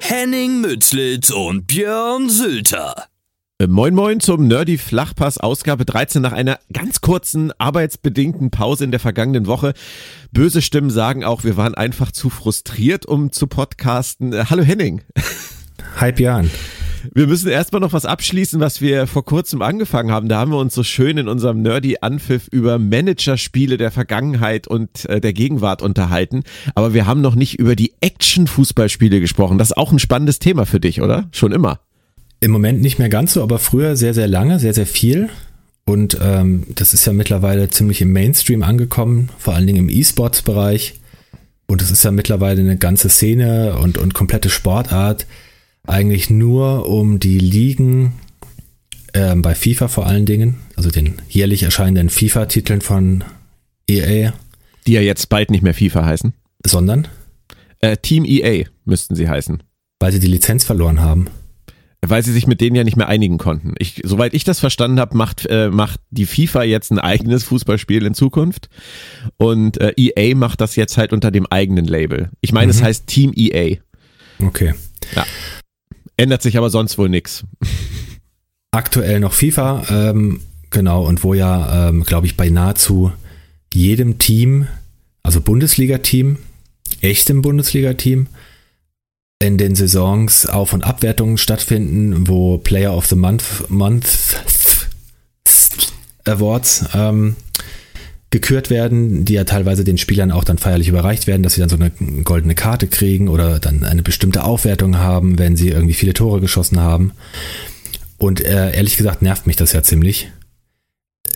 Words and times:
Henning 0.00 0.60
Mützlitz 0.60 1.30
und 1.30 1.66
Björn 1.66 2.28
Sülter. 2.28 3.06
Äh, 3.58 3.66
Moin 3.66 3.94
Moin 3.94 4.20
zum 4.20 4.46
Nerdy 4.46 4.78
Flachpass 4.78 5.38
Ausgabe 5.38 5.84
13 5.84 6.22
nach 6.22 6.32
einer 6.32 6.58
ganz 6.72 7.00
kurzen 7.00 7.52
arbeitsbedingten 7.58 8.50
Pause 8.50 8.84
in 8.84 8.90
der 8.90 9.00
vergangenen 9.00 9.46
Woche. 9.46 9.74
Böse 10.32 10.62
Stimmen 10.62 10.90
sagen 10.90 11.24
auch, 11.24 11.44
wir 11.44 11.56
waren 11.56 11.74
einfach 11.74 12.12
zu 12.12 12.30
frustriert, 12.30 13.06
um 13.06 13.32
zu 13.32 13.46
podcasten. 13.46 14.32
Äh, 14.32 14.44
Hallo 14.50 14.62
Henning. 14.62 15.02
Hi 15.96 16.12
Björn. 16.12 16.50
Wir 17.14 17.26
müssen 17.26 17.48
erstmal 17.48 17.80
noch 17.80 17.92
was 17.92 18.04
abschließen, 18.04 18.60
was 18.60 18.80
wir 18.80 19.06
vor 19.06 19.24
kurzem 19.24 19.62
angefangen 19.62 20.10
haben. 20.10 20.28
Da 20.28 20.38
haben 20.38 20.50
wir 20.50 20.58
uns 20.58 20.74
so 20.74 20.82
schön 20.82 21.18
in 21.18 21.28
unserem 21.28 21.62
Nerdy 21.62 21.98
Anpfiff 22.00 22.48
über 22.48 22.78
Managerspiele 22.78 23.76
der 23.76 23.90
Vergangenheit 23.90 24.66
und 24.66 25.08
äh, 25.08 25.20
der 25.20 25.32
Gegenwart 25.32 25.82
unterhalten. 25.82 26.42
Aber 26.74 26.94
wir 26.94 27.06
haben 27.06 27.20
noch 27.20 27.34
nicht 27.34 27.58
über 27.58 27.76
die 27.76 27.94
Action-Fußballspiele 28.00 29.20
gesprochen. 29.20 29.58
Das 29.58 29.70
ist 29.70 29.76
auch 29.76 29.92
ein 29.92 29.98
spannendes 29.98 30.38
Thema 30.38 30.66
für 30.66 30.80
dich, 30.80 31.02
oder? 31.02 31.28
Schon 31.32 31.52
immer. 31.52 31.80
Im 32.40 32.50
Moment 32.50 32.82
nicht 32.82 32.98
mehr 32.98 33.08
ganz 33.08 33.32
so, 33.32 33.42
aber 33.42 33.58
früher 33.58 33.96
sehr, 33.96 34.14
sehr 34.14 34.28
lange, 34.28 34.58
sehr, 34.58 34.74
sehr 34.74 34.86
viel. 34.86 35.30
Und 35.86 36.18
ähm, 36.20 36.66
das 36.74 36.92
ist 36.94 37.06
ja 37.06 37.12
mittlerweile 37.12 37.70
ziemlich 37.70 38.02
im 38.02 38.12
Mainstream 38.12 38.62
angekommen, 38.62 39.30
vor 39.38 39.54
allen 39.54 39.66
Dingen 39.66 39.88
im 39.88 39.88
E-Sports-Bereich. 39.88 41.00
Und 41.66 41.82
es 41.82 41.90
ist 41.90 42.04
ja 42.04 42.10
mittlerweile 42.10 42.60
eine 42.60 42.76
ganze 42.76 43.08
Szene 43.08 43.76
und, 43.80 43.98
und 43.98 44.14
komplette 44.14 44.50
Sportart 44.50 45.26
eigentlich 45.86 46.30
nur 46.30 46.88
um 46.88 47.18
die 47.18 47.38
Ligen 47.38 48.14
ähm, 49.14 49.42
bei 49.42 49.54
FIFA 49.54 49.88
vor 49.88 50.06
allen 50.06 50.26
Dingen, 50.26 50.56
also 50.76 50.90
den 50.90 51.14
jährlich 51.28 51.62
erscheinenden 51.62 52.10
FIFA-Titeln 52.10 52.80
von 52.80 53.24
EA. 53.88 54.32
Die 54.86 54.92
ja 54.92 55.00
jetzt 55.00 55.28
bald 55.28 55.50
nicht 55.50 55.62
mehr 55.62 55.74
FIFA 55.74 56.04
heißen. 56.04 56.34
Sondern? 56.64 57.08
Äh, 57.80 57.96
Team 57.96 58.24
EA 58.24 58.66
müssten 58.84 59.14
sie 59.14 59.28
heißen. 59.28 59.62
Weil 60.00 60.12
sie 60.12 60.20
die 60.20 60.26
Lizenz 60.26 60.64
verloren 60.64 61.00
haben. 61.00 61.28
Weil 62.04 62.22
sie 62.22 62.32
sich 62.32 62.46
mit 62.46 62.60
denen 62.60 62.76
ja 62.76 62.84
nicht 62.84 62.96
mehr 62.96 63.08
einigen 63.08 63.38
konnten. 63.38 63.74
Ich, 63.78 64.02
soweit 64.04 64.34
ich 64.34 64.44
das 64.44 64.60
verstanden 64.60 65.00
habe, 65.00 65.16
macht, 65.16 65.46
äh, 65.46 65.70
macht 65.70 66.00
die 66.10 66.26
FIFA 66.26 66.62
jetzt 66.64 66.92
ein 66.92 66.98
eigenes 66.98 67.44
Fußballspiel 67.44 68.04
in 68.04 68.14
Zukunft. 68.14 68.68
Und 69.38 69.80
äh, 69.80 69.94
EA 69.96 70.36
macht 70.36 70.60
das 70.60 70.76
jetzt 70.76 70.98
halt 70.98 71.12
unter 71.12 71.30
dem 71.30 71.46
eigenen 71.46 71.86
Label. 71.86 72.30
Ich 72.40 72.52
meine, 72.52 72.66
mhm. 72.66 72.78
es 72.78 72.82
heißt 72.82 73.06
Team 73.06 73.32
EA. 73.34 73.78
Okay. 74.40 74.74
Ja. 75.14 75.24
Ändert 76.16 76.42
sich 76.42 76.56
aber 76.56 76.70
sonst 76.70 76.98
wohl 76.98 77.08
nichts. 77.08 77.44
Aktuell 78.70 79.20
noch 79.20 79.32
FIFA, 79.32 79.84
ähm, 79.90 80.40
genau, 80.70 81.06
und 81.06 81.22
wo 81.24 81.34
ja, 81.34 81.88
ähm, 81.88 82.04
glaube 82.04 82.26
ich, 82.26 82.36
bei 82.36 82.48
nahezu 82.48 83.12
jedem 83.72 84.18
Team, 84.18 84.66
also 85.22 85.40
Bundesliga-Team, 85.40 86.38
echtem 87.00 87.42
Bundesliga-Team, 87.42 88.28
in 89.38 89.58
den 89.58 89.74
Saisons 89.74 90.46
Auf- 90.46 90.72
und 90.72 90.84
Abwertungen 90.84 91.36
stattfinden, 91.36 92.26
wo 92.28 92.58
Player 92.58 92.96
of 92.96 93.06
the 93.06 93.16
Month, 93.16 93.68
Month 93.68 94.06
Awards 96.24 96.86
ähm, 96.94 97.36
gekürt 98.30 98.70
werden, 98.70 99.24
die 99.24 99.34
ja 99.34 99.44
teilweise 99.44 99.84
den 99.84 99.98
Spielern 99.98 100.32
auch 100.32 100.44
dann 100.44 100.58
feierlich 100.58 100.88
überreicht 100.88 101.26
werden, 101.26 101.42
dass 101.42 101.54
sie 101.54 101.60
dann 101.60 101.68
so 101.68 101.76
eine 101.76 101.90
goldene 102.24 102.54
Karte 102.54 102.88
kriegen 102.88 103.28
oder 103.28 103.60
dann 103.60 103.84
eine 103.84 104.02
bestimmte 104.02 104.44
Aufwertung 104.44 104.98
haben, 104.98 105.38
wenn 105.38 105.56
sie 105.56 105.68
irgendwie 105.68 105.94
viele 105.94 106.12
Tore 106.12 106.40
geschossen 106.40 106.80
haben. 106.80 107.12
Und 108.18 108.40
äh, 108.40 108.74
ehrlich 108.74 108.96
gesagt 108.96 109.22
nervt 109.22 109.46
mich 109.46 109.56
das 109.56 109.72
ja 109.72 109.82
ziemlich. 109.82 110.30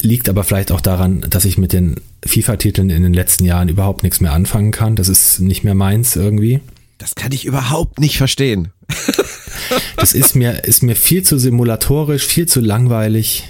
Liegt 0.03 0.29
aber 0.29 0.45
vielleicht 0.45 0.73
auch 0.73 0.81
daran, 0.81 1.27
dass 1.29 1.45
ich 1.45 1.59
mit 1.59 1.73
den 1.73 1.97
FIFA-Titeln 2.25 2.91
in 2.91 3.03
den 3.03 3.15
letzten 3.15 3.45
Jahren 3.45 3.69
überhaupt 3.69 4.03
nichts 4.03 4.21
mehr 4.21 4.33
anfangen 4.33 4.71
kann. 4.73 4.97
Das 4.97 5.09
ist 5.09 5.41
nicht 5.41 5.63
mehr 5.63 5.75
meins 5.75 6.17
irgendwie. 6.17 6.61
Das 6.99 7.15
kann 7.15 7.33
ich 7.33 7.45
überhaupt 7.45 8.01
nicht 8.01 8.19
verstehen. 8.19 8.69
das 9.97 10.13
ist 10.13 10.35
mir, 10.35 10.65
ist 10.65 10.83
mir 10.83 10.97
viel 10.97 11.23
zu 11.23 11.39
simulatorisch, 11.39 12.27
viel 12.27 12.47
zu 12.47 12.61
langweilig. 12.61 13.45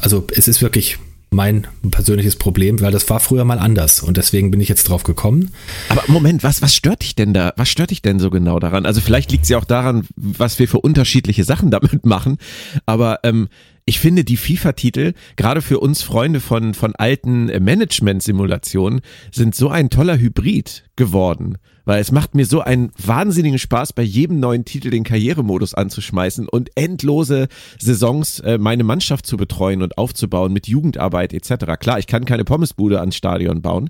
Also 0.00 0.26
es 0.32 0.48
ist 0.48 0.62
wirklich 0.62 0.98
mein 1.36 1.66
persönliches 1.90 2.34
Problem, 2.34 2.80
weil 2.80 2.90
das 2.90 3.08
war 3.08 3.20
früher 3.20 3.44
mal 3.44 3.60
anders 3.60 4.02
und 4.02 4.16
deswegen 4.16 4.50
bin 4.50 4.60
ich 4.60 4.68
jetzt 4.68 4.88
drauf 4.88 5.04
gekommen. 5.04 5.52
Aber 5.88 6.02
Moment, 6.08 6.42
was, 6.42 6.62
was 6.62 6.74
stört 6.74 7.02
dich 7.02 7.14
denn 7.14 7.32
da? 7.34 7.52
Was 7.56 7.68
stört 7.68 7.90
dich 7.90 8.02
denn 8.02 8.18
so 8.18 8.30
genau 8.30 8.58
daran? 8.58 8.86
Also 8.86 9.00
vielleicht 9.00 9.30
liegt 9.30 9.44
es 9.44 9.50
ja 9.50 9.58
auch 9.58 9.64
daran, 9.64 10.06
was 10.16 10.58
wir 10.58 10.66
für 10.66 10.80
unterschiedliche 10.80 11.44
Sachen 11.44 11.70
damit 11.70 12.04
machen, 12.06 12.38
aber 12.86 13.20
ähm, 13.22 13.48
ich 13.84 14.00
finde 14.00 14.24
die 14.24 14.36
FIFA-Titel, 14.36 15.12
gerade 15.36 15.62
für 15.62 15.78
uns 15.78 16.02
Freunde 16.02 16.40
von, 16.40 16.74
von 16.74 16.96
alten 16.96 17.46
Management-Simulationen, 17.46 19.00
sind 19.30 19.54
so 19.54 19.68
ein 19.68 19.90
toller 19.90 20.18
Hybrid 20.18 20.82
geworden 20.96 21.58
weil 21.86 22.00
es 22.00 22.12
macht 22.12 22.34
mir 22.34 22.44
so 22.44 22.60
einen 22.60 22.90
wahnsinnigen 22.98 23.58
Spaß, 23.58 23.94
bei 23.94 24.02
jedem 24.02 24.38
neuen 24.38 24.66
Titel 24.66 24.90
den 24.90 25.04
Karrieremodus 25.04 25.72
anzuschmeißen 25.72 26.46
und 26.48 26.70
endlose 26.74 27.48
Saisons 27.78 28.40
äh, 28.40 28.58
meine 28.58 28.84
Mannschaft 28.84 29.24
zu 29.24 29.38
betreuen 29.38 29.80
und 29.80 29.96
aufzubauen 29.96 30.52
mit 30.52 30.68
Jugendarbeit 30.68 31.32
etc. 31.32 31.78
Klar, 31.80 31.98
ich 31.98 32.06
kann 32.06 32.26
keine 32.26 32.44
Pommesbude 32.44 33.00
ans 33.00 33.16
Stadion 33.16 33.62
bauen. 33.62 33.88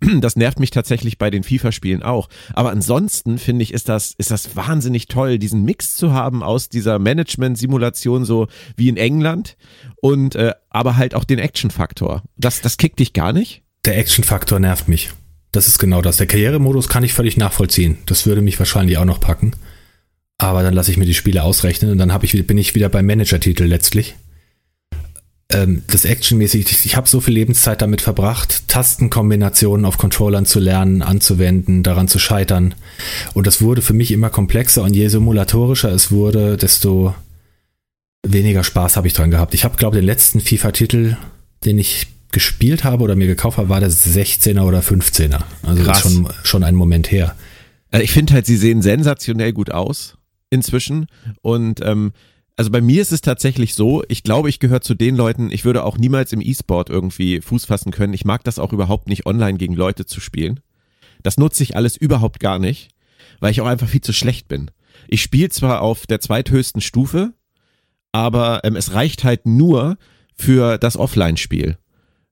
Das 0.18 0.34
nervt 0.36 0.58
mich 0.58 0.70
tatsächlich 0.70 1.16
bei 1.16 1.30
den 1.30 1.44
FIFA-Spielen 1.44 2.02
auch. 2.02 2.28
Aber 2.52 2.70
ansonsten 2.70 3.38
finde 3.38 3.62
ich, 3.62 3.72
ist 3.72 3.88
das, 3.88 4.14
ist 4.18 4.32
das 4.32 4.56
wahnsinnig 4.56 5.06
toll, 5.06 5.38
diesen 5.38 5.62
Mix 5.62 5.94
zu 5.94 6.12
haben 6.12 6.42
aus 6.42 6.68
dieser 6.68 6.98
Management-Simulation, 6.98 8.24
so 8.24 8.48
wie 8.76 8.88
in 8.88 8.96
England 8.96 9.56
und 10.00 10.34
äh, 10.34 10.54
aber 10.70 10.96
halt 10.96 11.14
auch 11.14 11.24
den 11.24 11.38
Action-Faktor. 11.38 12.24
Das, 12.36 12.60
das 12.60 12.78
kickt 12.78 12.98
dich 12.98 13.12
gar 13.12 13.32
nicht? 13.32 13.62
Der 13.84 13.96
Action-Faktor 13.96 14.58
nervt 14.58 14.88
mich. 14.88 15.10
Das 15.52 15.66
ist 15.66 15.78
genau 15.78 16.02
das. 16.02 16.18
Der 16.18 16.26
Karrieremodus 16.26 16.88
kann 16.88 17.04
ich 17.04 17.14
völlig 17.14 17.36
nachvollziehen. 17.36 17.98
Das 18.06 18.26
würde 18.26 18.42
mich 18.42 18.58
wahrscheinlich 18.58 18.98
auch 18.98 19.04
noch 19.04 19.20
packen. 19.20 19.52
Aber 20.38 20.62
dann 20.62 20.74
lasse 20.74 20.90
ich 20.90 20.96
mir 20.96 21.06
die 21.06 21.14
Spiele 21.14 21.42
ausrechnen 21.42 21.90
und 21.90 21.98
dann 21.98 22.16
ich, 22.22 22.46
bin 22.46 22.58
ich 22.58 22.74
wieder 22.74 22.88
beim 22.88 23.06
Manager-Titel 23.06 23.64
letztlich. 23.64 24.14
Ähm, 25.50 25.82
das 25.90 26.04
Actionmäßig, 26.04 26.70
ich, 26.70 26.86
ich 26.86 26.96
habe 26.96 27.08
so 27.08 27.20
viel 27.20 27.34
Lebenszeit 27.34 27.80
damit 27.80 28.02
verbracht, 28.02 28.68
Tastenkombinationen 28.68 29.86
auf 29.86 29.96
Controllern 29.96 30.46
zu 30.46 30.60
lernen, 30.60 31.02
anzuwenden, 31.02 31.82
daran 31.82 32.06
zu 32.06 32.18
scheitern. 32.18 32.74
Und 33.34 33.46
das 33.46 33.62
wurde 33.62 33.82
für 33.82 33.94
mich 33.94 34.12
immer 34.12 34.30
komplexer 34.30 34.82
und 34.82 34.94
je 34.94 35.08
simulatorischer 35.08 35.90
es 35.90 36.12
wurde, 36.12 36.56
desto 36.56 37.14
weniger 38.26 38.62
Spaß 38.62 38.96
habe 38.96 39.06
ich 39.06 39.14
dran 39.14 39.30
gehabt. 39.30 39.54
Ich 39.54 39.64
habe, 39.64 39.76
glaube 39.76 39.96
ich, 39.96 40.02
den 40.02 40.06
letzten 40.06 40.40
FIFA-Titel, 40.40 41.16
den 41.64 41.78
ich 41.78 42.06
gespielt 42.32 42.84
habe 42.84 43.02
oder 43.04 43.16
mir 43.16 43.26
gekauft 43.26 43.58
habe, 43.58 43.68
war 43.68 43.80
das 43.80 44.06
16er 44.06 44.62
oder 44.62 44.80
15er. 44.80 45.42
Also 45.62 45.82
Krass. 45.82 46.02
das 46.02 46.12
ist 46.12 46.14
schon, 46.14 46.32
schon 46.44 46.64
ein 46.64 46.74
Moment 46.74 47.10
her. 47.10 47.34
Also 47.90 48.04
ich 48.04 48.12
finde 48.12 48.34
halt, 48.34 48.46
sie 48.46 48.56
sehen 48.56 48.82
sensationell 48.82 49.52
gut 49.52 49.70
aus 49.70 50.16
inzwischen 50.50 51.06
und 51.42 51.80
ähm, 51.82 52.12
also 52.58 52.72
bei 52.72 52.80
mir 52.80 53.00
ist 53.00 53.12
es 53.12 53.20
tatsächlich 53.20 53.74
so, 53.74 54.02
ich 54.08 54.24
glaube, 54.24 54.48
ich 54.48 54.58
gehöre 54.58 54.80
zu 54.80 54.94
den 54.94 55.14
Leuten, 55.14 55.52
ich 55.52 55.64
würde 55.64 55.84
auch 55.84 55.96
niemals 55.96 56.32
im 56.32 56.40
E-Sport 56.40 56.90
irgendwie 56.90 57.40
Fuß 57.40 57.66
fassen 57.66 57.92
können. 57.92 58.14
Ich 58.14 58.24
mag 58.24 58.42
das 58.42 58.58
auch 58.58 58.72
überhaupt 58.72 59.08
nicht, 59.08 59.26
online 59.26 59.58
gegen 59.58 59.74
Leute 59.74 60.06
zu 60.06 60.20
spielen. 60.20 60.58
Das 61.22 61.36
nutze 61.36 61.62
ich 61.62 61.76
alles 61.76 61.96
überhaupt 61.96 62.40
gar 62.40 62.58
nicht, 62.58 62.88
weil 63.38 63.52
ich 63.52 63.60
auch 63.60 63.66
einfach 63.66 63.86
viel 63.86 64.00
zu 64.00 64.12
schlecht 64.12 64.48
bin. 64.48 64.72
Ich 65.06 65.22
spiele 65.22 65.50
zwar 65.50 65.82
auf 65.82 66.08
der 66.08 66.20
zweithöchsten 66.20 66.80
Stufe, 66.80 67.32
aber 68.10 68.62
ähm, 68.64 68.74
es 68.74 68.92
reicht 68.92 69.22
halt 69.22 69.46
nur 69.46 69.96
für 70.34 70.78
das 70.78 70.96
Offline-Spiel. 70.96 71.78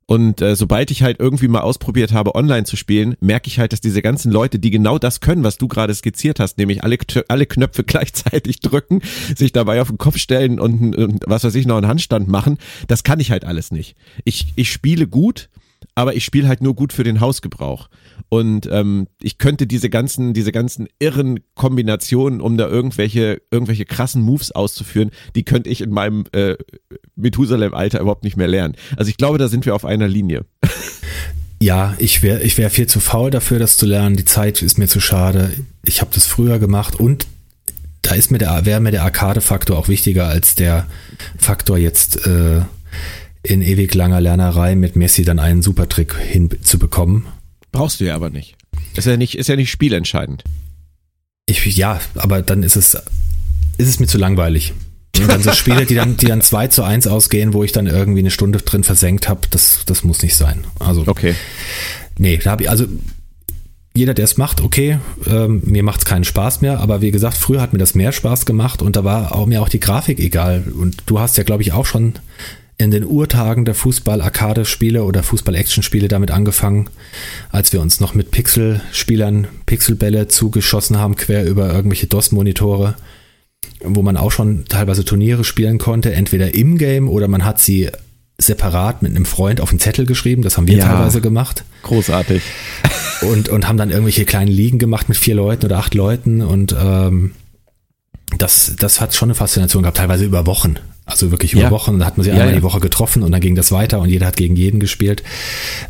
Und 0.06 0.40
äh, 0.40 0.54
sobald 0.54 0.92
ich 0.92 1.02
halt 1.02 1.18
irgendwie 1.18 1.48
mal 1.48 1.62
ausprobiert 1.62 2.12
habe, 2.12 2.36
online 2.36 2.64
zu 2.64 2.76
spielen, 2.76 3.16
merke 3.20 3.48
ich 3.48 3.58
halt, 3.58 3.72
dass 3.72 3.80
diese 3.80 4.02
ganzen 4.02 4.30
Leute, 4.30 4.60
die 4.60 4.70
genau 4.70 4.98
das 4.98 5.20
können, 5.20 5.42
was 5.42 5.58
du 5.58 5.66
gerade 5.66 5.92
skizziert 5.92 6.38
hast, 6.38 6.58
nämlich 6.58 6.84
alle, 6.84 6.96
alle 7.26 7.46
Knöpfe 7.46 7.82
gleichzeitig 7.86 8.60
drücken, 8.60 9.02
sich 9.34 9.52
dabei 9.52 9.80
auf 9.80 9.88
den 9.88 9.98
Kopf 9.98 10.18
stellen 10.18 10.60
und, 10.60 10.94
und 10.94 11.24
was 11.26 11.42
weiß 11.42 11.54
ich 11.56 11.66
noch 11.66 11.76
einen 11.76 11.88
Handstand 11.88 12.28
machen, 12.28 12.58
das 12.86 13.02
kann 13.02 13.18
ich 13.18 13.32
halt 13.32 13.44
alles 13.44 13.72
nicht. 13.72 13.96
Ich, 14.24 14.52
ich 14.54 14.70
spiele 14.70 15.08
gut, 15.08 15.48
aber 15.96 16.14
ich 16.14 16.24
spiele 16.24 16.46
halt 16.46 16.60
nur 16.60 16.74
gut 16.74 16.92
für 16.92 17.04
den 17.04 17.20
Hausgebrauch. 17.20 17.88
Und 18.28 18.68
ähm, 18.70 19.08
ich 19.20 19.38
könnte 19.38 19.66
diese 19.66 19.88
ganzen, 19.88 20.34
diese 20.34 20.52
ganzen 20.52 20.88
irren 20.98 21.40
Kombinationen, 21.54 22.40
um 22.40 22.58
da 22.58 22.68
irgendwelche, 22.68 23.40
irgendwelche 23.50 23.86
krassen 23.86 24.22
Moves 24.22 24.52
auszuführen, 24.52 25.10
die 25.34 25.44
könnte 25.44 25.70
ich 25.70 25.80
in 25.80 25.90
meinem 25.90 26.24
äh, 26.32 26.54
Methusalem-Alter 27.16 28.00
überhaupt 28.00 28.24
nicht 28.24 28.36
mehr 28.36 28.46
lernen. 28.46 28.76
Also 28.96 29.08
ich 29.08 29.16
glaube, 29.16 29.38
da 29.38 29.48
sind 29.48 29.64
wir 29.64 29.74
auf 29.74 29.86
einer 29.86 30.06
Linie. 30.06 30.44
Ja, 31.58 31.94
ich 31.96 32.22
wäre 32.22 32.42
ich 32.42 32.58
wär 32.58 32.68
viel 32.68 32.86
zu 32.86 33.00
faul 33.00 33.30
dafür, 33.30 33.58
das 33.58 33.78
zu 33.78 33.86
lernen. 33.86 34.16
Die 34.16 34.26
Zeit 34.26 34.60
ist 34.60 34.76
mir 34.76 34.88
zu 34.88 35.00
schade. 35.00 35.50
Ich 35.86 36.02
habe 36.02 36.10
das 36.12 36.26
früher 36.26 36.58
gemacht 36.58 37.00
und 37.00 37.26
da 38.02 38.14
ist 38.14 38.30
mir 38.30 38.36
der, 38.36 38.66
wäre 38.66 38.80
mir 38.80 38.90
der 38.90 39.04
Arcade-Faktor 39.04 39.78
auch 39.78 39.88
wichtiger 39.88 40.26
als 40.26 40.54
der 40.54 40.86
Faktor 41.38 41.78
jetzt 41.78 42.26
äh, 42.26 42.60
in 43.46 43.62
ewig 43.62 43.94
langer 43.94 44.20
Lernerei 44.20 44.74
mit 44.74 44.96
Messi 44.96 45.24
dann 45.24 45.38
einen 45.38 45.62
Supertrick 45.62 46.14
hinzubekommen. 46.16 47.26
Brauchst 47.72 48.00
du 48.00 48.04
ja 48.04 48.14
aber 48.14 48.30
nicht. 48.30 48.56
Ist 48.94 49.06
ja 49.06 49.16
nicht, 49.16 49.36
ist 49.36 49.48
ja 49.48 49.56
nicht 49.56 49.70
spielentscheidend. 49.70 50.44
Ich, 51.48 51.64
ja, 51.76 52.00
aber 52.16 52.42
dann 52.42 52.62
ist 52.62 52.76
es, 52.76 52.94
ist 53.78 53.88
es 53.88 54.00
mir 54.00 54.06
zu 54.06 54.18
langweilig. 54.18 54.72
Und 55.18 55.28
dann 55.28 55.42
so 55.42 55.52
Spiele, 55.52 55.86
die 55.86 55.94
dann, 55.94 56.16
die 56.16 56.26
dann 56.26 56.42
2 56.42 56.68
zu 56.68 56.82
1 56.82 57.06
ausgehen, 57.06 57.52
wo 57.52 57.62
ich 57.62 57.72
dann 57.72 57.86
irgendwie 57.86 58.18
eine 58.18 58.30
Stunde 58.30 58.58
drin 58.58 58.84
versenkt 58.84 59.28
habe, 59.28 59.42
das, 59.50 59.84
das 59.86 60.04
muss 60.04 60.22
nicht 60.22 60.34
sein. 60.34 60.64
Also, 60.78 61.04
okay. 61.06 61.34
Nee, 62.18 62.38
da 62.38 62.50
habe 62.50 62.64
ich, 62.64 62.70
also 62.70 62.86
jeder, 63.94 64.12
der 64.12 64.24
es 64.24 64.36
macht, 64.36 64.60
okay, 64.60 64.98
ähm, 65.26 65.62
mir 65.64 65.82
macht 65.82 66.00
es 66.00 66.04
keinen 66.04 66.24
Spaß 66.24 66.60
mehr, 66.60 66.80
aber 66.80 67.00
wie 67.00 67.10
gesagt, 67.10 67.38
früher 67.38 67.62
hat 67.62 67.72
mir 67.72 67.78
das 67.78 67.94
mehr 67.94 68.12
Spaß 68.12 68.44
gemacht 68.44 68.82
und 68.82 68.96
da 68.96 69.04
war 69.04 69.34
auch 69.34 69.46
mir 69.46 69.62
auch 69.62 69.70
die 69.70 69.80
Grafik 69.80 70.18
egal. 70.18 70.64
Und 70.78 71.04
du 71.06 71.18
hast 71.18 71.38
ja, 71.38 71.44
glaube 71.44 71.62
ich, 71.62 71.72
auch 71.72 71.86
schon 71.86 72.14
in 72.78 72.90
den 72.90 73.04
Urtagen 73.04 73.64
der 73.64 73.74
Fußball-Arcade-Spiele 73.74 75.04
oder 75.04 75.22
Fußball-Action-Spiele 75.22 76.08
damit 76.08 76.30
angefangen, 76.30 76.90
als 77.50 77.72
wir 77.72 77.80
uns 77.80 78.00
noch 78.00 78.14
mit 78.14 78.30
Pixel-Spielern 78.30 79.48
Pixelbälle 79.64 80.28
zugeschossen 80.28 80.98
haben, 80.98 81.16
quer 81.16 81.46
über 81.46 81.72
irgendwelche 81.72 82.06
DOS-Monitore, 82.06 82.96
wo 83.82 84.02
man 84.02 84.18
auch 84.18 84.30
schon 84.30 84.66
teilweise 84.66 85.04
Turniere 85.04 85.44
spielen 85.44 85.78
konnte, 85.78 86.12
entweder 86.12 86.54
im 86.54 86.76
Game 86.76 87.08
oder 87.08 87.28
man 87.28 87.44
hat 87.44 87.60
sie 87.60 87.90
separat 88.38 89.02
mit 89.02 89.12
einem 89.12 89.24
Freund 89.24 89.62
auf 89.62 89.70
einen 89.70 89.80
Zettel 89.80 90.04
geschrieben, 90.04 90.42
das 90.42 90.58
haben 90.58 90.68
wir 90.68 90.76
ja, 90.76 90.84
teilweise 90.84 91.22
gemacht. 91.22 91.64
Großartig. 91.82 92.42
Und, 93.22 93.48
und 93.48 93.66
haben 93.66 93.78
dann 93.78 93.90
irgendwelche 93.90 94.26
kleinen 94.26 94.50
Ligen 94.50 94.78
gemacht 94.78 95.08
mit 95.08 95.16
vier 95.16 95.34
Leuten 95.34 95.64
oder 95.64 95.78
acht 95.78 95.94
Leuten 95.94 96.42
und 96.42 96.76
ähm, 96.78 97.32
das, 98.38 98.74
das 98.78 99.00
hat 99.00 99.14
schon 99.14 99.28
eine 99.28 99.34
Faszination 99.34 99.82
gehabt, 99.82 99.98
teilweise 99.98 100.24
über 100.24 100.46
Wochen. 100.46 100.76
Also 101.04 101.30
wirklich 101.30 101.52
über 101.52 101.62
ja. 101.62 101.70
Wochen. 101.70 101.98
Da 101.98 102.06
hat 102.06 102.16
man 102.16 102.24
sich 102.24 102.32
einmal 102.32 102.48
ja, 102.48 102.56
die 102.56 102.62
Woche 102.62 102.80
getroffen 102.80 103.22
und 103.22 103.30
dann 103.32 103.40
ging 103.40 103.54
das 103.54 103.70
weiter 103.70 104.00
und 104.00 104.08
jeder 104.08 104.26
hat 104.26 104.36
gegen 104.36 104.56
jeden 104.56 104.80
gespielt. 104.80 105.22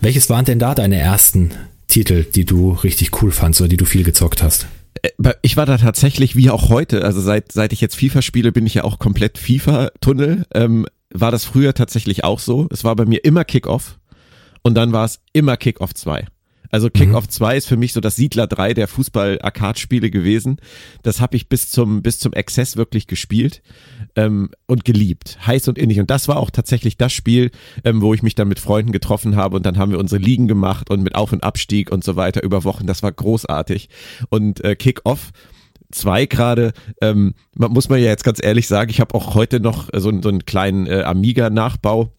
Welches 0.00 0.28
waren 0.28 0.44
denn 0.44 0.58
da 0.58 0.75
deine 0.75 0.98
ersten 0.98 1.52
Titel, 1.88 2.25
die 2.25 2.44
du 2.44 2.72
richtig 2.72 3.22
cool 3.22 3.31
fandst 3.31 3.60
oder 3.60 3.69
die 3.69 3.78
du 3.78 3.87
viel 3.87 4.04
gezockt 4.04 4.43
hast? 4.43 4.66
Äh, 5.02 5.32
ich 5.43 5.56
war 5.56 5.66
da 5.66 5.78
tatsächlich 5.78 6.37
wie 6.37 6.50
auch 6.50 6.69
heute, 6.69 7.02
also 7.02 7.20
seit, 7.20 7.52
seit 7.52 7.72
ich 7.72 7.81
jetzt 7.81 7.96
FIFA 7.96 8.22
spiele, 8.22 8.52
bin 8.52 8.66
ich 8.66 8.75
ja 8.75 8.84
auch 8.84 8.98
komplett 8.98 9.38
FIFA-Tunnel. 9.38 10.46
Ähm, 10.54 10.87
war 11.10 11.31
das 11.31 11.44
früher 11.44 11.72
tatsächlich 11.72 12.25
auch 12.25 12.40
so. 12.40 12.69
Es 12.70 12.84
war 12.84 12.94
bei 12.96 13.06
mir 13.06 13.25
immer 13.25 13.44
Kickoff 13.44 13.98
und 14.62 14.75
dann 14.75 14.93
war 14.93 15.04
es 15.04 15.20
immer 15.32 15.56
Kickoff 15.56 15.94
2. 15.94 16.26
Also 16.71 16.91
Kickoff 16.91 17.25
mhm. 17.25 17.31
2 17.31 17.57
ist 17.57 17.67
für 17.67 17.77
mich 17.77 17.93
so 17.93 18.01
das 18.01 18.17
Siedler 18.17 18.47
3 18.47 18.75
der 18.75 18.89
Fußball-Arcade-Spiele 18.89 20.11
gewesen. 20.11 20.59
Das 21.03 21.21
habe 21.21 21.37
ich 21.37 21.49
bis 21.49 21.71
zum, 21.71 22.03
bis 22.03 22.19
zum 22.19 22.33
Exzess 22.33 22.77
wirklich 22.77 23.07
gespielt 23.07 23.63
ähm, 24.15 24.51
und 24.67 24.85
geliebt. 24.85 25.39
Heiß 25.47 25.69
und 25.69 25.79
innig. 25.79 26.01
Und 26.01 26.11
das 26.11 26.29
war 26.29 26.39
auch 26.39 26.51
tatsächlich 26.51 26.97
das 26.97 27.13
Spiel, 27.13 27.51
ähm, 27.85 28.01
wo 28.03 28.15
ich 28.15 28.23
mich 28.23 28.35
dann 28.35 28.49
mit 28.49 28.59
Freunden 28.59 28.93
getroffen 28.93 29.37
habe 29.37 29.57
und 29.57 29.67
dann 29.67 29.79
haben 29.79 29.93
wir 29.93 29.99
unsere 29.99 30.21
Ligen 30.21 30.49
gemacht 30.49 30.91
und 30.91 31.03
mit 31.03 31.15
Auf- 31.15 31.33
und 31.33 31.45
Abstieg 31.45 31.91
und 31.91 32.05
so 32.05 32.17
weiter 32.17 32.43
über 32.43 32.65
Wochen. 32.65 32.87
Das 32.87 33.03
war 33.03 33.13
großartig. 33.13 33.89
Und 34.29 34.63
äh, 34.65 34.77
Kickoff 34.77 35.33
zwei 35.93 36.27
gerade, 36.27 36.73
ähm, 37.01 37.35
muss 37.55 37.89
man 37.89 38.01
ja 38.01 38.07
jetzt 38.07 38.25
ganz 38.25 38.43
ehrlich 38.43 38.67
sagen, 38.67 38.91
ich 38.91 39.01
habe 39.01 39.15
auch 39.15 39.35
heute 39.35 39.61
noch 39.61 39.89
so, 39.93 40.13
so 40.21 40.29
einen 40.29 40.45
kleinen 40.45 40.87
äh, 40.87 41.03
Amiga-Nachbau 41.03 42.13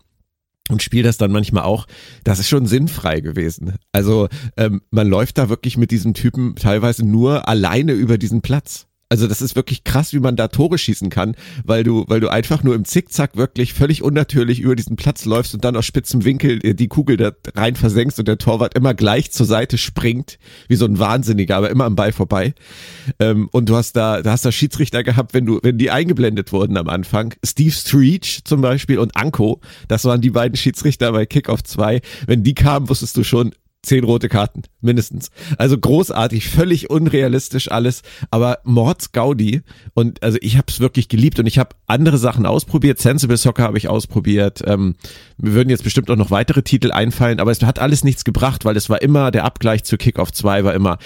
und 0.69 0.83
spiele 0.83 1.03
das 1.03 1.17
dann 1.17 1.31
manchmal 1.31 1.63
auch, 1.63 1.87
das 2.23 2.39
ist 2.39 2.49
schon 2.49 2.65
sinnfrei 2.65 3.19
gewesen. 3.21 3.75
Also 3.91 4.27
ähm, 4.57 4.81
man 4.91 5.07
läuft 5.07 5.37
da 5.37 5.49
wirklich 5.49 5.77
mit 5.77 5.91
diesem 5.91 6.13
Typen 6.13 6.55
teilweise 6.55 7.05
nur 7.05 7.47
alleine 7.47 7.93
über 7.93 8.17
diesen 8.17 8.41
Platz. 8.41 8.86
Also 9.09 9.27
das 9.27 9.41
ist 9.41 9.55
wirklich 9.55 9.85
krass, 9.85 10.11
wie 10.11 10.19
man 10.19 10.35
da 10.35 10.49
Tore 10.49 10.77
schießen 10.77 11.09
kann, 11.09 11.35
weil 11.63 11.83
du, 11.83 12.03
weil 12.07 12.19
du 12.19 12.27
einfach 12.27 12.63
nur 12.63 12.75
im 12.75 12.83
Zickzack 12.83 13.37
wirklich 13.37 13.73
völlig 13.73 14.03
unnatürlich 14.03 14.59
über 14.59 14.75
diesen 14.75 14.97
Platz 14.97 15.23
läufst 15.23 15.53
und 15.53 15.63
dann 15.63 15.77
aus 15.77 15.85
spitzem 15.85 16.25
Winkel 16.25 16.59
die 16.59 16.87
Kugel 16.89 17.15
da 17.15 17.31
rein 17.55 17.75
versenkst 17.75 18.19
und 18.19 18.27
der 18.27 18.37
Torwart 18.37 18.75
immer 18.75 18.93
gleich 18.93 19.31
zur 19.31 19.45
Seite 19.45 19.77
springt, 19.77 20.39
wie 20.67 20.75
so 20.75 20.85
ein 20.85 20.99
Wahnsinniger, 20.99 21.55
aber 21.55 21.69
immer 21.69 21.85
am 21.85 21.95
Ball 21.95 22.11
vorbei. 22.11 22.53
Ähm, 23.19 23.47
und 23.53 23.69
du 23.69 23.77
hast 23.77 23.93
da, 23.93 24.21
da 24.21 24.31
hast 24.31 24.43
da 24.43 24.51
Schiedsrichter 24.51 25.03
gehabt, 25.03 25.33
wenn 25.33 25.45
du, 25.45 25.59
wenn 25.63 25.77
die 25.77 25.89
eingeblendet 25.89 26.51
wurden 26.51 26.75
am 26.75 26.89
Anfang. 26.89 27.33
Steve 27.45 27.71
Streech 27.71 28.41
zum 28.43 28.59
Beispiel 28.59 28.99
und 28.99 29.15
Anko, 29.15 29.61
das 29.87 30.03
waren 30.03 30.19
die 30.19 30.31
beiden 30.31 30.57
Schiedsrichter 30.57 31.13
bei 31.13 31.25
Kickoff 31.25 31.63
2. 31.63 32.01
Wenn 32.25 32.43
die 32.43 32.55
kamen, 32.55 32.89
wusstest 32.89 33.15
du 33.15 33.23
schon, 33.23 33.53
zehn 33.83 34.03
rote 34.03 34.29
Karten, 34.29 34.63
mindestens. 34.81 35.29
Also 35.57 35.77
großartig, 35.77 36.49
völlig 36.49 36.89
unrealistisch 36.89 37.71
alles, 37.71 38.01
aber 38.31 38.59
Mords 38.63 39.11
Gaudi 39.11 39.61
und 39.93 40.21
also 40.23 40.37
ich 40.41 40.57
habe 40.57 40.65
es 40.69 40.79
wirklich 40.79 41.09
geliebt 41.09 41.39
und 41.39 41.45
ich 41.45 41.57
habe 41.57 41.75
andere 41.85 42.17
Sachen 42.17 42.45
ausprobiert. 42.45 42.99
Sensible 42.99 43.37
Soccer 43.37 43.63
habe 43.63 43.77
ich 43.77 43.87
ausprobiert. 43.87 44.63
Ähm, 44.65 44.95
mir 45.37 45.53
würden 45.53 45.69
jetzt 45.69 45.83
bestimmt 45.83 46.09
auch 46.09 46.15
noch 46.15 46.31
weitere 46.31 46.63
Titel 46.63 46.91
einfallen, 46.91 47.39
aber 47.39 47.51
es 47.51 47.61
hat 47.61 47.79
alles 47.79 48.03
nichts 48.03 48.25
gebracht, 48.25 48.65
weil 48.65 48.75
es 48.75 48.89
war 48.89 49.01
immer 49.01 49.31
der 49.31 49.45
Abgleich 49.45 49.83
zu 49.83 49.97
Kickoff 49.97 50.31
2 50.31 50.63
war 50.63 50.73
immer 50.73 50.97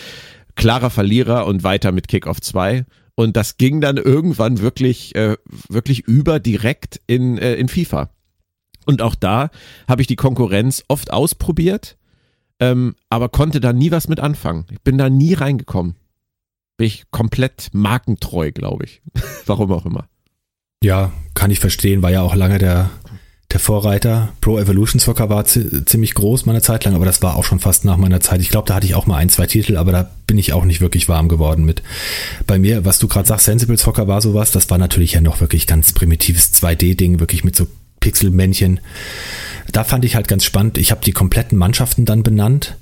klarer 0.56 0.90
Verlierer 0.90 1.46
und 1.46 1.64
weiter 1.64 1.92
mit 1.92 2.08
Kickoff 2.08 2.42
2. 2.42 2.86
Und 3.16 3.36
das 3.38 3.58
ging 3.58 3.82
dann 3.82 3.98
irgendwann 3.98 4.62
wirklich, 4.62 5.16
äh, 5.16 5.38
wirklich 5.70 6.02
über 6.08 6.40
direkt 6.40 7.02
in, 7.08 7.38
äh, 7.38 7.56
in 7.56 7.68
FIFA. 7.68 8.10
Und 8.86 9.02
auch 9.02 9.16
da 9.16 9.52
habe 9.88 10.02
ich 10.02 10.08
die 10.08 10.16
Konkurrenz 10.16 10.84
oft 10.88 11.12
ausprobiert 11.12 11.98
ähm, 12.62 12.96
aber 13.10 13.28
konnte 13.28 13.60
da 13.60 13.74
nie 13.74 13.92
was 13.92 14.08
mit 14.08 14.20
anfangen. 14.20 14.66
Ich 14.70 14.82
bin 14.82 14.98
da 14.98 15.10
nie 15.10 15.34
reingekommen. 15.34 15.96
Bin 16.78 16.88
ich 16.88 17.06
komplett 17.10 17.70
markentreu, 17.74 18.52
glaube 18.52 18.86
ich. 18.86 19.02
Warum 19.48 19.72
auch 19.72 19.86
immer. 19.86 20.08
Ja, 20.84 21.12
kann 21.34 21.52
ich 21.52 21.60
verstehen, 21.60 22.02
war 22.02 22.12
ja 22.12 22.22
auch 22.22 22.36
lange 22.36 22.60
der, 22.60 22.92
der 23.52 23.60
Vorreiter. 23.60 24.34
Pro 24.42 24.60
Evolution 24.60 25.00
Soccer 25.00 25.30
war 25.30 25.46
ziemlich 25.46 26.14
groß 26.14 26.46
meine 26.46 26.62
Zeit 26.62 26.86
lang, 26.86 26.96
aber 26.96 27.06
das 27.06 27.22
war 27.24 27.36
auch 27.36 27.44
schon 27.44 27.60
fast 27.60 27.84
nach 27.84 27.98
meiner 27.98 28.20
Zeit. 28.20 28.42
Ich 28.42 28.50
glaube, 28.50 28.68
da 28.68 28.76
hatte 28.76 28.86
ich 28.86 28.96
auch 28.96 29.08
mal 29.08 29.18
ein, 29.18 29.30
zwei 29.30 29.48
Titel, 29.48 29.78
aber 29.78 29.92
da 29.92 30.12
bin 30.28 30.38
ich 30.38 30.54
auch 30.54 30.64
nicht 30.64 30.82
wirklich 30.82 31.10
warm 31.10 31.30
geworden 31.30 31.66
mit. 31.66 31.82
Bei 32.46 32.60
mir, 32.60 32.86
was 32.86 33.00
du 33.00 33.08
gerade 33.08 33.28
sagst, 33.28 33.46
Sensible 33.46 33.78
Soccer 33.78 34.08
war 34.08 34.22
sowas, 34.22 34.52
das 34.52 34.70
war 34.70 34.78
natürlich 34.78 35.14
ja 35.14 35.22
noch 35.22 35.42
wirklich 35.42 35.66
ganz 35.66 35.94
primitives 35.94 36.54
2D-Ding, 36.54 37.20
wirklich 37.20 37.44
mit 37.44 37.56
so 37.56 37.68
Pixelmännchen. 38.02 38.82
Da 39.72 39.86
fand 39.86 40.04
ich 40.04 40.16
halt 40.16 40.28
ganz 40.28 40.44
spannend. 40.44 40.78
Ich 40.78 40.92
habe 40.92 41.06
die 41.06 41.14
kompletten 41.14 41.58
Mannschaften 41.58 42.04
dann 42.04 42.24
benannt. 42.24 42.76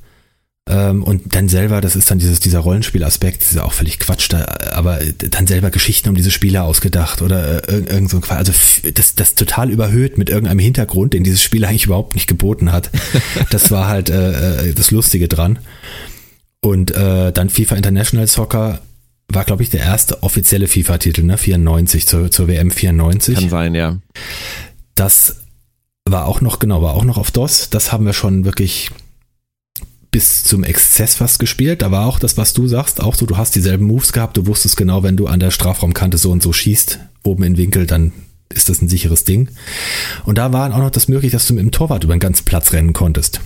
Ähm, 0.68 1.04
und 1.04 1.36
dann 1.36 1.50
selber, 1.50 1.82
das 1.82 1.96
ist 1.96 2.12
dann 2.12 2.20
dieses, 2.20 2.40
dieser 2.40 2.60
Rollenspielaspekt, 2.60 3.42
das 3.42 3.50
ist 3.50 3.56
ja 3.56 3.64
auch 3.64 3.74
völlig 3.74 3.98
Quatsch, 3.98 4.28
da, 4.30 4.46
aber 4.72 5.00
dann 5.18 5.48
selber 5.48 5.72
Geschichten 5.72 6.10
um 6.10 6.16
diese 6.16 6.30
Spieler 6.30 6.64
ausgedacht 6.64 7.24
oder 7.24 7.68
äh, 7.68 7.78
irgend 7.78 8.12
so 8.12 8.18
ein 8.18 8.22
Quatsch. 8.22 8.38
Also 8.38 8.54
das, 8.94 9.16
das 9.16 9.34
total 9.34 9.72
überhöht 9.72 10.20
mit 10.20 10.30
irgendeinem 10.30 10.60
Hintergrund, 10.60 11.14
den 11.14 11.24
dieses 11.24 11.42
Spiel 11.42 11.66
eigentlich 11.66 11.86
überhaupt 11.86 12.14
nicht 12.16 12.28
geboten 12.28 12.72
hat. 12.72 12.90
Das 13.52 13.72
war 13.72 13.88
halt 13.88 14.10
äh, 14.10 14.70
äh, 14.70 14.74
das 14.74 14.92
Lustige 14.92 15.28
dran. 15.28 15.60
Und 16.62 16.92
äh, 16.92 17.32
dann 17.32 17.50
FIFA 17.50 17.76
International 17.76 18.28
Soccer 18.28 18.80
war, 19.28 19.46
glaube 19.46 19.64
ich, 19.64 19.70
der 19.70 19.82
erste 19.82 20.24
offizielle 20.24 20.68
FIFA-Titel, 20.68 21.24
ne? 21.24 21.38
94, 21.38 22.08
zur, 22.08 22.32
zur 22.32 22.48
WM 22.48 22.72
94. 22.72 23.36
Kann 23.36 23.50
sein, 23.50 23.76
ja. 23.76 23.98
Das 25.00 25.38
war 26.04 26.26
auch 26.26 26.42
noch, 26.42 26.60
genau, 26.60 26.82
war 26.82 26.94
auch 26.94 27.06
noch 27.06 27.18
auf 27.18 27.32
DOS. 27.32 27.70
Das 27.70 27.94
haben 27.94 28.06
wir 28.06 28.12
schon 28.12 28.44
wirklich 28.44 28.92
bis 30.12 30.44
zum 30.44 30.66
Exzess 30.66 31.16
fast 31.16 31.40
gespielt. 31.40 31.82
Da 31.82 31.90
war 31.90 32.06
auch 32.06 32.20
das, 32.20 32.36
was 32.36 32.52
du 32.52 32.68
sagst, 32.68 33.00
auch 33.00 33.16
so, 33.16 33.26
du 33.26 33.38
hast 33.38 33.56
dieselben 33.56 33.86
Moves 33.86 34.12
gehabt, 34.12 34.36
du 34.36 34.46
wusstest 34.46 34.76
genau, 34.76 35.02
wenn 35.02 35.16
du 35.16 35.28
an 35.28 35.40
der 35.40 35.52
Strafraumkante 35.52 36.18
so 36.18 36.32
und 36.32 36.44
so 36.44 36.52
schießt, 36.52 37.00
oben 37.24 37.44
in 37.44 37.56
Winkel, 37.56 37.88
dann 37.88 38.12
ist 38.50 38.68
das 38.68 38.82
ein 38.82 38.90
sicheres 38.90 39.24
Ding. 39.24 39.48
Und 40.26 40.38
da 40.38 40.52
war 40.52 40.74
auch 40.74 40.80
noch 40.80 40.92
das 40.92 41.08
möglich, 41.08 41.32
dass 41.32 41.48
du 41.48 41.54
mit 41.54 41.64
dem 41.64 41.72
Torwart 41.72 42.04
über 42.04 42.14
den 42.14 42.20
ganzen 42.20 42.44
Platz 42.44 42.74
rennen 42.74 42.92
konntest. 42.92 43.40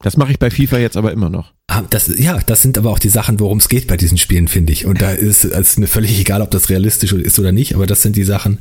Das 0.00 0.16
mache 0.16 0.30
ich 0.30 0.38
bei 0.38 0.50
FIFA 0.50 0.78
jetzt 0.78 0.96
aber 0.96 1.12
immer 1.12 1.30
noch. 1.30 1.52
Ah, 1.68 1.82
das, 1.88 2.10
ja, 2.18 2.38
das 2.38 2.62
sind 2.62 2.76
aber 2.76 2.90
auch 2.90 2.98
die 2.98 3.08
Sachen, 3.08 3.40
worum 3.40 3.58
es 3.58 3.68
geht 3.68 3.86
bei 3.86 3.96
diesen 3.96 4.18
Spielen, 4.18 4.46
finde 4.46 4.72
ich. 4.72 4.84
Und 4.84 5.00
da 5.00 5.10
ist 5.10 5.44
es 5.44 5.78
mir 5.78 5.86
völlig 5.86 6.20
egal, 6.20 6.42
ob 6.42 6.50
das 6.50 6.68
realistisch 6.68 7.12
ist 7.12 7.38
oder 7.38 7.50
nicht, 7.50 7.74
aber 7.74 7.86
das 7.86 8.02
sind 8.02 8.14
die 8.14 8.24
Sachen, 8.24 8.58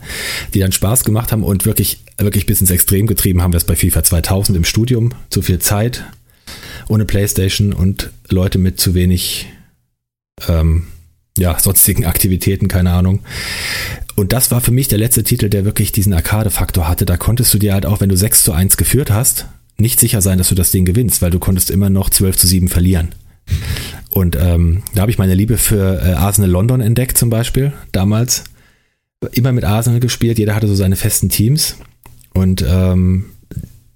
die 0.53 0.59
dann 0.59 0.71
Spaß 0.71 1.03
gemacht 1.03 1.31
haben 1.31 1.43
und 1.43 1.65
wirklich, 1.65 1.99
wirklich 2.17 2.45
bis 2.45 2.61
ins 2.61 2.71
Extrem 2.71 3.05
getrieben 3.05 3.41
haben 3.41 3.51
wir 3.51 3.57
es 3.57 3.65
bei 3.65 3.75
FIFA 3.75 4.03
2000 4.03 4.57
im 4.57 4.63
Studium. 4.63 5.11
Zu 5.29 5.41
viel 5.41 5.59
Zeit, 5.59 6.05
ohne 6.87 7.05
Playstation 7.05 7.73
und 7.73 8.11
Leute 8.29 8.57
mit 8.57 8.79
zu 8.79 8.93
wenig, 8.93 9.47
ähm, 10.47 10.87
ja, 11.37 11.59
sonstigen 11.59 12.05
Aktivitäten, 12.05 12.69
keine 12.69 12.91
Ahnung. 12.91 13.19
Und 14.15 14.31
das 14.31 14.51
war 14.51 14.61
für 14.61 14.71
mich 14.71 14.87
der 14.87 14.97
letzte 14.97 15.23
Titel, 15.23 15.49
der 15.49 15.65
wirklich 15.65 15.91
diesen 15.91 16.13
Arcade-Faktor 16.13 16.87
hatte. 16.87 17.05
Da 17.05 17.17
konntest 17.17 17.53
du 17.53 17.57
dir 17.57 17.73
halt 17.73 17.85
auch, 17.85 17.99
wenn 17.99 18.09
du 18.09 18.15
6 18.15 18.43
zu 18.43 18.53
1 18.53 18.77
geführt 18.77 19.11
hast, 19.11 19.47
nicht 19.77 19.99
sicher 19.99 20.21
sein, 20.21 20.37
dass 20.37 20.49
du 20.49 20.55
das 20.55 20.71
Ding 20.71 20.85
gewinnst, 20.85 21.21
weil 21.21 21.31
du 21.31 21.39
konntest 21.39 21.69
immer 21.69 21.89
noch 21.89 22.09
12 22.09 22.37
zu 22.37 22.47
7 22.47 22.67
verlieren. 22.67 23.09
Und 24.11 24.37
ähm, 24.39 24.83
da 24.93 25.01
habe 25.01 25.11
ich 25.11 25.17
meine 25.17 25.35
Liebe 25.35 25.57
für 25.57 26.01
äh, 26.01 26.13
Arsenal 26.13 26.49
London 26.49 26.81
entdeckt 26.81 27.17
zum 27.17 27.29
Beispiel, 27.29 27.73
damals. 27.91 28.45
Immer 29.31 29.51
mit 29.51 29.63
Arsenal 29.63 29.99
gespielt, 29.99 30.37
jeder 30.37 30.55
hatte 30.55 30.67
so 30.67 30.75
seine 30.75 30.95
festen 30.95 31.29
Teams. 31.29 31.77
Und 32.33 32.63
ähm, 32.67 33.25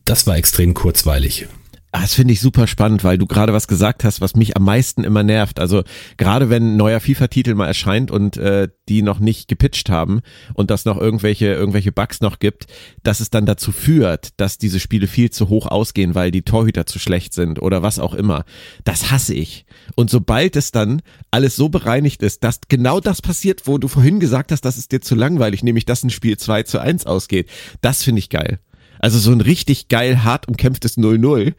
das 0.06 0.28
war 0.28 0.38
extrem 0.38 0.74
kurzweilig. 0.74 1.48
Ah, 1.92 2.02
das 2.02 2.14
finde 2.14 2.34
ich 2.34 2.40
super 2.40 2.68
spannend, 2.68 3.04
weil 3.04 3.18
du 3.18 3.26
gerade 3.26 3.52
was 3.52 3.68
gesagt 3.68 4.04
hast, 4.04 4.22
was 4.22 4.36
mich 4.36 4.56
am 4.56 4.64
meisten 4.64 5.04
immer 5.04 5.24
nervt. 5.24 5.60
Also 5.60 5.84
gerade 6.18 6.52
wenn 6.52 6.74
ein 6.74 6.78
neuer 6.78 7.00
FIFA-Titel 7.00 7.56
mal 7.56 7.66
erscheint 7.66 8.12
und 8.12 8.38
äh, 8.38 8.68
die 8.88 9.02
noch 9.02 9.18
nicht 9.18 9.48
gepitcht 9.48 9.90
haben 9.90 10.22
und 10.54 10.70
das 10.70 10.86
noch 10.86 11.00
irgendwelche 11.00 11.48
irgendwelche 11.48 11.92
Bugs 11.92 12.22
noch 12.22 12.38
gibt, 12.38 12.68
dass 13.02 13.22
es 13.22 13.32
dann 13.32 13.48
dazu 13.48 13.72
führt, 13.72 14.40
dass 14.40 14.60
diese 14.60 14.80
Spiele 14.80 15.08
viel 15.08 15.32
zu 15.32 15.50
hoch 15.50 15.66
ausgehen, 15.66 16.14
weil 16.14 16.30
die 16.30 16.44
Torhüter 16.44 16.86
zu 16.86 17.00
schlecht 17.00 17.34
sind 17.34 17.60
oder 17.60 17.82
was 17.82 17.98
auch 17.98 18.14
immer. 18.14 18.46
Das 18.84 19.10
hasse 19.10 19.34
ich. 19.34 19.66
Und 19.96 20.12
sobald 20.12 20.56
es 20.58 20.72
dann 20.72 21.02
alles 21.32 21.56
so 21.56 21.70
bereinigt 21.70 22.22
ist, 22.22 22.44
dass 22.44 22.60
genau 22.68 23.00
das 23.00 23.24
passiert, 23.24 23.66
wo 23.66 23.80
du 23.80 23.88
vorhin 23.88 24.20
gesagt 24.20 24.52
hast, 24.52 24.62
das 24.62 24.78
ist 24.78 24.92
dir 24.92 25.02
zu 25.02 25.16
langweilig, 25.16 25.64
nämlich 25.64 25.86
dass 25.86 26.04
ein 26.04 26.12
Spiel 26.12 26.38
2 26.38 26.64
zu 26.64 26.80
1 26.80 27.08
ausgeht, 27.08 27.50
das 27.82 28.04
finde 28.04 28.20
ich 28.20 28.30
geil. 28.30 28.60
Also 29.00 29.18
so 29.18 29.32
ein 29.32 29.42
richtig 29.42 29.88
geil 29.88 30.24
hart 30.24 30.48
umkämpftes 30.48 30.98
0-0 30.98 31.54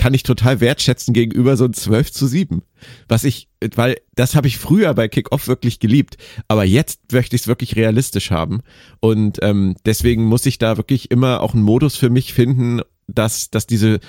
kann 0.00 0.14
ich 0.14 0.22
total 0.22 0.60
wertschätzen 0.60 1.12
gegenüber 1.12 1.58
so 1.58 1.66
ein 1.66 1.74
12 1.74 2.10
zu 2.10 2.26
7. 2.26 2.62
Was 3.06 3.24
ich, 3.24 3.48
weil 3.74 3.98
das 4.14 4.34
habe 4.34 4.48
ich 4.48 4.56
früher 4.56 4.94
bei 4.94 5.08
Kickoff 5.08 5.46
wirklich 5.46 5.78
geliebt, 5.78 6.16
aber 6.48 6.64
jetzt 6.64 7.12
möchte 7.12 7.36
ich 7.36 7.42
es 7.42 7.48
wirklich 7.48 7.76
realistisch 7.76 8.30
haben. 8.30 8.62
Und 9.00 9.40
ähm, 9.42 9.76
deswegen 9.84 10.24
muss 10.24 10.46
ich 10.46 10.56
da 10.56 10.78
wirklich 10.78 11.10
immer 11.10 11.42
auch 11.42 11.52
einen 11.52 11.64
Modus 11.64 11.96
für 11.96 12.08
mich 12.08 12.32
finden, 12.32 12.80
dass, 13.08 13.50
dass 13.50 13.66
diese, 13.66 14.00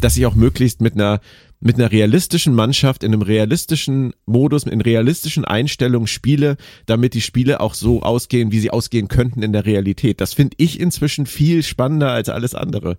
dass 0.00 0.16
ich 0.16 0.24
auch 0.24 0.36
möglichst 0.36 0.80
mit 0.82 0.94
einer 0.94 1.20
mit 1.62 1.76
einer 1.76 1.90
realistischen 1.90 2.54
Mannschaft 2.54 3.02
in 3.04 3.12
einem 3.12 3.20
realistischen 3.20 4.14
Modus, 4.24 4.62
in 4.62 4.80
realistischen 4.80 5.44
Einstellungen 5.44 6.06
spiele, 6.06 6.56
damit 6.86 7.12
die 7.12 7.20
Spiele 7.20 7.60
auch 7.60 7.74
so 7.74 8.02
ausgehen, 8.02 8.50
wie 8.50 8.60
sie 8.60 8.70
ausgehen 8.70 9.08
könnten 9.08 9.42
in 9.42 9.52
der 9.52 9.66
Realität. 9.66 10.22
Das 10.22 10.32
finde 10.32 10.54
ich 10.58 10.80
inzwischen 10.80 11.26
viel 11.26 11.62
spannender 11.62 12.12
als 12.12 12.30
alles 12.30 12.54
andere. 12.54 12.96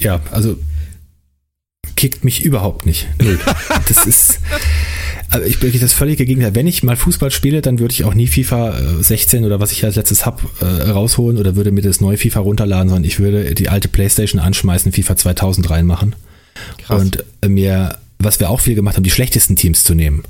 Ja, 0.00 0.20
also 0.30 0.58
kickt 1.96 2.24
mich 2.24 2.42
überhaupt 2.44 2.86
nicht. 2.86 3.08
Null. 3.20 3.38
Das 3.88 4.06
ist, 4.06 4.38
also 5.30 5.46
ich 5.46 5.58
bin 5.58 5.78
das 5.78 5.92
völlige 5.92 6.24
Gegenteil. 6.24 6.54
Wenn 6.54 6.66
ich 6.66 6.82
mal 6.82 6.96
Fußball 6.96 7.30
spiele, 7.30 7.60
dann 7.60 7.78
würde 7.78 7.92
ich 7.92 8.04
auch 8.04 8.14
nie 8.14 8.26
FIFA 8.26 9.02
16 9.02 9.42
äh, 9.42 9.46
oder 9.46 9.60
was 9.60 9.72
ich 9.72 9.84
als 9.84 9.96
letztes 9.96 10.24
hab 10.24 10.42
äh, 10.60 10.64
rausholen 10.64 11.38
oder 11.38 11.56
würde 11.56 11.72
mir 11.72 11.82
das 11.82 12.00
neue 12.00 12.16
FIFA 12.16 12.40
runterladen, 12.40 12.88
sondern 12.88 13.04
ich 13.04 13.18
würde 13.18 13.54
die 13.54 13.68
alte 13.68 13.88
Playstation 13.88 14.40
anschmeißen, 14.40 14.92
FIFA 14.92 15.16
2000 15.16 15.70
reinmachen. 15.70 16.14
Krass. 16.78 17.00
Und 17.00 17.24
äh, 17.42 17.48
mir, 17.48 17.98
was 18.18 18.40
wir 18.40 18.50
auch 18.50 18.60
viel 18.60 18.74
gemacht 18.74 18.96
haben, 18.96 19.04
die 19.04 19.10
schlechtesten 19.10 19.56
Teams 19.56 19.84
zu 19.84 19.94
nehmen. 19.94 20.22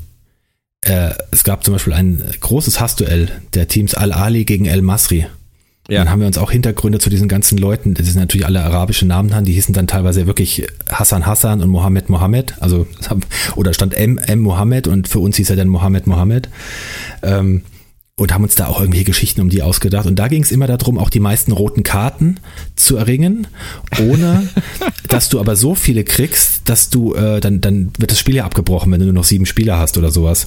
Äh, 0.82 1.10
es 1.30 1.44
gab 1.44 1.64
zum 1.64 1.74
Beispiel 1.74 1.92
ein 1.92 2.22
großes 2.40 2.80
Hassduell 2.80 3.30
der 3.54 3.68
Teams 3.68 3.94
Al-Ali 3.94 4.44
gegen 4.44 4.66
El 4.66 4.82
Masri. 4.82 5.26
Ja. 5.90 5.98
Dann 5.98 6.10
haben 6.10 6.20
wir 6.20 6.28
uns 6.28 6.38
auch 6.38 6.52
Hintergründe 6.52 7.00
zu 7.00 7.10
diesen 7.10 7.26
ganzen 7.28 7.58
Leuten, 7.58 7.94
das 7.94 8.06
sind 8.06 8.16
natürlich 8.16 8.46
alle 8.46 8.62
arabische 8.62 9.06
Namen 9.06 9.34
haben, 9.34 9.44
die 9.44 9.52
hießen 9.52 9.74
dann 9.74 9.88
teilweise 9.88 10.28
wirklich 10.28 10.66
Hassan 10.88 11.26
Hassan 11.26 11.60
und 11.60 11.68
Mohammed 11.68 12.08
Mohammed, 12.08 12.54
also 12.60 12.86
oder 13.56 13.74
stand 13.74 13.94
M 13.94 14.16
M 14.18 14.38
Mohammed 14.38 14.86
und 14.86 15.08
für 15.08 15.18
uns 15.18 15.36
hieß 15.36 15.50
er 15.50 15.56
dann 15.56 15.68
Mohammed 15.68 16.06
Mohammed. 16.06 16.48
Ähm, 17.22 17.62
und 18.20 18.34
haben 18.34 18.44
uns 18.44 18.54
da 18.54 18.66
auch 18.66 18.80
irgendwelche 18.80 19.06
Geschichten 19.06 19.40
um 19.40 19.48
die 19.48 19.62
ausgedacht. 19.62 20.04
Und 20.04 20.16
da 20.16 20.28
ging 20.28 20.42
es 20.42 20.52
immer 20.52 20.66
darum, 20.66 20.98
auch 20.98 21.08
die 21.08 21.20
meisten 21.20 21.52
roten 21.52 21.84
Karten 21.84 22.36
zu 22.76 22.96
erringen, 22.96 23.46
ohne 23.98 24.46
dass 25.08 25.30
du 25.30 25.40
aber 25.40 25.56
so 25.56 25.74
viele 25.74 26.04
kriegst, 26.04 26.68
dass 26.68 26.90
du, 26.90 27.14
äh, 27.14 27.40
dann, 27.40 27.62
dann 27.62 27.92
wird 27.98 28.10
das 28.10 28.18
Spiel 28.18 28.34
ja 28.34 28.44
abgebrochen, 28.44 28.92
wenn 28.92 29.00
du 29.00 29.06
nur 29.06 29.14
noch 29.14 29.24
sieben 29.24 29.46
Spieler 29.46 29.78
hast 29.78 29.96
oder 29.96 30.10
sowas. 30.10 30.46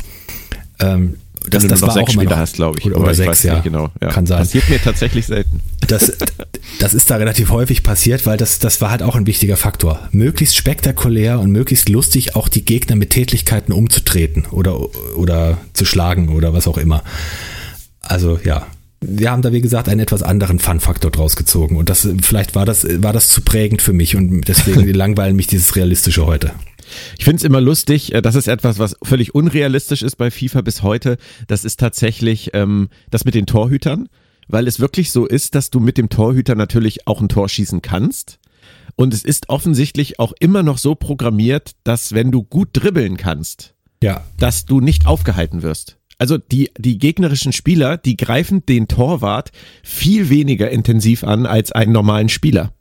Ähm, 0.79 1.15
das, 1.49 1.67
das 1.67 1.81
war 1.81 1.91
sechs 1.91 2.09
auch 2.09 2.13
Spieler 2.13 2.37
hast, 2.37 2.55
glaube 2.55 2.79
ich. 2.79 2.85
Oder, 2.85 2.97
oder 2.97 3.13
sechs, 3.13 3.43
ja. 3.43 3.59
Genau, 3.59 3.89
ja. 4.01 4.09
Kann 4.09 4.25
sein. 4.25 4.39
Passiert 4.39 4.69
mir 4.69 4.81
tatsächlich 4.81 5.25
selten. 5.25 5.61
Das, 5.87 6.11
das 6.79 6.93
ist 6.93 7.09
da 7.09 7.17
relativ 7.17 7.49
häufig 7.49 7.83
passiert, 7.83 8.25
weil 8.25 8.37
das, 8.37 8.59
das 8.59 8.81
war 8.81 8.91
halt 8.91 9.03
auch 9.03 9.15
ein 9.15 9.27
wichtiger 9.27 9.57
Faktor. 9.57 9.99
Möglichst 10.11 10.55
spektakulär 10.55 11.39
und 11.39 11.51
möglichst 11.51 11.89
lustig 11.89 12.35
auch 12.35 12.47
die 12.47 12.65
Gegner 12.65 12.95
mit 12.95 13.11
Tätlichkeiten 13.11 13.73
umzutreten 13.73 14.45
oder, 14.51 14.79
oder 15.17 15.57
zu 15.73 15.85
schlagen 15.85 16.29
oder 16.29 16.53
was 16.53 16.67
auch 16.67 16.77
immer. 16.77 17.03
Also 18.01 18.39
ja, 18.43 18.67
wir 19.01 19.31
haben 19.31 19.41
da 19.41 19.51
wie 19.51 19.61
gesagt 19.61 19.89
einen 19.89 19.99
etwas 19.99 20.23
anderen 20.23 20.59
Fun-Faktor 20.59 21.11
draus 21.11 21.35
gezogen 21.35 21.77
und 21.77 21.89
das 21.89 22.07
vielleicht 22.21 22.55
war 22.55 22.65
das 22.65 22.85
war 23.01 23.13
das 23.13 23.29
zu 23.29 23.41
prägend 23.41 23.81
für 23.81 23.93
mich 23.93 24.15
und 24.15 24.47
deswegen 24.47 24.87
langweilen 24.93 25.35
mich 25.35 25.47
dieses 25.47 25.75
realistische 25.75 26.25
heute. 26.25 26.51
Ich 27.17 27.25
finde 27.25 27.37
es 27.37 27.43
immer 27.43 27.61
lustig, 27.61 28.13
äh, 28.13 28.21
das 28.21 28.35
ist 28.35 28.47
etwas, 28.47 28.79
was 28.79 28.95
völlig 29.03 29.35
unrealistisch 29.35 30.01
ist 30.01 30.15
bei 30.15 30.31
FIFA 30.31 30.61
bis 30.61 30.83
heute. 30.83 31.17
Das 31.47 31.65
ist 31.65 31.79
tatsächlich 31.79 32.51
ähm, 32.53 32.89
das 33.11 33.25
mit 33.25 33.35
den 33.35 33.45
Torhütern, 33.45 34.09
weil 34.47 34.67
es 34.67 34.79
wirklich 34.79 35.11
so 35.11 35.25
ist, 35.25 35.55
dass 35.55 35.69
du 35.69 35.79
mit 35.79 35.97
dem 35.97 36.09
Torhüter 36.09 36.55
natürlich 36.55 37.07
auch 37.07 37.21
ein 37.21 37.29
Tor 37.29 37.49
schießen 37.49 37.81
kannst. 37.81 38.39
Und 38.95 39.13
es 39.13 39.23
ist 39.23 39.49
offensichtlich 39.49 40.19
auch 40.19 40.33
immer 40.39 40.63
noch 40.63 40.77
so 40.77 40.95
programmiert, 40.95 41.71
dass 41.83 42.13
wenn 42.13 42.31
du 42.31 42.43
gut 42.43 42.69
dribbeln 42.73 43.17
kannst, 43.17 43.73
ja. 44.03 44.23
dass 44.37 44.65
du 44.65 44.81
nicht 44.81 45.07
aufgehalten 45.07 45.63
wirst. 45.63 45.97
Also 46.19 46.37
die, 46.37 46.71
die 46.77 46.99
gegnerischen 46.99 47.53
Spieler, 47.53 47.97
die 47.97 48.15
greifen 48.15 48.65
den 48.65 48.87
Torwart 48.87 49.51
viel 49.83 50.29
weniger 50.29 50.69
intensiv 50.69 51.23
an 51.23 51.45
als 51.45 51.71
einen 51.71 51.91
normalen 51.91 52.29
Spieler 52.29 52.71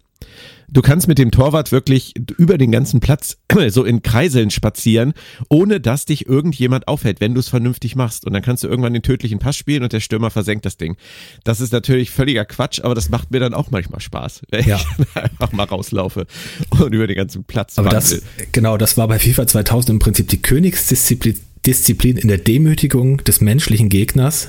du 0.72 0.80
kannst 0.82 1.06
mit 1.06 1.18
dem 1.18 1.30
Torwart 1.30 1.70
wirklich 1.70 2.14
über 2.38 2.58
den 2.58 2.72
ganzen 2.72 3.00
Platz 3.00 3.36
so 3.68 3.84
in 3.84 4.02
Kreiseln 4.02 4.50
spazieren, 4.50 5.12
ohne 5.48 5.80
dass 5.80 6.06
dich 6.06 6.26
irgendjemand 6.26 6.88
aufhält, 6.88 7.20
wenn 7.20 7.34
du 7.34 7.40
es 7.40 7.48
vernünftig 7.48 7.94
machst. 7.94 8.26
Und 8.26 8.32
dann 8.32 8.42
kannst 8.42 8.64
du 8.64 8.68
irgendwann 8.68 8.92
den 8.92 9.02
tödlichen 9.02 9.38
Pass 9.38 9.56
spielen 9.56 9.82
und 9.82 9.92
der 9.92 10.00
Stürmer 10.00 10.30
versenkt 10.30 10.64
das 10.64 10.76
Ding. 10.76 10.96
Das 11.44 11.60
ist 11.60 11.72
natürlich 11.72 12.10
völliger 12.10 12.44
Quatsch, 12.44 12.80
aber 12.80 12.94
das 12.94 13.10
macht 13.10 13.30
mir 13.30 13.40
dann 13.40 13.54
auch 13.54 13.70
manchmal 13.70 14.00
Spaß, 14.00 14.42
wenn 14.50 14.64
ja. 14.66 14.76
ich 14.76 15.16
einfach 15.16 15.52
mal 15.52 15.64
rauslaufe 15.64 16.26
und 16.70 16.94
über 16.94 17.06
den 17.06 17.16
ganzen 17.16 17.44
Platz 17.44 17.78
aber 17.78 17.90
das, 17.90 18.22
Genau, 18.52 18.76
das 18.76 18.96
war 18.96 19.08
bei 19.08 19.18
FIFA 19.18 19.46
2000 19.46 19.90
im 19.90 19.98
Prinzip 19.98 20.28
die 20.28 20.40
Königsdisziplin 20.40 21.38
Disziplin 21.64 22.16
in 22.16 22.26
der 22.26 22.38
Demütigung 22.38 23.18
des 23.18 23.40
menschlichen 23.40 23.88
Gegners 23.88 24.48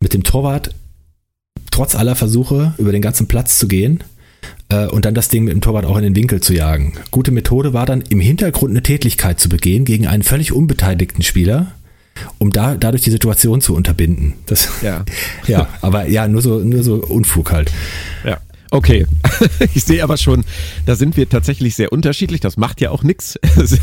mit 0.00 0.12
dem 0.12 0.22
Torwart 0.22 0.74
trotz 1.70 1.94
aller 1.94 2.14
Versuche 2.14 2.74
über 2.76 2.92
den 2.92 3.00
ganzen 3.00 3.26
Platz 3.26 3.58
zu 3.58 3.68
gehen 3.68 4.04
äh, 4.68 4.86
und 4.86 5.04
dann 5.04 5.14
das 5.14 5.28
Ding 5.28 5.44
mit 5.44 5.52
dem 5.52 5.60
Torwart 5.60 5.84
auch 5.84 5.96
in 5.96 6.02
den 6.02 6.16
Winkel 6.16 6.40
zu 6.40 6.54
jagen. 6.54 6.94
Gute 7.10 7.30
Methode 7.30 7.72
war 7.72 7.86
dann 7.86 8.02
im 8.08 8.20
Hintergrund 8.20 8.70
eine 8.70 8.82
Tätigkeit 8.82 9.40
zu 9.40 9.48
begehen 9.48 9.84
gegen 9.84 10.06
einen 10.06 10.22
völlig 10.22 10.52
unbeteiligten 10.52 11.22
Spieler, 11.22 11.72
um 12.38 12.50
da 12.50 12.74
dadurch 12.74 13.02
die 13.02 13.10
Situation 13.10 13.60
zu 13.60 13.74
unterbinden. 13.74 14.34
Das, 14.46 14.68
ja. 14.82 15.04
ja, 15.46 15.68
aber 15.80 16.08
ja, 16.08 16.28
nur 16.28 16.42
so, 16.42 16.58
nur 16.58 16.82
so 16.82 16.96
Unfug 16.96 17.52
halt. 17.52 17.72
Ja. 18.24 18.38
Okay, 18.72 19.04
ich 19.74 19.84
sehe 19.84 20.02
aber 20.02 20.16
schon, 20.16 20.44
da 20.86 20.96
sind 20.96 21.18
wir 21.18 21.28
tatsächlich 21.28 21.74
sehr 21.74 21.92
unterschiedlich. 21.92 22.40
Das 22.40 22.56
macht 22.56 22.80
ja 22.80 22.90
auch 22.90 23.02
nichts. 23.02 23.38
Das 23.54 23.78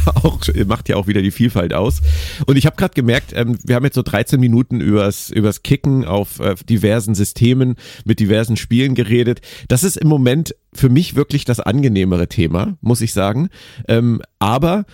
macht 0.66 0.90
ja 0.90 0.96
auch 0.96 1.06
wieder 1.06 1.22
die 1.22 1.30
Vielfalt 1.30 1.76
aus. 1.76 2.02
Und 2.48 2.58
ich 2.58 2.66
habe 2.66 2.76
gerade 2.76 2.96
gemerkt, 2.96 3.32
ähm, 3.36 3.58
wir 3.64 3.76
haben 3.76 3.86
jetzt 3.86 3.96
so 3.96 4.02
13 4.02 4.40
Minuten 4.40 4.82
übers, 4.82 5.30
übers 5.30 5.62
Kicken 5.62 6.06
auf 6.06 6.40
äh, 6.40 6.56
diversen 6.68 7.14
Systemen 7.14 7.76
mit 8.04 8.20
diversen 8.20 8.58
Spielen 8.58 8.96
geredet. 8.96 9.42
Das 9.68 9.84
ist 9.84 9.96
im 9.96 10.08
Moment 10.08 10.56
für 10.74 10.90
mich 10.90 11.16
wirklich 11.16 11.46
das 11.46 11.60
angenehmere 11.60 12.28
Thema, 12.28 12.78
muss 12.82 13.02
ich 13.02 13.14
sagen. 13.14 13.50
Ähm, 13.88 14.24
aber 14.40 14.86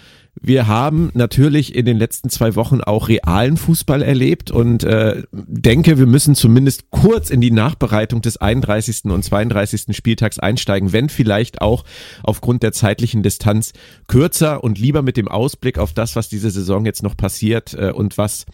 wir 0.42 0.68
haben 0.68 1.12
natürlich 1.14 1.74
in 1.76 1.86
den 1.86 1.98
letzten 1.98 2.30
zwei 2.30 2.56
Wochen 2.56 2.82
auch 2.82 3.08
realen 3.08 3.58
Fußball 3.58 4.02
erlebt 4.02 4.52
und 4.52 4.84
äh, 4.84 5.24
denke, 5.32 5.98
wir 5.98 6.06
müssen 6.06 6.36
zumindest 6.36 6.92
kurz 6.92 7.30
in 7.30 7.42
die 7.42 7.52
Nachbereitung 7.52 8.22
des 8.22 8.38
31. 8.38 9.06
und 9.06 9.24
32. 9.24 9.96
Spieltags 9.96 10.38
einsteigen, 10.40 10.92
wenn 10.92 11.10
vielleicht 11.10 11.62
auch 11.62 11.86
aufgrund 12.24 12.64
der 12.64 12.74
zeitlichen 12.74 13.24
Distanz 13.24 13.74
kürzer 14.08 14.64
und 14.64 14.78
lieber 14.78 15.02
mit 15.02 15.18
dem 15.18 15.30
Ausblick 15.30 15.78
auf 15.78 15.94
das, 15.94 16.16
was 16.16 16.28
diese 16.28 16.52
Saison 16.52 16.86
jetzt 16.86 17.04
noch 17.04 17.16
passiert 17.16 17.74
äh, 17.74 17.92
und 17.92 18.18
was 18.18 18.46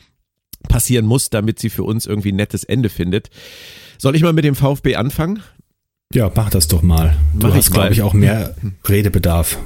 passieren 0.69 1.07
muss, 1.07 1.31
damit 1.31 1.57
sie 1.57 1.69
für 1.69 1.83
uns 1.83 2.05
irgendwie 2.05 2.31
ein 2.31 2.35
nettes 2.35 2.63
Ende 2.63 2.89
findet. 2.89 3.29
Soll 3.97 4.15
ich 4.15 4.21
mal 4.21 4.33
mit 4.33 4.45
dem 4.45 4.55
VfB 4.55 4.95
anfangen? 4.95 5.41
Ja, 6.13 6.29
mach 6.35 6.49
das 6.49 6.67
doch 6.67 6.81
mal. 6.81 7.15
Du 7.33 7.47
Mach 7.47 7.55
hast, 7.55 7.71
glaube 7.71 7.93
ich, 7.93 8.01
auch 8.01 8.13
mehr 8.13 8.55
Redebedarf. 8.87 9.57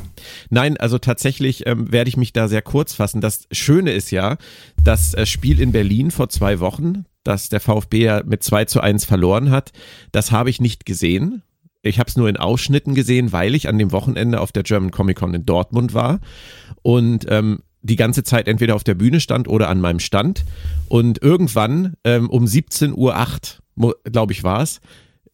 Nein, 0.50 0.78
also 0.78 0.98
tatsächlich 0.98 1.66
ähm, 1.68 1.92
werde 1.92 2.10
ich 2.10 2.18
mich 2.18 2.34
da 2.34 2.48
sehr 2.48 2.62
kurz 2.62 2.94
fassen. 2.94 3.22
Das 3.22 3.48
Schöne 3.52 3.92
ist 3.92 4.12
ja, 4.12 4.38
das 4.84 5.14
äh, 5.14 5.26
Spiel 5.26 5.60
in 5.60 5.72
Berlin 5.72 6.12
vor 6.12 6.30
zwei 6.30 6.60
Wochen, 6.60 7.06
das 7.24 7.50
der 7.50 7.60
VfB 7.60 8.04
ja 8.04 8.24
mit 8.26 8.44
2 8.44 8.66
zu 8.66 8.82
1 8.82 9.06
verloren 9.06 9.52
hat, 9.52 9.72
das 10.12 10.32
habe 10.32 10.50
ich 10.50 10.62
nicht 10.62 10.86
gesehen. 10.86 11.42
Ich 11.82 12.00
habe 12.00 12.10
es 12.10 12.18
nur 12.18 12.30
in 12.30 12.38
Ausschnitten 12.38 12.96
gesehen, 12.96 13.32
weil 13.32 13.54
ich 13.54 13.68
an 13.68 13.78
dem 13.78 13.92
Wochenende 13.92 14.42
auf 14.42 14.52
der 14.52 14.64
German 14.64 14.92
Comic 14.92 15.18
Con 15.18 15.34
in 15.34 15.46
Dortmund 15.46 15.94
war 15.94 16.20
und 16.82 17.26
ähm, 17.30 17.60
die 17.86 17.96
ganze 17.96 18.24
Zeit 18.24 18.48
entweder 18.48 18.76
auf 18.76 18.84
der 18.84 18.96
Bühne 18.96 19.20
stand 19.20 19.48
oder 19.48 19.70
an 19.70 19.80
meinem 19.80 20.00
Stand. 20.00 20.44
Und 20.88 21.22
irgendwann 21.22 21.94
ähm, 22.04 22.30
um 22.30 22.46
17.08 22.46 23.60
Uhr, 23.76 23.96
glaube 24.12 24.34
ich, 24.34 24.44
war 24.44 24.62
es, 24.62 24.82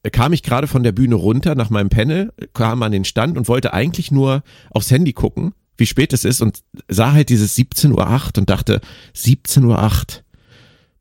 kam 0.10 0.34
ich 0.34 0.43
gerade 0.43 0.67
von 0.67 0.84
der 0.84 0.91
Bühne 0.91 1.15
runter 1.15 1.55
nach 1.55 1.70
meinem 1.70 1.89
Panel, 1.89 2.34
kam 2.53 2.81
an 2.84 2.91
den 2.91 3.05
Stand 3.05 3.38
und 3.38 3.48
wollte 3.48 3.74
eigentlich 3.74 4.12
nur 4.12 4.43
aufs 4.72 4.89
Handy 4.89 5.13
gucken, 5.13 5.53
wie 5.77 5.86
spät 5.86 6.13
es 6.13 6.25
ist 6.25 6.41
und 6.41 6.62
sah 6.88 7.12
halt 7.12 7.29
dieses 7.29 7.58
17.08 7.58 7.93
Uhr 7.93 8.31
und 8.38 8.50
dachte, 8.50 8.81
17.08 9.15 9.65
Uhr, 9.67 9.88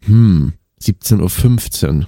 hm, 0.07 0.52
17.15 0.83 2.00
Uhr, 2.00 2.07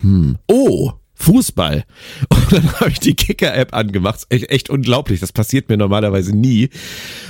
hm, 0.00 0.38
oh, 0.48 0.92
Fußball. 1.18 1.84
Und 2.28 2.52
dann 2.52 2.72
habe 2.74 2.90
ich 2.90 3.00
die 3.00 3.14
Kicker-App 3.14 3.74
angemacht. 3.74 4.24
Echt, 4.28 4.50
echt 4.50 4.70
unglaublich. 4.70 5.18
Das 5.18 5.32
passiert 5.32 5.68
mir 5.68 5.76
normalerweise 5.76 6.34
nie. 6.34 6.70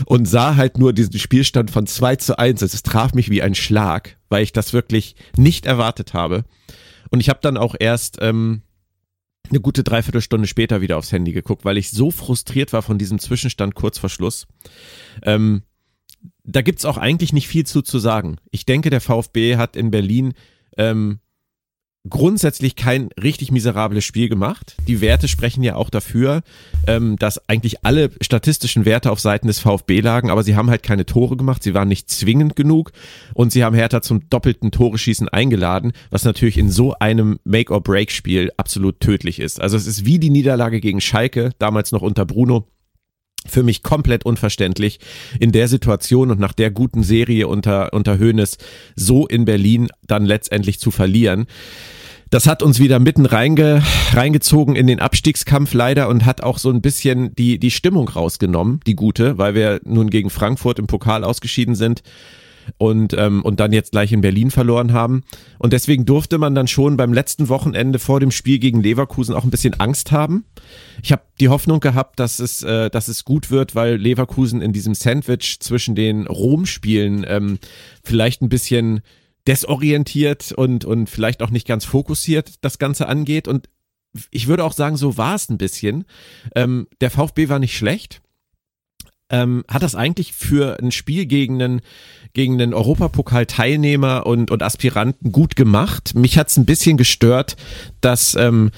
Und 0.05 0.27
sah 0.27 0.57
halt 0.57 0.79
nur 0.79 0.93
diesen 0.93 1.19
Spielstand 1.19 1.71
von 1.71 1.87
2 1.87 2.17
zu 2.17 2.39
1. 2.39 2.61
Es 2.61 2.83
traf 2.83 3.15
mich 3.15 3.31
wie 3.31 3.43
ein 3.43 3.55
Schlag, 3.55 4.19
weil 4.29 4.43
ich 4.43 4.53
das 4.53 4.75
wirklich 4.75 5.17
nicht 5.37 5.65
erwartet 5.65 6.13
habe. 6.13 6.45
Und 7.11 7.21
ich 7.21 7.31
habe 7.31 7.41
dann 7.43 7.57
auch 7.57 7.75
erst 7.79 8.19
ähm, 8.21 8.61
eine 9.51 9.61
gute 9.61 9.85
Dreiviertelstunde 9.85 10.47
später 10.47 10.81
wieder 10.81 10.97
aufs 10.97 11.13
Handy 11.13 11.33
geguckt, 11.33 11.65
weil 11.65 11.79
ich 11.79 11.91
so 11.91 12.11
frustriert 12.11 12.73
war 12.73 12.83
von 12.83 12.99
diesem 12.99 13.19
Zwischenstand 13.19 13.75
kurz 13.75 13.99
vor 13.99 14.11
Schluss. 14.11 14.47
Ähm, 15.23 15.63
da 16.45 16.63
gibt's 16.63 16.85
auch 16.85 16.97
eigentlich 16.97 17.33
nicht 17.33 17.49
viel 17.49 17.67
zu, 17.67 17.83
zu 17.83 17.99
sagen. 17.99 18.37
Ich 18.51 18.65
denke, 18.67 18.91
der 18.91 19.01
VfB 19.01 19.57
hat 19.57 19.77
in 19.77 19.91
Berlin 19.91 20.35
ähm, 20.77 21.21
grundsätzlich 22.09 22.77
kein 22.77 23.11
richtig 23.23 23.51
miserables 23.51 24.05
Spiel 24.05 24.29
gemacht. 24.29 24.77
Die 24.87 25.01
Werte 25.01 25.29
sprechen 25.29 25.63
ja 25.63 25.75
auch 25.75 25.91
dafür, 25.91 26.43
ähm, 26.87 27.17
dass 27.17 27.49
eigentlich 27.49 27.85
alle 27.85 28.11
statistischen 28.21 28.85
Werte 28.85 29.11
auf 29.11 29.21
Seiten 29.21 29.47
des 29.47 29.59
VfB 29.59 30.01
lagen, 30.01 30.31
aber 30.31 30.43
sie 30.43 30.57
haben 30.57 30.71
halt 30.71 30.83
keine 30.83 31.07
Tore 31.07 31.37
gemacht, 31.37 31.63
sie 31.63 31.75
waren 31.75 31.89
nicht 31.89 32.09
zwingend 32.09 32.57
genug 32.57 32.93
und 33.35 33.53
sie 33.53 33.65
haben 33.65 33.75
Hertha 33.75 34.01
zum 34.01 34.29
doppelten 34.31 34.71
Toreschießen 34.71 35.29
eingeladen, 35.29 35.93
was 36.11 36.25
natürlich 36.25 36.59
in 36.59 36.71
so 36.71 36.95
einem 36.95 37.39
Make-or-Break-Spiel 37.45 38.53
absolut 38.57 39.01
tödlich 39.01 39.41
ist. 39.41 39.61
Also 39.61 39.77
es 39.77 39.87
ist 39.87 40.05
wie 40.05 40.19
die 40.19 40.31
Niederlage 40.31 40.81
gegen 40.81 41.01
Schalke, 41.01 41.51
damals 41.59 41.93
noch 41.93 42.03
unter 42.03 42.25
Bruno, 42.25 42.69
für 43.49 43.63
mich 43.63 43.83
komplett 43.83 44.25
unverständlich, 44.25 45.01
in 45.41 45.53
der 45.53 45.69
Situation 45.69 46.31
und 46.31 46.41
nach 46.41 46.53
der 46.53 46.71
guten 46.71 47.03
Serie 47.03 47.49
unter, 47.49 47.93
unter 47.93 48.19
Hoeneß 48.19 48.59
so 48.97 49.27
in 49.27 49.45
Berlin 49.45 49.89
dann 50.07 50.25
letztendlich 50.25 50.79
zu 50.79 50.91
verlieren. 50.91 51.47
Das 52.31 52.47
hat 52.47 52.63
uns 52.63 52.79
wieder 52.79 52.99
mitten 52.99 53.25
reinge, 53.25 53.83
reingezogen 54.13 54.77
in 54.77 54.87
den 54.87 55.01
Abstiegskampf 55.01 55.73
leider 55.73 56.09
und 56.09 56.27
hat 56.27 56.43
auch 56.43 56.59
so 56.59 56.71
ein 56.71 56.83
bisschen 56.83 57.35
die, 57.37 57.59
die 57.59 57.71
Stimmung 57.71 58.07
rausgenommen, 58.09 58.81
die 58.87 58.97
gute, 58.97 59.39
weil 59.39 59.55
wir 59.55 59.81
nun 59.85 60.11
gegen 60.11 60.29
Frankfurt 60.29 60.79
im 60.79 60.87
Pokal 60.87 61.25
ausgeschieden 61.25 61.75
sind 61.75 62.03
und, 62.77 63.15
ähm, 63.15 63.43
und 63.43 63.61
dann 63.61 63.73
jetzt 63.73 63.93
gleich 63.93 64.13
in 64.13 64.21
Berlin 64.21 64.51
verloren 64.51 64.93
haben. 64.93 65.23
Und 65.59 65.73
deswegen 65.73 66.05
durfte 66.05 66.39
man 66.39 66.55
dann 66.55 66.69
schon 66.69 66.97
beim 66.97 67.13
letzten 67.13 67.49
Wochenende 67.49 67.99
vor 67.99 68.21
dem 68.21 68.31
Spiel 68.31 68.59
gegen 68.59 68.83
Leverkusen 68.83 69.35
auch 69.35 69.45
ein 69.45 69.51
bisschen 69.51 69.75
Angst 69.81 70.13
haben. 70.13 70.45
Ich 71.03 71.13
habe 71.13 71.23
die 71.41 71.49
Hoffnung 71.49 71.81
gehabt, 71.81 72.21
dass 72.21 72.39
es, 72.39 72.63
äh, 72.63 72.91
dass 72.91 73.09
es 73.09 73.25
gut 73.25 73.51
wird, 73.51 73.75
weil 73.75 73.97
Leverkusen 73.97 74.61
in 74.61 74.73
diesem 74.73 74.95
Sandwich 74.95 75.59
zwischen 75.61 75.95
den 75.95 76.27
Rom-Spielen 76.27 77.25
ähm, 77.27 77.59
vielleicht 78.03 78.43
ein 78.43 78.49
bisschen 78.49 79.01
desorientiert 79.47 80.53
und, 80.53 80.85
und 80.85 81.09
vielleicht 81.09 81.43
auch 81.43 81.51
nicht 81.51 81.67
ganz 81.67 81.85
fokussiert 81.85 82.57
das 82.61 82.79
Ganze 82.79 83.09
angeht. 83.09 83.49
Und 83.49 83.69
ich 84.31 84.47
würde 84.47 84.65
auch 84.65 84.73
sagen, 84.73 84.97
so 84.97 85.17
war 85.17 85.35
es 85.35 85.49
ein 85.49 85.59
bisschen. 85.59 86.05
Ähm, 86.55 86.87
der 87.01 87.11
VfB 87.11 87.49
war 87.49 87.59
nicht 87.59 87.77
schlecht. 87.77 88.21
Ähm, 89.31 89.65
hat 89.69 89.83
das 89.83 89.95
eigentlich 89.95 90.33
für 90.33 90.79
ein 90.81 90.91
Spiel 90.91 91.27
gegen 91.27 91.63
einen, 91.63 91.81
gegen 92.33 92.55
einen 92.55 92.75
Europapokal-Teilnehmer 92.75 94.27
und, 94.27 94.51
und 94.51 94.63
Aspiranten 94.63 95.33
gut 95.33 95.55
gemacht. 95.57 96.15
Mich 96.15 96.39
hat's 96.39 96.57
ein 96.57 96.65
bisschen 96.65 96.97
gestört, 96.97 97.57
dass 98.01 98.35
ähm, 98.37 98.71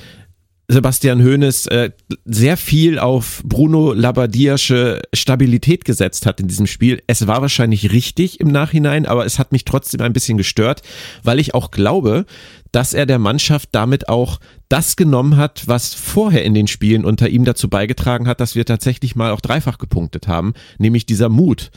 Sebastian 0.71 1.25
Hoeneß 1.25 1.67
äh, 1.67 1.91
sehr 2.25 2.57
viel 2.57 3.01
auf 3.01 3.43
Bruno 3.45 3.93
Labbadia-sche 3.93 5.03
Stabilität 5.13 5.85
gesetzt 5.85 6.27
hat 6.27 6.39
in 6.39 6.47
diesem 6.47 6.69
Spiel. 6.69 7.03
Es 7.09 7.27
war 7.27 7.43
wahrscheinlich 7.43 7.91
richtig 7.91 8.39
im 8.39 8.49
Nachhinein, 8.53 9.05
aber 9.05 9.27
es 9.27 9.41
hat 9.41 9.51
mich 9.51 9.65
trotzdem 9.65 10.01
ein 10.01 10.13
bisschen 10.13 10.39
gestört, 10.39 10.83
weil 11.25 11.41
ich 11.41 11.55
auch 11.55 11.73
glaube, 11.73 12.25
dass 12.71 12.95
er 12.95 13.07
der 13.07 13.19
Mannschaft 13.19 13.71
damit 13.73 14.09
auch 14.09 14.39
das 14.71 14.97
genommen 14.97 15.37
hat, 15.37 15.67
was 15.67 15.95
vorher 15.95 16.45
in 16.45 16.55
den 16.55 16.69
Spielen 16.69 17.05
unter 17.05 17.29
ihm 17.29 17.45
dazu 17.45 17.69
beigetragen 17.69 18.27
hat, 18.27 18.41
dass 18.41 18.55
wir 18.55 18.65
tatsächlich 18.65 19.17
mal 19.17 19.33
auch 19.33 19.41
dreifach 19.41 19.79
gepunktet 19.79 20.29
haben, 20.29 20.55
nämlich 20.79 21.05
dieser 21.05 21.29
Mut. 21.29 21.71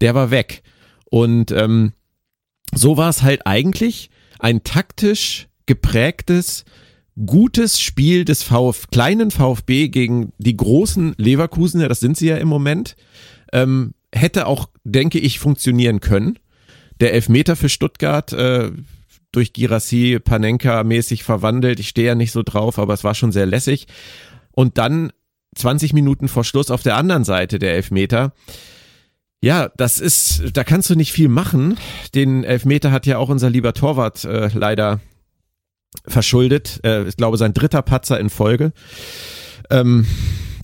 Der 0.00 0.14
war 0.14 0.30
weg. 0.30 0.62
Und 1.10 1.52
ähm, 1.52 1.92
so 2.74 2.96
war 2.96 3.10
es 3.10 3.22
halt 3.22 3.46
eigentlich 3.46 4.10
ein 4.38 4.64
taktisch 4.64 5.48
geprägtes, 5.66 6.64
gutes 7.26 7.80
Spiel 7.80 8.24
des 8.24 8.42
Vf 8.42 8.88
kleinen 8.90 9.30
VfB 9.30 9.88
gegen 9.88 10.32
die 10.38 10.56
großen 10.56 11.14
Leverkusener, 11.18 11.88
das 11.88 12.00
sind 12.00 12.16
sie 12.16 12.28
ja 12.28 12.38
im 12.38 12.48
Moment, 12.48 12.96
ähm, 13.52 13.92
hätte 14.14 14.46
auch, 14.46 14.70
denke 14.84 15.18
ich, 15.18 15.38
funktionieren 15.38 16.00
können. 16.00 16.38
Der 17.00 17.12
Elfmeter 17.12 17.56
für 17.56 17.68
Stuttgart 17.68 18.32
äh, 18.32 18.70
durch 19.32 19.52
Girassi 19.52 20.18
Panenka 20.22 20.84
mäßig 20.84 21.24
verwandelt. 21.24 21.80
Ich 21.80 21.88
stehe 21.88 22.08
ja 22.08 22.14
nicht 22.14 22.32
so 22.32 22.42
drauf, 22.42 22.78
aber 22.78 22.94
es 22.94 23.04
war 23.04 23.14
schon 23.14 23.32
sehr 23.32 23.46
lässig. 23.46 23.86
Und 24.52 24.78
dann 24.78 25.12
20 25.54 25.92
Minuten 25.92 26.28
vor 26.28 26.44
Schluss 26.44 26.70
auf 26.70 26.82
der 26.82 26.96
anderen 26.96 27.24
Seite 27.24 27.58
der 27.58 27.74
Elfmeter. 27.74 28.32
Ja, 29.40 29.70
das 29.76 30.00
ist, 30.00 30.42
da 30.54 30.64
kannst 30.64 30.90
du 30.90 30.96
nicht 30.96 31.12
viel 31.12 31.28
machen. 31.28 31.78
Den 32.14 32.42
Elfmeter 32.42 32.90
hat 32.90 33.06
ja 33.06 33.18
auch 33.18 33.28
unser 33.28 33.50
lieber 33.50 33.72
Torwart 33.72 34.24
äh, 34.24 34.50
leider 34.52 35.00
verschuldet. 36.06 36.80
Äh, 36.84 37.06
ich 37.08 37.16
glaube, 37.16 37.36
sein 37.36 37.54
dritter 37.54 37.82
Patzer 37.82 38.18
in 38.18 38.30
Folge. 38.30 38.72
Ähm, 39.70 40.06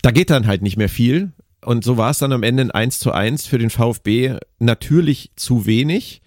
da 0.02 0.10
geht 0.10 0.30
dann 0.30 0.46
halt 0.46 0.62
nicht 0.62 0.76
mehr 0.76 0.88
viel. 0.88 1.32
Und 1.64 1.84
so 1.84 1.96
war 1.96 2.10
es 2.10 2.18
dann 2.18 2.32
am 2.32 2.42
Ende 2.42 2.64
ein 2.64 2.70
1 2.70 2.98
zu 2.98 3.12
1 3.12 3.46
für 3.46 3.58
den 3.58 3.70
VfB. 3.70 4.36
Natürlich 4.58 5.30
zu 5.36 5.66
wenig 5.66 6.22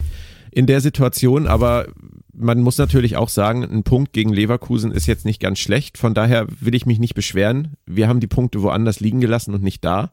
in 0.51 0.65
der 0.65 0.81
Situation, 0.81 1.47
aber 1.47 1.87
man 2.33 2.61
muss 2.61 2.77
natürlich 2.77 3.17
auch 3.17 3.29
sagen, 3.29 3.63
ein 3.63 3.83
Punkt 3.83 4.13
gegen 4.13 4.31
Leverkusen 4.31 4.91
ist 4.91 5.07
jetzt 5.07 5.25
nicht 5.25 5.39
ganz 5.39 5.59
schlecht. 5.59 5.97
Von 5.97 6.13
daher 6.13 6.47
will 6.59 6.75
ich 6.75 6.85
mich 6.85 6.99
nicht 6.99 7.15
beschweren. 7.15 7.75
Wir 7.85 8.07
haben 8.07 8.19
die 8.19 8.27
Punkte 8.27 8.61
woanders 8.61 8.99
liegen 8.99 9.21
gelassen 9.21 9.55
und 9.55 9.63
nicht 9.63 9.83
da. 9.83 10.11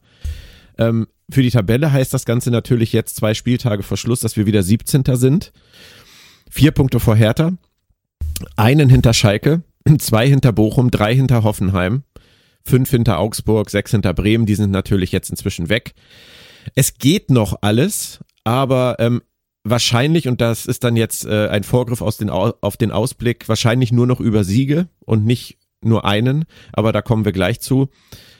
Ähm, 0.78 1.06
für 1.30 1.42
die 1.42 1.50
Tabelle 1.50 1.92
heißt 1.92 2.12
das 2.12 2.24
Ganze 2.24 2.50
natürlich 2.50 2.92
jetzt 2.92 3.16
zwei 3.16 3.34
Spieltage 3.34 3.82
vor 3.82 3.96
Schluss, 3.96 4.20
dass 4.20 4.36
wir 4.36 4.46
wieder 4.46 4.62
17. 4.62 5.04
sind. 5.14 5.52
Vier 6.50 6.70
Punkte 6.70 7.00
vor 7.00 7.16
Hertha, 7.16 7.52
einen 8.56 8.88
hinter 8.88 9.12
Schalke, 9.12 9.62
zwei 9.98 10.28
hinter 10.28 10.52
Bochum, 10.52 10.90
drei 10.90 11.14
hinter 11.14 11.42
Hoffenheim, 11.42 12.04
fünf 12.64 12.90
hinter 12.90 13.18
Augsburg, 13.18 13.70
sechs 13.70 13.90
hinter 13.90 14.14
Bremen. 14.14 14.46
Die 14.46 14.54
sind 14.54 14.70
natürlich 14.70 15.12
jetzt 15.12 15.30
inzwischen 15.30 15.68
weg. 15.68 15.94
Es 16.74 16.94
geht 16.96 17.30
noch 17.30 17.58
alles, 17.60 18.20
aber 18.44 18.96
ähm, 18.98 19.22
wahrscheinlich, 19.64 20.28
und 20.28 20.40
das 20.40 20.66
ist 20.66 20.84
dann 20.84 20.96
jetzt 20.96 21.24
äh, 21.24 21.48
ein 21.48 21.64
Vorgriff 21.64 22.02
aus 22.02 22.18
den, 22.18 22.30
auf 22.30 22.76
den 22.76 22.90
Ausblick, 22.90 23.48
wahrscheinlich 23.48 23.90
nur 23.90 24.06
noch 24.06 24.20
über 24.20 24.44
Siege 24.44 24.88
und 25.04 25.24
nicht 25.24 25.58
nur 25.82 26.04
einen, 26.04 26.44
aber 26.72 26.92
da 26.92 27.02
kommen 27.02 27.24
wir 27.24 27.32
gleich 27.32 27.60
zu. 27.60 27.88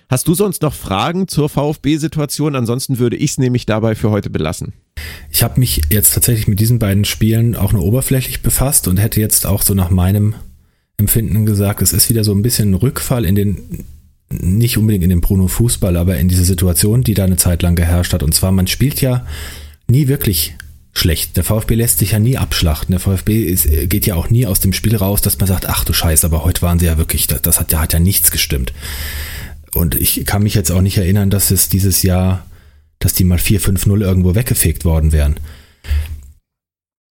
Hast 0.09 0.29
du 0.29 0.35
sonst 0.35 0.63
noch 0.63 0.75
Fragen 0.75 1.29
zur 1.29 1.49
VfB-Situation? 1.49 2.55
Ansonsten 2.55 2.99
würde 2.99 3.17
ich 3.17 3.33
es 3.33 3.39
nämlich 3.39 3.65
dabei 3.67 3.95
für 3.95 4.11
heute 4.11 4.31
belassen. 4.31 4.75
Ich 5.31 5.43
habe 5.43 5.59
mich 5.59 5.81
jetzt 5.91 6.15
tatsächlich 6.15 6.47
mit 6.47 6.61
diesen 6.61 6.79
beiden 6.79 7.05
Spielen 7.05 7.57
auch 7.57 7.73
nur 7.73 7.85
oberflächlich 7.85 8.43
befasst 8.43 8.87
und 8.87 8.99
hätte 8.99 9.21
jetzt 9.21 9.47
auch 9.47 9.63
so 9.63 9.75
nach 9.75 9.91
meinem 9.91 10.35
Empfinden 10.99 11.47
gesagt, 11.47 11.83
es 11.83 11.93
ist 11.93 12.11
wieder 12.11 12.23
so 12.23 12.33
ein 12.33 12.43
bisschen 12.43 12.71
ein 12.71 12.75
Rückfall 12.75 13.25
in 13.25 13.35
den, 13.35 13.85
nicht 14.31 14.77
unbedingt 14.77 15.05
in 15.05 15.11
den 15.11 15.21
Bruno 15.23 15.49
Fußball, 15.49 15.97
aber 15.97 16.19
in 16.19 16.29
diese 16.29 16.45
Situation, 16.45 17.03
die 17.03 17.15
da 17.15 17.25
eine 17.25 17.37
Zeit 17.37 17.63
lang 17.63 17.75
geherrscht 17.75 18.13
hat. 18.13 18.23
Und 18.23 18.35
zwar, 18.35 18.53
man 18.53 18.67
spielt 18.67 19.01
ja 19.01 19.27
nie 19.89 20.07
wirklich 20.07 20.55
schlecht. 20.95 21.37
Der 21.37 21.45
VfB 21.45 21.75
lässt 21.75 21.99
sich 21.99 22.13
ja 22.13 22.19
nie 22.19 22.37
abschlachten. 22.37 22.93
Der 22.93 23.01
VfB 23.01 23.45
ist, 23.45 23.69
geht 23.89 24.07
ja 24.07 24.15
auch 24.15 24.31
nie 24.31 24.47
aus 24.47 24.61
dem 24.61 24.73
Spiel 24.73 24.97
raus, 24.97 25.23
dass 25.23 25.39
man 25.39 25.47
sagt, 25.47 25.67
ach 25.67 25.85
du 25.85 25.93
Scheiße, 25.93 26.27
aber 26.27 26.45
heute 26.45 26.63
waren 26.63 26.79
sie 26.79 26.87
ja 26.87 26.99
wirklich, 26.99 27.27
das, 27.27 27.43
das 27.43 27.61
hat, 27.61 27.73
ja, 27.73 27.81
hat 27.81 27.93
ja 27.93 27.99
nichts 27.99 28.31
gestimmt. 28.31 28.73
Und 29.75 29.95
ich 29.97 30.25
kann 30.25 30.43
mich 30.43 30.55
jetzt 30.55 30.71
auch 30.71 30.81
nicht 30.81 30.99
erinnern, 30.99 31.31
dass 31.31 31.51
es 31.51 31.69
dieses 31.69 32.03
Jahr, 32.03 32.47
dass 33.01 33.13
die 33.13 33.25
mal 33.25 33.39
4-5-0 33.39 34.01
irgendwo 34.01 34.35
weggefegt 34.35 34.85
worden 34.85 35.13
wären. 35.13 35.41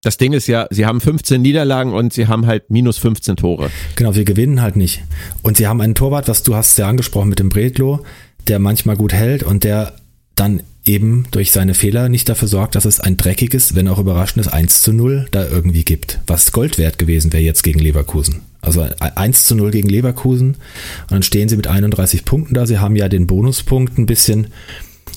Das 0.03 0.17
Ding 0.17 0.33
ist 0.33 0.47
ja, 0.47 0.67
sie 0.71 0.85
haben 0.85 0.99
15 0.99 1.41
Niederlagen 1.41 1.93
und 1.93 2.11
sie 2.11 2.27
haben 2.27 2.47
halt 2.47 2.71
minus 2.71 2.97
15 2.97 3.35
Tore. 3.35 3.69
Genau, 3.95 4.11
sie 4.11 4.25
gewinnen 4.25 4.61
halt 4.61 4.75
nicht. 4.75 5.03
Und 5.43 5.57
sie 5.57 5.67
haben 5.67 5.79
einen 5.79 5.93
Torwart, 5.93 6.27
was 6.27 6.41
du 6.41 6.55
hast 6.55 6.77
ja 6.77 6.87
angesprochen 6.87 7.29
mit 7.29 7.37
dem 7.37 7.49
Bredlo, 7.49 8.03
der 8.47 8.57
manchmal 8.57 8.95
gut 8.95 9.13
hält 9.13 9.43
und 9.43 9.63
der 9.63 9.93
dann 10.35 10.63
eben 10.85 11.25
durch 11.31 11.51
seine 11.51 11.73
Fehler 11.73 12.09
nicht 12.09 12.27
dafür 12.27 12.47
sorgt, 12.47 12.75
dass 12.75 12.85
es 12.85 12.99
ein 12.99 13.17
dreckiges, 13.17 13.75
wenn 13.75 13.87
auch 13.87 13.99
überraschendes 13.99 14.47
1 14.47 14.81
zu 14.81 14.93
0 14.93 15.27
da 15.31 15.47
irgendwie 15.47 15.85
gibt. 15.85 16.19
Was 16.27 16.51
Gold 16.51 16.77
wert 16.77 16.97
gewesen 16.97 17.31
wäre 17.33 17.43
jetzt 17.43 17.63
gegen 17.63 17.79
Leverkusen. 17.79 18.41
Also 18.61 18.85
1 18.99 19.45
zu 19.45 19.55
0 19.55 19.71
gegen 19.71 19.89
Leverkusen 19.89 20.49
und 20.49 21.11
dann 21.11 21.23
stehen 21.23 21.49
sie 21.49 21.57
mit 21.57 21.67
31 21.67 22.25
Punkten 22.25 22.53
da. 22.53 22.65
Sie 22.65 22.79
haben 22.79 22.95
ja 22.95 23.09
den 23.09 23.27
Bonuspunkt 23.27 23.97
ein 23.97 24.05
bisschen 24.05 24.47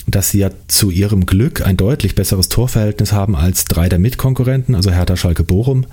dass 0.07 0.31
sie 0.31 0.38
ja 0.40 0.50
zu 0.68 0.90
ihrem 0.90 1.27
Glück 1.27 1.64
ein 1.64 1.77
deutlich 1.77 2.14
besseres 2.14 2.48
Torverhältnis 2.48 3.12
haben 3.12 3.37
als 3.37 3.64
drei 3.64 3.88
der 3.88 3.98
Mitkonkurrenten, 3.98 4.74
also 4.74 4.90
Hertha, 4.90 5.16
Schalke, 5.16 5.44
Bochum, 5.44 5.87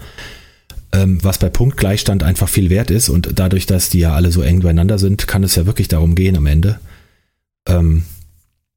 ähm, 0.91 1.19
was 1.23 1.38
bei 1.38 1.49
Punktgleichstand 1.49 2.23
einfach 2.23 2.49
viel 2.49 2.69
wert 2.69 2.91
ist 2.91 3.10
und 3.10 3.39
dadurch, 3.39 3.65
dass 3.65 3.89
die 3.89 3.99
ja 3.99 4.13
alle 4.13 4.31
so 4.31 4.41
eng 4.41 4.62
beieinander 4.62 4.99
sind, 4.99 5.27
kann 5.27 5.43
es 5.43 5.55
ja 5.55 5.65
wirklich 5.65 5.88
darum 5.88 6.15
gehen 6.15 6.36
am 6.36 6.45
Ende. 6.45 6.79
Ähm, 7.67 8.03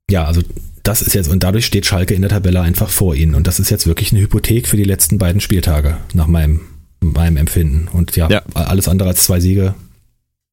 ja, 0.08 0.24
also 0.24 0.42
das 0.84 1.02
ist 1.02 1.14
jetzt, 1.14 1.28
und 1.28 1.42
dadurch 1.42 1.66
steht 1.66 1.86
Schalke 1.86 2.14
in 2.14 2.22
der 2.22 2.30
Tabelle 2.30 2.60
einfach 2.60 2.90
vor 2.90 3.14
ihnen 3.16 3.34
und 3.34 3.46
das 3.46 3.58
ist 3.58 3.70
jetzt 3.70 3.86
wirklich 3.86 4.12
eine 4.12 4.20
Hypothek 4.20 4.68
für 4.68 4.76
die 4.76 4.84
letzten 4.84 5.18
beiden 5.18 5.40
Spieltage, 5.40 5.96
nach 6.12 6.26
meinem, 6.26 6.60
meinem 7.00 7.38
Empfinden. 7.38 7.88
Und 7.88 8.14
ja, 8.16 8.28
ja. 8.28 8.42
alles 8.54 8.86
andere 8.86 9.08
als 9.08 9.24
zwei 9.24 9.40
Siege 9.40 9.74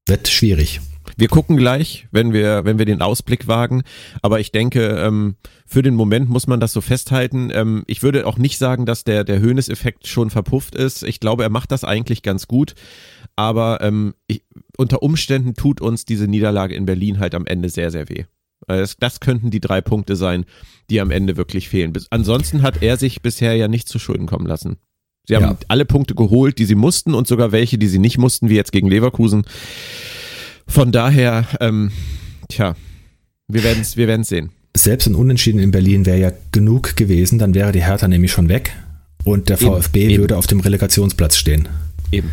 wird 0.06 0.28
schwierig. 0.28 0.80
Wir 1.16 1.28
gucken 1.28 1.56
gleich, 1.58 2.08
wenn 2.10 2.32
wir, 2.32 2.64
wenn 2.64 2.78
wir 2.78 2.86
den 2.86 3.02
Ausblick 3.02 3.46
wagen. 3.46 3.82
Aber 4.22 4.40
ich 4.40 4.52
denke, 4.52 4.86
ähm, 4.86 5.36
für 5.66 5.82
den 5.82 5.94
Moment 5.94 6.30
muss 6.30 6.46
man 6.46 6.60
das 6.60 6.72
so 6.72 6.80
festhalten. 6.80 7.50
Ähm, 7.52 7.84
ich 7.86 8.02
würde 8.02 8.26
auch 8.26 8.38
nicht 8.38 8.56
sagen, 8.56 8.86
dass 8.86 9.04
der, 9.04 9.24
der 9.24 9.38
Höhnes-Effekt 9.38 10.06
schon 10.06 10.30
verpufft 10.30 10.74
ist. 10.74 11.02
Ich 11.02 11.20
glaube, 11.20 11.42
er 11.42 11.50
macht 11.50 11.72
das 11.72 11.84
eigentlich 11.84 12.22
ganz 12.22 12.48
gut. 12.48 12.74
Aber 13.36 13.80
ähm, 13.82 14.14
ich, 14.26 14.44
unter 14.78 15.02
Umständen 15.02 15.54
tut 15.54 15.80
uns 15.82 16.06
diese 16.06 16.26
Niederlage 16.26 16.74
in 16.74 16.86
Berlin 16.86 17.20
halt 17.20 17.34
am 17.34 17.46
Ende 17.46 17.68
sehr, 17.68 17.90
sehr 17.90 18.08
weh. 18.08 18.24
Das, 18.66 18.96
das 18.96 19.20
könnten 19.20 19.50
die 19.50 19.60
drei 19.60 19.80
Punkte 19.80 20.16
sein, 20.16 20.44
die 20.90 21.00
am 21.00 21.10
Ende 21.10 21.36
wirklich 21.36 21.68
fehlen. 21.68 21.92
Ansonsten 22.10 22.62
hat 22.62 22.82
er 22.82 22.96
sich 22.96 23.22
bisher 23.22 23.54
ja 23.54 23.68
nicht 23.68 23.88
zu 23.88 23.98
Schulden 23.98 24.26
kommen 24.26 24.46
lassen. 24.46 24.76
Sie 25.26 25.36
haben 25.36 25.42
ja. 25.42 25.56
alle 25.68 25.84
Punkte 25.84 26.14
geholt, 26.14 26.58
die 26.58 26.64
sie 26.64 26.74
mussten 26.74 27.14
und 27.14 27.28
sogar 27.28 27.52
welche, 27.52 27.78
die 27.78 27.86
sie 27.86 28.00
nicht 28.00 28.18
mussten, 28.18 28.48
wie 28.48 28.56
jetzt 28.56 28.72
gegen 28.72 28.88
Leverkusen. 28.88 29.44
Von 30.66 30.90
daher, 30.90 31.46
ähm, 31.60 31.92
tja, 32.48 32.74
wir 33.48 33.62
werden 33.62 33.82
es 33.82 33.96
wir 33.96 34.08
werden's 34.08 34.28
sehen. 34.28 34.50
Selbst 34.76 35.06
ein 35.06 35.14
Unentschieden 35.14 35.60
in 35.60 35.70
Berlin 35.70 36.06
wäre 36.06 36.18
ja 36.18 36.32
genug 36.50 36.96
gewesen, 36.96 37.38
dann 37.38 37.54
wäre 37.54 37.72
die 37.72 37.84
Hertha 37.84 38.08
nämlich 38.08 38.32
schon 38.32 38.48
weg 38.48 38.72
und 39.24 39.48
der 39.48 39.60
eben, 39.60 39.70
VfB 39.70 40.08
eben. 40.08 40.22
würde 40.22 40.36
auf 40.36 40.46
dem 40.46 40.60
Relegationsplatz 40.60 41.36
stehen. 41.36 41.68
Eben. 42.10 42.30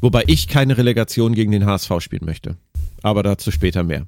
Wobei 0.00 0.22
ich 0.26 0.48
keine 0.48 0.78
Relegation 0.78 1.34
gegen 1.34 1.52
den 1.52 1.66
HSV 1.66 1.90
spielen 2.00 2.24
möchte. 2.24 2.56
Aber 3.02 3.22
dazu 3.22 3.50
später 3.50 3.82
mehr. 3.82 4.06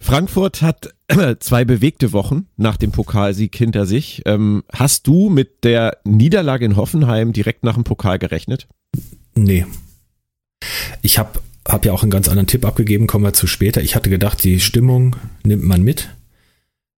Frankfurt 0.00 0.62
hat 0.62 0.94
zwei 1.40 1.64
bewegte 1.64 2.12
Wochen 2.12 2.46
nach 2.56 2.76
dem 2.76 2.90
Pokalsieg 2.90 3.54
hinter 3.54 3.86
sich. 3.86 4.22
Ähm, 4.24 4.64
hast 4.72 5.06
du 5.06 5.28
mit 5.28 5.62
der 5.62 5.98
Niederlage 6.04 6.64
in 6.64 6.76
Hoffenheim 6.76 7.32
direkt 7.32 7.62
nach 7.64 7.74
dem 7.74 7.84
Pokal 7.84 8.18
gerechnet? 8.18 8.66
Nee. 9.34 9.66
Ich 11.02 11.18
habe 11.18 11.40
habe 11.68 11.86
ja 11.86 11.92
auch 11.92 12.02
einen 12.02 12.10
ganz 12.10 12.28
anderen 12.28 12.46
Tipp 12.46 12.64
abgegeben, 12.64 13.06
kommen 13.06 13.24
wir 13.24 13.32
zu 13.32 13.46
später. 13.46 13.82
Ich 13.82 13.94
hatte 13.94 14.10
gedacht, 14.10 14.42
die 14.42 14.60
Stimmung 14.60 15.16
nimmt 15.44 15.62
man 15.62 15.82
mit. 15.82 16.08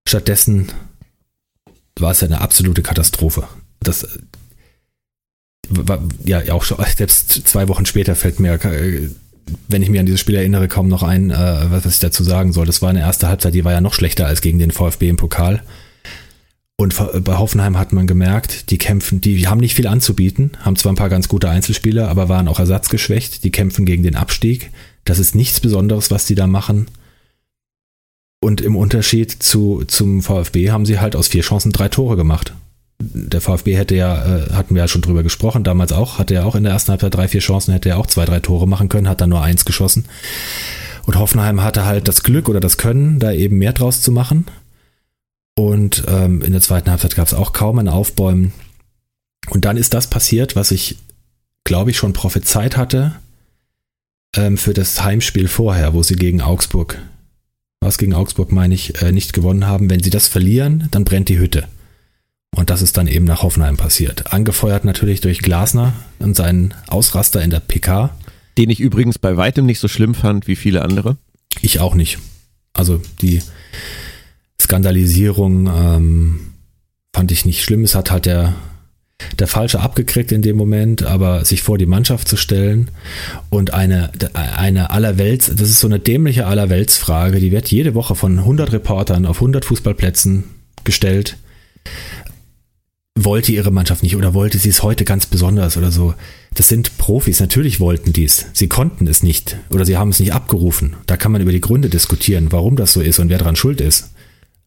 Stattdessen 0.08 0.70
war 1.98 2.12
es 2.12 2.20
ja 2.20 2.28
eine 2.28 2.40
absolute 2.40 2.82
Katastrophe. 2.82 3.46
Das 3.80 4.06
war 5.68 6.02
ja 6.24 6.52
auch 6.52 6.64
schon, 6.64 6.78
selbst 6.96 7.32
zwei 7.46 7.68
Wochen 7.68 7.86
später 7.86 8.14
fällt 8.14 8.40
mir, 8.40 8.58
wenn 9.68 9.82
ich 9.82 9.90
mich 9.90 10.00
an 10.00 10.06
dieses 10.06 10.20
Spiel 10.20 10.36
erinnere, 10.36 10.68
kaum 10.68 10.88
noch 10.88 11.02
ein, 11.02 11.30
äh, 11.30 11.70
was 11.70 11.86
ich 11.86 11.98
dazu 11.98 12.24
sagen 12.24 12.52
soll. 12.52 12.66
Das 12.66 12.82
war 12.82 12.90
eine 12.90 13.00
erste 13.00 13.28
Halbzeit, 13.28 13.54
die 13.54 13.64
war 13.64 13.72
ja 13.72 13.80
noch 13.80 13.94
schlechter 13.94 14.26
als 14.26 14.40
gegen 14.40 14.58
den 14.58 14.70
VfB 14.70 15.08
im 15.08 15.16
Pokal. 15.16 15.62
Und 16.76 16.96
bei 17.24 17.38
Hoffenheim 17.38 17.78
hat 17.78 17.92
man 17.92 18.08
gemerkt, 18.08 18.70
die 18.70 18.78
kämpfen, 18.78 19.20
die 19.20 19.46
haben 19.46 19.60
nicht 19.60 19.74
viel 19.74 19.86
anzubieten, 19.86 20.52
haben 20.62 20.74
zwar 20.74 20.92
ein 20.92 20.96
paar 20.96 21.10
ganz 21.10 21.28
gute 21.28 21.48
Einzelspieler, 21.48 22.08
aber 22.08 22.28
waren 22.28 22.48
auch 22.48 22.58
ersatzgeschwächt. 22.58 23.44
Die 23.44 23.52
kämpfen 23.52 23.84
gegen 23.84 24.02
den 24.02 24.16
Abstieg. 24.16 24.70
Das 25.04 25.18
ist 25.18 25.34
nichts 25.34 25.60
Besonderes, 25.60 26.10
was 26.10 26.26
die 26.26 26.34
da 26.34 26.46
machen. 26.46 26.88
Und 28.40 28.60
im 28.60 28.74
Unterschied 28.74 29.30
zu, 29.30 29.84
zum 29.86 30.22
VfB 30.22 30.70
haben 30.70 30.84
sie 30.84 30.98
halt 30.98 31.14
aus 31.14 31.28
vier 31.28 31.42
Chancen 31.42 31.70
drei 31.70 31.88
Tore 31.88 32.16
gemacht. 32.16 32.52
Der 33.14 33.40
VfB 33.40 33.76
hätte 33.76 33.94
ja, 33.94 34.24
äh, 34.24 34.52
hatten 34.52 34.74
wir 34.74 34.82
ja 34.82 34.88
schon 34.88 35.02
drüber 35.02 35.22
gesprochen, 35.22 35.64
damals 35.64 35.92
auch, 35.92 36.18
hatte 36.18 36.34
er 36.34 36.46
auch 36.46 36.54
in 36.54 36.62
der 36.62 36.72
ersten 36.72 36.90
Halbzeit 36.90 37.14
drei, 37.14 37.28
vier 37.28 37.40
Chancen, 37.40 37.72
hätte 37.72 37.88
er 37.88 37.98
auch 37.98 38.06
zwei, 38.06 38.24
drei 38.24 38.40
Tore 38.40 38.68
machen 38.68 38.88
können, 38.88 39.08
hat 39.08 39.20
dann 39.20 39.30
nur 39.30 39.42
eins 39.42 39.64
geschossen. 39.64 40.04
Und 41.04 41.18
Hoffenheim 41.18 41.62
hatte 41.62 41.84
halt 41.84 42.08
das 42.08 42.22
Glück 42.22 42.48
oder 42.48 42.60
das 42.60 42.76
Können, 42.78 43.18
da 43.18 43.32
eben 43.32 43.58
mehr 43.58 43.72
draus 43.72 44.02
zu 44.02 44.12
machen. 44.12 44.46
Und 45.54 46.04
ähm, 46.08 46.42
in 46.42 46.52
der 46.52 46.60
zweiten 46.60 46.90
Halbzeit 46.90 47.16
gab 47.16 47.26
es 47.26 47.34
auch 47.34 47.52
kaum 47.52 47.78
ein 47.78 47.88
Aufbäumen. 47.88 48.52
Und 49.50 49.64
dann 49.64 49.76
ist 49.76 49.94
das 49.94 50.06
passiert, 50.06 50.56
was 50.56 50.70
ich, 50.70 50.98
glaube 51.64 51.90
ich, 51.90 51.96
schon 51.96 52.12
prophezeit 52.12 52.76
hatte 52.76 53.16
ähm, 54.36 54.56
für 54.56 54.72
das 54.72 55.02
Heimspiel 55.02 55.48
vorher, 55.48 55.94
wo 55.94 56.02
sie 56.02 56.16
gegen 56.16 56.40
Augsburg, 56.40 56.98
was 57.80 57.98
gegen 57.98 58.14
Augsburg 58.14 58.52
meine 58.52 58.74
ich, 58.74 59.02
äh, 59.02 59.12
nicht 59.12 59.32
gewonnen 59.32 59.66
haben. 59.66 59.90
Wenn 59.90 60.02
sie 60.02 60.10
das 60.10 60.28
verlieren, 60.28 60.88
dann 60.90 61.04
brennt 61.04 61.28
die 61.28 61.38
Hütte. 61.38 61.68
Und 62.54 62.70
das 62.70 62.82
ist 62.82 62.96
dann 62.96 63.06
eben 63.06 63.24
nach 63.24 63.42
Hoffenheim 63.42 63.76
passiert. 63.76 64.32
Angefeuert 64.32 64.84
natürlich 64.84 65.20
durch 65.20 65.40
Glasner 65.40 65.94
und 66.18 66.36
seinen 66.36 66.74
Ausraster 66.86 67.42
in 67.42 67.50
der 67.50 67.60
PK. 67.60 68.10
Den 68.58 68.70
ich 68.70 68.80
übrigens 68.80 69.18
bei 69.18 69.36
weitem 69.36 69.64
nicht 69.64 69.78
so 69.78 69.88
schlimm 69.88 70.14
fand 70.14 70.46
wie 70.46 70.56
viele 70.56 70.82
andere. 70.82 71.16
Ich 71.62 71.80
auch 71.80 71.94
nicht. 71.94 72.18
Also 72.74 73.00
die 73.20 73.42
Skandalisierung 74.60 75.66
ähm, 75.66 76.52
fand 77.14 77.32
ich 77.32 77.44
nicht 77.44 77.62
schlimm. 77.62 77.84
Es 77.84 77.94
hat 77.94 78.10
halt 78.10 78.26
der, 78.26 78.54
der 79.38 79.46
Falsche 79.46 79.80
abgekriegt 79.80 80.32
in 80.32 80.42
dem 80.42 80.56
Moment, 80.56 81.02
aber 81.02 81.44
sich 81.44 81.62
vor 81.62 81.78
die 81.78 81.86
Mannschaft 81.86 82.28
zu 82.28 82.36
stellen 82.36 82.90
und 83.50 83.72
eine, 83.74 84.10
eine 84.34 84.90
Allerwelts, 84.90 85.46
das 85.54 85.68
ist 85.68 85.80
so 85.80 85.88
eine 85.88 85.98
dämliche 85.98 86.46
Allerweltsfrage, 86.46 87.40
die 87.40 87.52
wird 87.52 87.70
jede 87.70 87.94
Woche 87.94 88.14
von 88.14 88.38
100 88.38 88.72
Reportern 88.72 89.26
auf 89.26 89.36
100 89.36 89.64
Fußballplätzen 89.64 90.44
gestellt. 90.84 91.36
Wollte 93.18 93.52
ihre 93.52 93.70
Mannschaft 93.70 94.02
nicht 94.02 94.16
oder 94.16 94.32
wollte 94.32 94.58
sie 94.58 94.70
es 94.70 94.82
heute 94.82 95.04
ganz 95.04 95.26
besonders 95.26 95.76
oder 95.76 95.92
so? 95.92 96.14
Das 96.54 96.68
sind 96.68 96.96
Profis, 96.96 97.40
natürlich 97.40 97.78
wollten 97.78 98.12
die 98.12 98.24
es. 98.24 98.46
Sie 98.54 98.68
konnten 98.68 99.06
es 99.06 99.22
nicht 99.22 99.58
oder 99.70 99.84
sie 99.84 99.98
haben 99.98 100.08
es 100.08 100.18
nicht 100.18 100.32
abgerufen. 100.32 100.96
Da 101.06 101.18
kann 101.18 101.30
man 101.30 101.42
über 101.42 101.52
die 101.52 101.60
Gründe 101.60 101.90
diskutieren, 101.90 102.52
warum 102.52 102.76
das 102.76 102.94
so 102.94 103.02
ist 103.02 103.18
und 103.18 103.28
wer 103.28 103.38
daran 103.38 103.56
schuld 103.56 103.82
ist. 103.82 104.10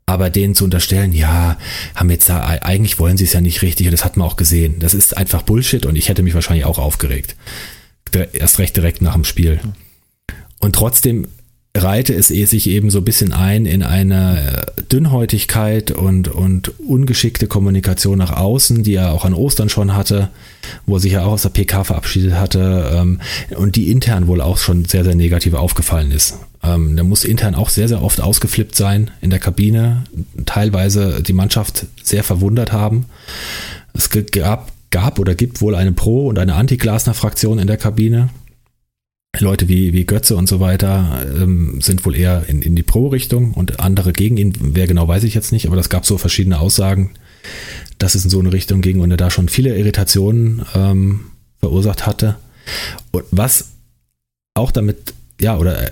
Aber 0.06 0.30
denen 0.30 0.54
zu 0.54 0.64
unterstellen, 0.64 1.12
ja, 1.12 1.58
haben 1.96 2.12
jetzt 2.12 2.30
da, 2.30 2.46
eigentlich 2.46 3.00
wollen 3.00 3.18
sie 3.18 3.24
es 3.24 3.34
ja 3.34 3.42
nicht 3.42 3.64
richtig 3.64 3.88
und 3.88 3.92
das 3.92 4.06
hat 4.06 4.18
man 4.18 4.28
auch 4.28 4.36
gesehen. 4.36 4.76
Das 4.78 4.94
ist 4.94 5.18
einfach 5.18 5.42
Bullshit 5.42 5.88
und 5.88 5.96
ich 5.96 6.10
hätte 6.10 6.22
mich 6.22 6.36
wahrscheinlich 6.36 6.66
auch 6.66 6.78
aufgeregt. 6.78 7.36
Erst 8.34 8.60
recht 8.60 8.78
direkt 8.78 9.02
nach 9.02 9.16
dem 9.16 9.24
Spiel. 9.24 9.60
Und 10.60 10.76
trotzdem 10.76 11.28
reihte 11.76 12.14
es 12.14 12.32
eh 12.32 12.46
sich 12.46 12.70
eben 12.70 12.90
so 12.90 13.00
ein 13.00 13.04
bisschen 13.04 13.34
ein 13.34 13.66
in 13.66 13.84
eine 13.84 14.66
Dünnhäutigkeit 14.92 15.92
und, 15.92 16.30
und 16.30 16.80
ungeschickte 16.80 17.48
Kommunikation 17.48 18.18
nach 18.18 18.32
außen, 18.32 18.84
die 18.84 18.96
er 18.96 19.12
auch 19.12 19.26
an 19.26 19.34
Ostern 19.34 19.70
schon 19.70 19.96
hatte, 19.96 20.30
wo 20.86 20.96
er 20.96 21.00
sich 21.00 21.14
ja 21.14 21.24
auch 21.24 21.34
aus 21.34 21.42
der 21.42 21.50
PK 21.50 21.84
verabschiedet 21.84 22.36
hatte 22.36 22.92
ähm, 22.94 23.20
und 23.58 23.76
die 23.76 23.92
intern 23.92 24.28
wohl 24.28 24.42
auch 24.42 24.58
schon 24.58 24.86
sehr, 24.86 25.04
sehr 25.04 25.16
negativ 25.16 25.54
aufgefallen 25.54 26.12
ist. 26.12 26.36
Ähm, 26.64 26.96
der 26.96 27.04
muss 27.04 27.26
intern 27.26 27.56
auch 27.56 27.70
sehr, 27.70 27.90
sehr 27.90 28.02
oft 28.02 28.22
ausgeflippt 28.22 28.76
sein 28.76 29.12
in 29.22 29.30
der 29.30 29.40
Kabine, 29.40 30.04
teilweise 30.46 31.22
die 31.22 31.34
Mannschaft 31.34 31.88
sehr 32.02 32.24
verwundert 32.24 32.72
haben. 32.72 33.06
Es 33.94 34.10
gab, 34.10 34.72
gab 34.92 35.20
oder 35.20 35.36
gibt 35.36 35.62
wohl 35.62 35.76
eine 35.76 35.92
Pro- 35.92 36.28
und 36.28 36.40
eine 36.40 36.56
Anti-Glasner-Fraktion 36.56 37.60
in 37.60 37.68
der 37.68 37.78
Kabine 37.78 38.30
Leute 39.40 39.68
wie, 39.68 39.94
wie 39.94 40.06
Götze 40.06 40.36
und 40.36 40.48
so 40.48 40.60
weiter 40.60 41.26
ähm, 41.40 41.80
sind 41.82 42.06
wohl 42.06 42.16
eher 42.16 42.44
in, 42.48 42.62
in 42.62 42.76
die 42.76 42.84
Pro-Richtung 42.84 43.54
und 43.54 43.80
andere 43.80 44.14
gegen 44.14 44.38
ihn. 44.38 44.54
Wer 44.60 44.88
genau 44.88 45.08
weiß 45.08 45.24
ich 45.24 45.34
jetzt 45.34 45.52
nicht, 45.52 45.68
aber 45.68 45.76
das 45.76 45.90
gab 45.90 46.06
so 46.06 46.18
verschiedene 46.18 46.60
Aussagen, 46.60 47.12
dass 47.98 48.16
es 48.16 48.24
in 48.24 48.30
so 48.30 48.40
eine 48.40 48.54
Richtung 48.54 48.82
ging 48.82 49.00
und 49.00 49.12
er 49.12 49.18
da 49.18 49.30
schon 49.30 49.50
viele 49.50 49.78
Irritationen 49.78 50.66
ähm, 50.74 51.26
verursacht 51.60 52.06
hatte. 52.06 52.36
Und 53.12 53.24
was 53.32 53.72
auch 54.54 54.72
damit, 54.72 55.14
ja, 55.40 55.58
oder 55.58 55.88
äh, 55.88 55.92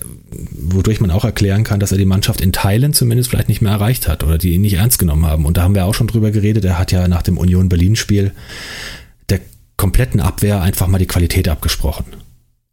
wodurch 0.51 1.01
man 1.01 1.11
auch 1.11 1.25
erklären 1.25 1.63
kann, 1.63 1.79
dass 1.79 1.91
er 1.91 1.97
die 1.97 2.05
Mannschaft 2.05 2.41
in 2.41 2.53
Teilen 2.53 2.93
zumindest 2.93 3.29
vielleicht 3.29 3.49
nicht 3.49 3.61
mehr 3.61 3.73
erreicht 3.73 4.07
hat 4.07 4.23
oder 4.23 4.37
die 4.37 4.53
ihn 4.53 4.61
nicht 4.61 4.75
ernst 4.75 4.99
genommen 4.99 5.25
haben. 5.25 5.45
Und 5.45 5.57
da 5.57 5.63
haben 5.63 5.75
wir 5.75 5.85
auch 5.85 5.95
schon 5.95 6.07
drüber 6.07 6.31
geredet. 6.31 6.65
Er 6.65 6.79
hat 6.79 6.91
ja 6.91 7.07
nach 7.07 7.21
dem 7.21 7.37
Union 7.37 7.69
Berlin-Spiel 7.69 8.31
der 9.29 9.41
kompletten 9.77 10.19
Abwehr 10.19 10.61
einfach 10.61 10.87
mal 10.87 10.97
die 10.97 11.07
Qualität 11.07 11.47
abgesprochen 11.47 12.05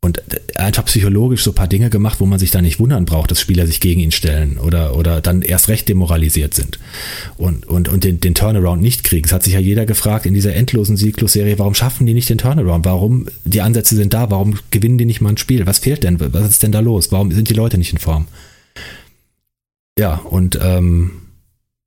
und 0.03 0.23
einfach 0.57 0.87
psychologisch 0.87 1.43
so 1.43 1.53
paar 1.53 1.69
Dinge 1.69 1.91
gemacht, 1.91 2.21
wo 2.21 2.27
man 2.27 2.39
sich 2.39 2.51
da 2.51 2.63
nicht 2.63 2.81
wundern 2.81 3.05
braucht, 3.05 3.31
dass 3.31 3.41
Spieler 3.41 3.67
sich 3.67 3.81
gegen 3.81 4.01
ihn 4.01 4.13
stellen 4.13 4.59
oder, 4.59 4.97
oder 4.97 5.21
dann 5.21 5.43
erst 5.43 5.69
recht 5.69 5.89
demoralisiert 5.91 6.55
sind 6.55 6.79
und, 7.37 7.67
und, 7.67 7.89
und 7.89 8.05
den, 8.05 8.19
den 8.19 8.35
Turnaround 8.35 8.81
nicht 8.81 9.05
kriegen. 9.05 9.27
Es 9.27 9.33
hat 9.33 9.43
sich 9.43 9.53
ja 9.53 9.61
jeder 9.61 9.85
gefragt 9.85 10.25
in 10.25 10.33
dieser 10.33 10.55
endlosen 10.55 10.97
Sieglos-Serie, 10.97 11.59
warum 11.59 11.75
schaffen 11.75 12.07
die 12.07 12.15
nicht 12.15 12.31
den 12.31 12.39
Turnaround? 12.39 12.87
Warum, 12.87 13.27
die 13.45 13.61
Ansätze 13.61 13.95
sind 13.95 14.15
da, 14.15 14.31
warum 14.31 14.59
gewinnen 14.71 14.97
die 14.97 15.05
nicht 15.05 15.21
mal 15.21 15.31
ein 15.31 15.37
Spiel? 15.37 15.67
Was 15.67 15.81
fehlt 15.81 16.03
denn? 16.03 16.19
Was 16.19 16.49
ist 16.49 16.63
denn 16.63 16.73
da 16.73 16.81
los? 16.81 17.13
Warum 17.13 17.31
sind 17.31 17.51
die 17.51 17.55
Leute 17.55 17.77
nicht 17.77 17.93
in 17.93 17.99
Form? 17.99 18.27
Ja, 19.99 20.15
und 20.15 20.59
ähm, 20.63 21.11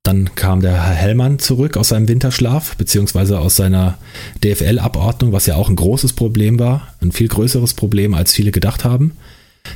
dann 0.04 0.34
kam 0.34 0.60
der 0.60 0.72
Herr 0.72 0.94
Hellmann 0.94 1.38
zurück 1.38 1.78
aus 1.78 1.88
seinem 1.88 2.08
Winterschlaf, 2.08 2.76
beziehungsweise 2.76 3.40
aus 3.40 3.56
seiner 3.56 3.96
DFL-Abordnung, 4.44 5.32
was 5.32 5.46
ja 5.46 5.56
auch 5.56 5.70
ein 5.70 5.76
großes 5.76 6.12
Problem 6.12 6.58
war, 6.58 6.94
ein 7.00 7.10
viel 7.10 7.26
größeres 7.26 7.72
Problem, 7.72 8.12
als 8.12 8.34
viele 8.34 8.52
gedacht 8.52 8.84
haben. 8.84 9.16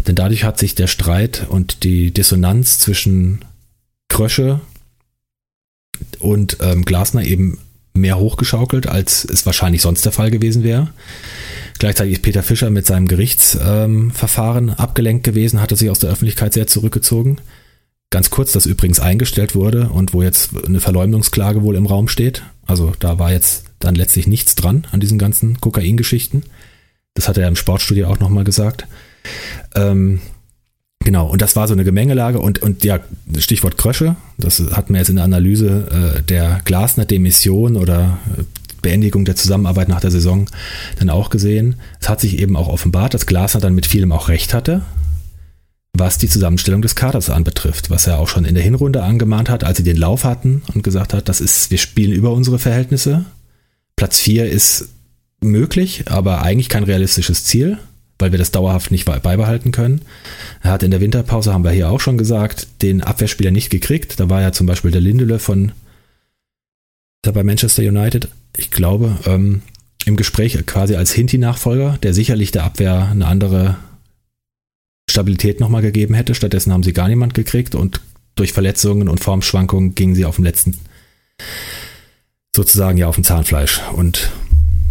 Denn 0.07 0.17
dadurch 0.17 0.45
hat 0.45 0.59
sich 0.59 0.75
der 0.75 0.87
Streit 0.87 1.47
und 1.49 1.83
die 1.83 2.13
Dissonanz 2.13 2.79
zwischen 2.79 3.43
Krösche 4.11 4.61
und 6.19 6.59
ähm, 6.61 6.85
Glasner 6.85 7.25
eben 7.25 7.59
mehr 7.95 8.19
hochgeschaukelt, 8.19 8.87
als 8.87 9.25
es 9.25 9.47
wahrscheinlich 9.47 9.81
sonst 9.81 10.05
der 10.05 10.13
Fall 10.13 10.31
gewesen 10.31 10.63
wäre. 10.63 10.91
Gleichzeitig 11.79 12.15
ist 12.15 12.23
Peter 12.23 12.43
Fischer 12.43 12.69
mit 12.69 12.85
seinem 12.85 13.09
Gerichtsverfahren 13.09 14.69
ähm, 14.69 14.75
abgelenkt 14.75 15.25
gewesen, 15.25 15.63
hatte 15.63 15.75
sich 15.75 15.89
aus 15.89 16.01
der 16.01 16.11
Öffentlichkeit 16.11 16.53
sehr 16.53 16.67
zurückgezogen. 16.67 17.39
Ganz 18.11 18.31
kurz, 18.31 18.53
das 18.53 18.65
übrigens 18.65 19.01
eingestellt 19.01 19.55
wurde 19.55 19.91
und 19.91 20.15
wo 20.15 20.23
jetzt 20.23 20.51
eine 20.65 20.81
Verleumdungsklage 20.81 21.63
wohl 21.63 21.77
im 21.77 21.85
Raum 21.85 22.09
steht. 22.09 22.43
Also 22.67 22.95
da 22.99 23.19
war 23.19 23.33
jetzt 23.33 23.65
dann 23.81 23.95
letztlich 23.95 24.27
nichts 24.27 24.55
dran 24.55 24.87
an 24.93 25.01
diesen 25.01 25.19
ganzen 25.19 25.61
Kokain-Geschichten. 25.61 26.43
Das 27.15 27.29
hat 27.29 27.37
er 27.37 27.49
im 27.49 27.57
Sportstudio 27.57 28.09
auch 28.09 28.19
nochmal 28.19 28.45
gesagt. 28.45 28.87
Ähm, 29.75 30.21
genau, 31.05 31.29
und 31.29 31.43
das 31.43 31.55
war 31.55 31.69
so 31.69 31.75
eine 31.75 31.85
Gemengelage 31.85 32.41
und, 32.41 32.61
und 32.61 32.83
ja, 32.83 33.01
Stichwort 33.37 33.77
Krösche, 33.77 34.17
das 34.39 34.59
hat 34.73 34.89
man 34.89 35.01
jetzt 35.01 35.11
in 35.11 35.17
der 35.17 35.25
Analyse 35.27 36.17
äh, 36.19 36.23
der 36.23 36.63
Glasner-Demission 36.65 37.77
oder 37.77 38.19
äh, 38.39 38.45
Beendigung 38.81 39.27
der 39.27 39.37
Zusammenarbeit 39.37 39.89
nach 39.89 40.01
der 40.01 40.13
Saison 40.13 40.47
dann 40.99 41.11
auch 41.11 41.29
gesehen. 41.29 41.77
Es 42.01 42.09
hat 42.09 42.21
sich 42.21 42.39
eben 42.39 42.57
auch 42.57 42.69
offenbart, 42.69 43.13
dass 43.13 43.27
Glasner 43.27 43.61
dann 43.61 43.75
mit 43.75 43.87
vielem 43.87 44.13
auch 44.13 44.29
recht 44.29 44.55
hatte 44.55 44.83
was 45.93 46.19
die 46.19 46.29
Zusammenstellung 46.29 46.83
des 46.83 46.95
Kaders 46.95 47.31
anbetrifft, 47.31 47.91
was 47.91 48.07
er 48.07 48.19
auch 48.19 48.29
schon 48.29 48.45
in 48.45 48.55
der 48.55 48.65
Hinrunde 48.65 49.03
angemahnt 49.03 49.49
hat, 49.49 49.65
als 49.65 49.79
sie 49.79 49.85
den 49.85 49.97
Lauf 49.97 50.25
hatten 50.25 50.63
und 50.75 50.83
gesagt 50.83 51.13
hat, 51.13 51.29
das 51.29 51.41
ist, 51.41 51.71
wir 51.71 51.79
spielen 51.79 52.13
über 52.13 52.33
unsere 52.33 52.59
Verhältnisse. 52.59 53.25
Platz 53.97 54.21
4 54.21 54.49
ist 54.51 54.91
möglich, 55.41 56.05
aber 56.07 56.43
eigentlich 56.43 56.69
kein 56.69 56.85
realistisches 56.85 57.45
Ziel, 57.45 57.79
weil 58.19 58.33
wir 58.33 58.39
das 58.39 58.53
dauerhaft 58.53 58.91
nicht 58.91 59.05
beibehalten 59.05 59.73
können. 59.73 60.03
Er 60.63 60.73
hat 60.73 60.83
in 60.83 60.91
der 60.91 61.01
Winterpause, 61.01 61.53
haben 61.53 61.65
wir 61.65 61.71
hier 61.71 61.91
auch 61.91 62.01
schon 62.01 62.19
gesagt, 62.19 62.69
den 62.83 63.03
Abwehrspieler 63.03 63.51
nicht 63.51 63.71
gekriegt. 63.71 64.21
Da 64.21 64.29
war 64.29 64.41
ja 64.41 64.53
zum 64.53 64.67
Beispiel 64.67 64.91
der 64.91 65.01
Lindelöf 65.01 65.43
von 65.43 65.73
bei 67.23 67.45
Manchester 67.45 67.83
United, 67.83 68.29
ich 68.57 68.71
glaube, 68.71 69.19
ähm, 69.27 69.61
im 70.07 70.17
Gespräch 70.17 70.59
quasi 70.67 70.97
als 70.97 71.13
Hinti-Nachfolger, 71.13 71.99
der 72.03 72.15
sicherlich 72.15 72.53
der 72.53 72.65
Abwehr 72.65 73.09
eine 73.11 73.27
andere 73.27 73.77
Stabilität 75.19 75.59
nochmal 75.59 75.83
gegeben 75.83 76.15
hätte. 76.15 76.37
Stattdessen 76.37 76.73
haben 76.73 76.85
sie 76.85 76.93
gar 76.93 77.09
niemand 77.09 77.35
gekriegt 77.35 77.75
und 77.75 78.01
durch 78.37 78.53
Verletzungen 78.53 79.09
und 79.09 79.19
Formschwankungen 79.19 79.97
gingen 79.97 80.15
sie 80.15 80.25
auf 80.25 80.37
dem 80.37 80.45
letzten 80.45 80.79
sozusagen 82.55 82.99
ja 82.99 83.09
auf 83.09 83.17
dem 83.17 83.25
Zahnfleisch. 83.25 83.81
Und 83.95 84.31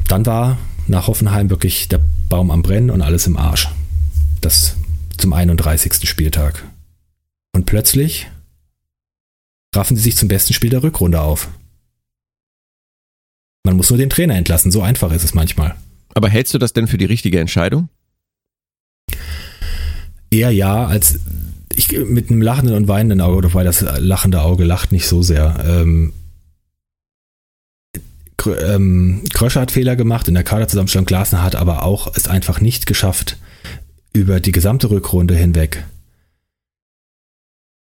dann 0.09 0.25
war 0.25 0.57
nach 0.87 1.07
Hoffenheim 1.07 1.49
wirklich 1.49 1.87
der 1.87 2.01
Baum 2.27 2.51
am 2.51 2.61
Brennen 2.61 2.89
und 2.89 3.01
alles 3.01 3.25
im 3.25 3.37
Arsch. 3.37 3.69
Das 4.41 4.75
zum 5.17 5.31
31. 5.31 6.09
Spieltag. 6.09 6.65
Und 7.55 7.65
plötzlich 7.65 8.27
raffen 9.73 9.95
sie 9.95 10.03
sich 10.03 10.17
zum 10.17 10.27
besten 10.27 10.53
Spiel 10.53 10.71
der 10.71 10.83
Rückrunde 10.83 11.21
auf. 11.21 11.47
Man 13.65 13.77
muss 13.77 13.89
nur 13.89 13.97
den 13.97 14.09
Trainer 14.09 14.35
entlassen, 14.35 14.71
so 14.71 14.81
einfach 14.81 15.13
ist 15.13 15.23
es 15.23 15.33
manchmal. 15.33 15.75
Aber 16.15 16.27
hältst 16.27 16.53
du 16.53 16.57
das 16.57 16.73
denn 16.73 16.87
für 16.87 16.97
die 16.97 17.05
richtige 17.05 17.39
Entscheidung? 17.39 17.87
Eher 20.31 20.51
ja, 20.51 20.85
als 20.85 21.19
ich 21.75 21.91
mit 21.91 22.29
einem 22.29 22.41
lachenden 22.41 22.75
und 22.75 22.87
weinenden 22.87 23.21
Auge, 23.21 23.37
oder 23.37 23.53
weil 23.53 23.65
das 23.65 23.81
lachende 23.99 24.41
Auge 24.41 24.63
lacht 24.63 24.91
nicht 24.91 25.07
so 25.07 25.21
sehr. 25.21 25.63
Ähm, 25.65 26.13
ähm, 28.45 29.23
Kröscher 29.33 29.61
hat 29.61 29.71
Fehler 29.71 29.95
gemacht 29.95 30.27
in 30.27 30.33
der 30.33 30.43
Kaderzusammenstellung, 30.43 31.05
Glasner 31.05 31.43
hat 31.43 31.55
aber 31.55 31.83
auch 31.83 32.11
es 32.15 32.27
einfach 32.27 32.61
nicht 32.61 32.85
geschafft, 32.85 33.37
über 34.13 34.39
die 34.39 34.51
gesamte 34.51 34.89
Rückrunde 34.89 35.35
hinweg 35.35 35.83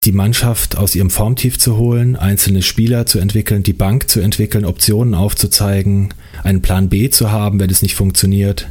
die 0.04 0.12
Mannschaft 0.12 0.76
aus 0.76 0.94
ihrem 0.94 1.10
Formtief 1.10 1.58
zu 1.58 1.76
holen, 1.76 2.16
einzelne 2.16 2.62
Spieler 2.62 3.06
zu 3.06 3.18
entwickeln, 3.18 3.62
die 3.62 3.72
Bank 3.72 4.08
zu 4.08 4.20
entwickeln, 4.20 4.64
Optionen 4.64 5.14
aufzuzeigen, 5.14 6.14
einen 6.44 6.62
Plan 6.62 6.88
B 6.88 7.10
zu 7.10 7.32
haben, 7.32 7.58
wenn 7.58 7.70
es 7.70 7.82
nicht 7.82 7.94
funktioniert. 7.94 8.68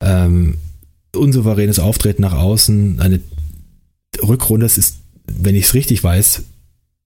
Ähm, 0.00 0.58
unsouveränes 1.16 1.78
Auftreten 1.78 2.22
nach 2.22 2.34
außen, 2.34 3.00
eine 3.00 3.20
Rückrunde, 4.22 4.66
das 4.66 4.78
ist, 4.78 4.96
wenn 5.26 5.54
ich 5.54 5.64
es 5.64 5.74
richtig 5.74 6.02
weiß, 6.02 6.42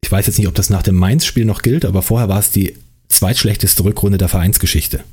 ich 0.02 0.10
weiß 0.10 0.26
jetzt 0.26 0.38
nicht, 0.38 0.48
ob 0.48 0.54
das 0.54 0.70
nach 0.70 0.82
dem 0.82 0.96
Mainz-Spiel 0.96 1.44
noch 1.44 1.62
gilt, 1.62 1.84
aber 1.84 2.02
vorher 2.02 2.28
war 2.28 2.38
es 2.38 2.50
die 2.50 2.74
zweitschlechteste 3.08 3.84
Rückrunde 3.84 4.18
der 4.18 4.28
Vereinsgeschichte 4.28 5.04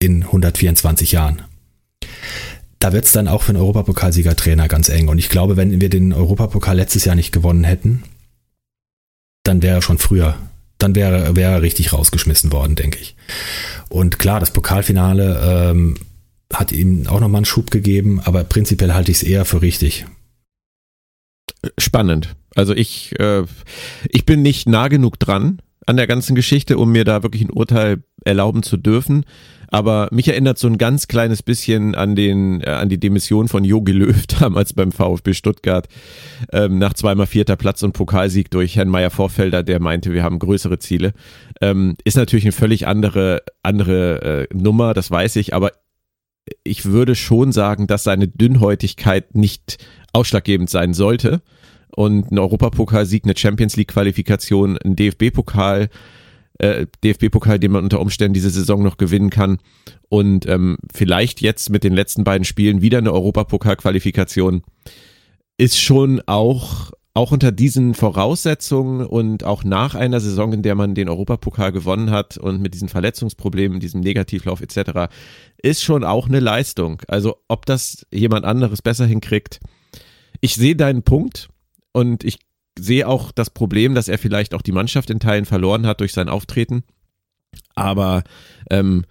in 0.00 0.22
124 0.24 1.12
Jahren. 1.12 1.42
Da 2.78 2.92
wird 2.92 3.04
es 3.04 3.12
dann 3.12 3.28
auch 3.28 3.42
für 3.42 3.50
einen 3.50 3.60
Europapokalsiegertrainer 3.60 4.66
ganz 4.66 4.88
eng. 4.88 5.08
Und 5.08 5.18
ich 5.18 5.28
glaube, 5.28 5.56
wenn 5.56 5.80
wir 5.80 5.90
den 5.90 6.12
Europapokal 6.14 6.76
letztes 6.76 7.04
Jahr 7.04 7.14
nicht 7.14 7.30
gewonnen 7.30 7.64
hätten, 7.64 8.02
dann 9.42 9.62
wäre 9.62 9.76
er 9.76 9.82
schon 9.82 9.98
früher, 9.98 10.36
dann 10.78 10.94
wäre, 10.94 11.38
er 11.38 11.62
richtig 11.62 11.92
rausgeschmissen 11.92 12.52
worden, 12.52 12.76
denke 12.76 12.98
ich. 12.98 13.16
Und 13.90 14.18
klar, 14.18 14.40
das 14.40 14.52
Pokalfinale 14.52 15.70
ähm, 15.70 15.96
hat 16.52 16.72
ihm 16.72 17.06
auch 17.06 17.20
nochmal 17.20 17.40
einen 17.40 17.44
Schub 17.44 17.70
gegeben, 17.70 18.20
aber 18.24 18.44
prinzipiell 18.44 18.92
halte 18.92 19.10
ich 19.10 19.18
es 19.18 19.22
eher 19.22 19.44
für 19.44 19.62
richtig. 19.62 20.06
Spannend. 21.78 22.34
Also 22.54 22.74
ich, 22.74 23.18
äh, 23.20 23.44
ich 24.08 24.26
bin 24.26 24.42
nicht 24.42 24.68
nah 24.68 24.88
genug 24.88 25.18
dran 25.18 25.60
an 25.86 25.96
der 25.96 26.06
ganzen 26.06 26.34
Geschichte, 26.34 26.78
um 26.78 26.92
mir 26.92 27.04
da 27.04 27.22
wirklich 27.22 27.42
ein 27.42 27.50
Urteil 27.50 28.02
erlauben 28.24 28.62
zu 28.62 28.76
dürfen. 28.76 29.24
Aber 29.72 30.08
mich 30.10 30.26
erinnert 30.26 30.58
so 30.58 30.66
ein 30.66 30.78
ganz 30.78 31.06
kleines 31.06 31.44
bisschen 31.44 31.94
an 31.94 32.16
den, 32.16 32.60
äh, 32.60 32.70
an 32.70 32.88
die 32.88 32.98
Demission 32.98 33.46
von 33.46 33.64
Jogi 33.64 33.92
Löw 33.92 34.26
damals 34.40 34.72
beim 34.72 34.90
VfB 34.90 35.32
Stuttgart 35.32 35.88
ähm, 36.52 36.78
nach 36.78 36.94
zweimal 36.94 37.26
vierter 37.26 37.56
Platz 37.56 37.82
und 37.84 37.92
Pokalsieg 37.92 38.50
durch 38.50 38.76
Herrn 38.76 38.88
Meier 38.88 39.10
Vorfelder, 39.10 39.62
der 39.62 39.80
meinte, 39.80 40.12
wir 40.12 40.24
haben 40.24 40.40
größere 40.40 40.80
Ziele. 40.80 41.12
Ähm, 41.60 41.96
ist 42.04 42.16
natürlich 42.16 42.44
eine 42.44 42.52
völlig 42.52 42.88
andere, 42.88 43.42
andere 43.62 44.48
äh, 44.50 44.54
Nummer, 44.54 44.92
das 44.92 45.10
weiß 45.10 45.36
ich, 45.36 45.54
aber 45.54 45.70
ich 46.64 46.84
würde 46.84 47.14
schon 47.14 47.52
sagen, 47.52 47.86
dass 47.86 48.04
seine 48.04 48.28
Dünnhäutigkeit 48.28 49.34
nicht 49.34 49.78
ausschlaggebend 50.12 50.70
sein 50.70 50.94
sollte. 50.94 51.42
Und 51.94 52.30
ein 52.30 52.38
Europapokalsieg, 52.38 53.24
eine 53.24 53.36
Champions 53.36 53.76
League 53.76 53.88
Qualifikation, 53.88 54.78
ein 54.78 54.94
DFB-Pokal, 54.94 55.88
äh, 56.58 56.86
DFB-Pokal, 57.02 57.58
den 57.58 57.72
man 57.72 57.84
unter 57.84 58.00
Umständen 58.00 58.34
diese 58.34 58.50
Saison 58.50 58.82
noch 58.82 58.96
gewinnen 58.96 59.30
kann. 59.30 59.58
Und 60.08 60.46
ähm, 60.46 60.78
vielleicht 60.92 61.40
jetzt 61.40 61.70
mit 61.70 61.84
den 61.84 61.94
letzten 61.94 62.22
beiden 62.22 62.44
Spielen 62.44 62.82
wieder 62.82 62.98
eine 62.98 63.12
Europapokal-Qualifikation 63.12 64.62
ist 65.56 65.78
schon 65.78 66.22
auch 66.26 66.90
auch 67.12 67.32
unter 67.32 67.50
diesen 67.50 67.94
Voraussetzungen 67.94 69.04
und 69.04 69.42
auch 69.42 69.64
nach 69.64 69.94
einer 69.94 70.20
Saison, 70.20 70.52
in 70.52 70.62
der 70.62 70.76
man 70.76 70.94
den 70.94 71.08
Europapokal 71.08 71.72
gewonnen 71.72 72.10
hat 72.10 72.38
und 72.38 72.62
mit 72.62 72.72
diesen 72.72 72.88
Verletzungsproblemen, 72.88 73.80
diesem 73.80 74.00
Negativlauf 74.00 74.60
etc., 74.60 75.12
ist 75.60 75.82
schon 75.82 76.04
auch 76.04 76.28
eine 76.28 76.40
Leistung. 76.40 77.02
Also 77.08 77.38
ob 77.48 77.66
das 77.66 78.06
jemand 78.12 78.44
anderes 78.44 78.80
besser 78.80 79.06
hinkriegt. 79.06 79.60
Ich 80.40 80.54
sehe 80.54 80.76
deinen 80.76 81.02
Punkt 81.02 81.48
und 81.92 82.22
ich 82.22 82.38
sehe 82.78 83.08
auch 83.08 83.32
das 83.32 83.50
Problem, 83.50 83.94
dass 83.94 84.08
er 84.08 84.18
vielleicht 84.18 84.54
auch 84.54 84.62
die 84.62 84.72
Mannschaft 84.72 85.10
in 85.10 85.20
Teilen 85.20 85.44
verloren 85.44 85.86
hat 85.86 86.00
durch 86.00 86.12
sein 86.12 86.28
Auftreten. 86.28 86.84
Aber 87.74 88.22
ähm, 88.70 89.04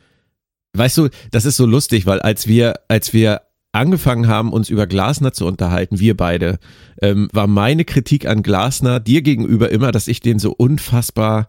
weißt 0.73 0.97
du, 0.97 1.09
das 1.31 1.45
ist 1.45 1.57
so 1.57 1.65
lustig, 1.65 2.05
weil 2.05 2.21
als 2.21 2.47
wir, 2.47 2.75
als 2.87 3.13
wir 3.13 3.41
angefangen 3.71 4.27
haben, 4.27 4.51
uns 4.51 4.69
über 4.69 4.87
Glasner 4.87 5.33
zu 5.33 5.45
unterhalten, 5.45 5.99
wir 5.99 6.17
beide, 6.17 6.59
ähm, 7.01 7.29
war 7.33 7.47
meine 7.47 7.85
Kritik 7.85 8.25
an 8.25 8.41
Glasner 8.41 8.99
dir 8.99 9.21
gegenüber 9.21 9.69
immer, 9.69 9.91
dass 9.91 10.07
ich 10.07 10.21
den 10.21 10.39
so 10.39 10.51
unfassbar 10.51 11.47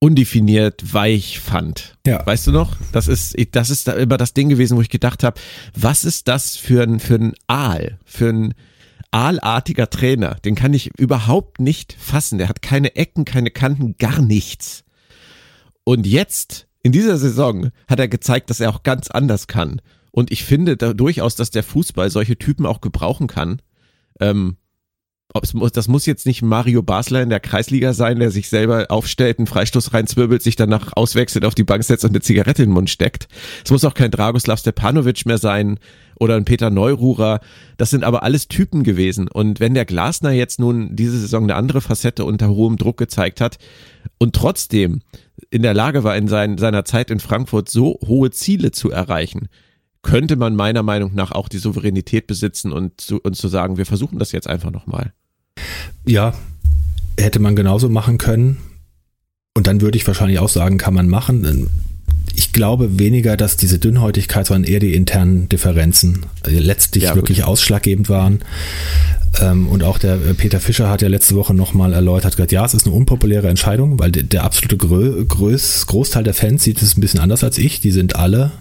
undefiniert 0.00 0.94
weich 0.94 1.40
fand. 1.40 1.96
Ja. 2.06 2.24
Weißt 2.26 2.46
du 2.46 2.52
noch? 2.52 2.76
Das 2.92 3.06
ist, 3.06 3.36
das 3.52 3.70
ist 3.70 3.86
da 3.86 3.92
immer 3.92 4.16
das 4.16 4.34
Ding 4.34 4.48
gewesen, 4.48 4.76
wo 4.76 4.80
ich 4.80 4.88
gedacht 4.88 5.22
habe, 5.22 5.38
was 5.74 6.04
ist 6.04 6.26
das 6.26 6.56
für 6.56 6.82
ein, 6.82 7.00
für 7.00 7.16
ein 7.16 7.34
Aal, 7.46 7.98
für 8.04 8.30
ein 8.30 8.54
aalartiger 9.10 9.90
Trainer? 9.90 10.36
Den 10.44 10.54
kann 10.54 10.72
ich 10.72 10.98
überhaupt 10.98 11.60
nicht 11.60 11.94
fassen. 11.98 12.38
Der 12.38 12.48
hat 12.48 12.62
keine 12.62 12.96
Ecken, 12.96 13.26
keine 13.26 13.50
Kanten, 13.50 13.96
gar 13.98 14.22
nichts. 14.22 14.84
Und 15.84 16.06
jetzt, 16.06 16.66
in 16.82 16.92
dieser 16.92 17.18
Saison, 17.18 17.70
hat 17.86 18.00
er 18.00 18.08
gezeigt, 18.08 18.48
dass 18.48 18.60
er 18.60 18.70
auch 18.70 18.82
ganz 18.82 19.10
anders 19.10 19.48
kann. 19.48 19.82
Und 20.10 20.30
ich 20.30 20.44
finde 20.44 20.76
da 20.76 20.92
durchaus, 20.92 21.36
dass 21.36 21.50
der 21.50 21.62
Fußball 21.62 22.10
solche 22.10 22.36
Typen 22.36 22.66
auch 22.66 22.80
gebrauchen 22.80 23.26
kann. 23.26 23.62
Ähm, 24.20 24.56
muss, 25.52 25.72
das 25.72 25.88
muss 25.88 26.06
jetzt 26.06 26.26
nicht 26.26 26.42
Mario 26.42 26.82
Basler 26.82 27.22
in 27.22 27.30
der 27.30 27.40
Kreisliga 27.40 27.92
sein, 27.92 28.18
der 28.18 28.30
sich 28.30 28.48
selber 28.48 28.86
aufstellt, 28.88 29.38
einen 29.38 29.46
Freistoß 29.46 29.92
reinzwirbelt, 29.92 30.42
sich 30.42 30.56
danach 30.56 30.92
auswechselt, 30.96 31.44
auf 31.44 31.54
die 31.54 31.64
Bank 31.64 31.84
setzt 31.84 32.04
und 32.04 32.10
eine 32.10 32.20
Zigarette 32.20 32.62
in 32.62 32.70
den 32.70 32.74
Mund 32.74 32.90
steckt. 32.90 33.28
Es 33.64 33.70
muss 33.70 33.84
auch 33.84 33.94
kein 33.94 34.10
Dragoslav 34.10 34.58
Stepanovic 34.58 35.26
mehr 35.26 35.38
sein 35.38 35.78
oder 36.18 36.36
ein 36.36 36.44
Peter 36.44 36.70
Neururer. 36.70 37.40
Das 37.76 37.90
sind 37.90 38.02
aber 38.02 38.22
alles 38.22 38.48
Typen 38.48 38.82
gewesen. 38.82 39.28
Und 39.28 39.60
wenn 39.60 39.74
der 39.74 39.84
Glasner 39.84 40.32
jetzt 40.32 40.58
nun 40.58 40.96
diese 40.96 41.18
Saison 41.18 41.44
eine 41.44 41.54
andere 41.54 41.80
Facette 41.80 42.24
unter 42.24 42.48
hohem 42.48 42.76
Druck 42.76 42.96
gezeigt 42.96 43.40
hat 43.40 43.58
und 44.18 44.34
trotzdem 44.34 45.00
in 45.50 45.62
der 45.62 45.74
Lage 45.74 46.04
war, 46.04 46.16
in 46.16 46.28
sein, 46.28 46.58
seiner 46.58 46.84
Zeit 46.84 47.10
in 47.10 47.20
Frankfurt 47.20 47.68
so 47.68 47.98
hohe 48.06 48.30
Ziele 48.30 48.72
zu 48.72 48.90
erreichen, 48.90 49.48
könnte 50.02 50.36
man 50.36 50.56
meiner 50.56 50.82
Meinung 50.82 51.14
nach 51.14 51.32
auch 51.32 51.48
die 51.48 51.58
Souveränität 51.58 52.26
besitzen 52.26 52.72
und 52.72 53.00
zu, 53.00 53.20
und 53.20 53.36
zu 53.36 53.48
sagen, 53.48 53.76
wir 53.76 53.86
versuchen 53.86 54.18
das 54.18 54.32
jetzt 54.32 54.48
einfach 54.48 54.70
nochmal. 54.70 55.12
Ja, 56.06 56.34
hätte 57.18 57.38
man 57.38 57.56
genauso 57.56 57.88
machen 57.88 58.18
können. 58.18 58.58
Und 59.54 59.66
dann 59.66 59.80
würde 59.80 59.98
ich 59.98 60.06
wahrscheinlich 60.06 60.38
auch 60.38 60.48
sagen, 60.48 60.78
kann 60.78 60.94
man 60.94 61.08
machen. 61.08 61.68
Ich 62.34 62.52
glaube 62.52 62.98
weniger, 62.98 63.36
dass 63.36 63.56
diese 63.56 63.78
Dünnhäutigkeit, 63.78 64.46
sondern 64.46 64.70
eher 64.70 64.80
die 64.80 64.94
internen 64.94 65.48
Differenzen 65.48 66.26
äh, 66.46 66.50
letztlich 66.50 67.04
ja, 67.04 67.14
wirklich 67.14 67.44
ausschlaggebend 67.44 68.08
waren. 68.08 68.42
Ähm, 69.40 69.68
und 69.68 69.82
auch 69.82 69.98
der 69.98 70.14
äh, 70.14 70.34
Peter 70.34 70.60
Fischer 70.60 70.88
hat 70.88 71.02
ja 71.02 71.08
letzte 71.08 71.34
Woche 71.34 71.52
nochmal 71.52 71.92
erläutert, 71.92 72.36
gesagt, 72.36 72.52
ja, 72.52 72.64
es 72.64 72.74
ist 72.74 72.86
eine 72.86 72.94
unpopuläre 72.94 73.48
Entscheidung, 73.48 73.98
weil 73.98 74.12
der, 74.12 74.44
absolute 74.44 74.76
Großteil 74.76 76.24
der 76.24 76.34
Fans 76.34 76.62
sieht 76.62 76.80
es 76.80 76.96
ein 76.96 77.00
bisschen 77.00 77.20
anders 77.20 77.44
als 77.44 77.58
ich. 77.58 77.80
Die 77.80 77.90
sind 77.90 78.16
alle 78.16 78.52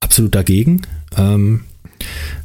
absolut 0.00 0.34
dagegen. 0.34 0.82
Ähm, 1.16 1.62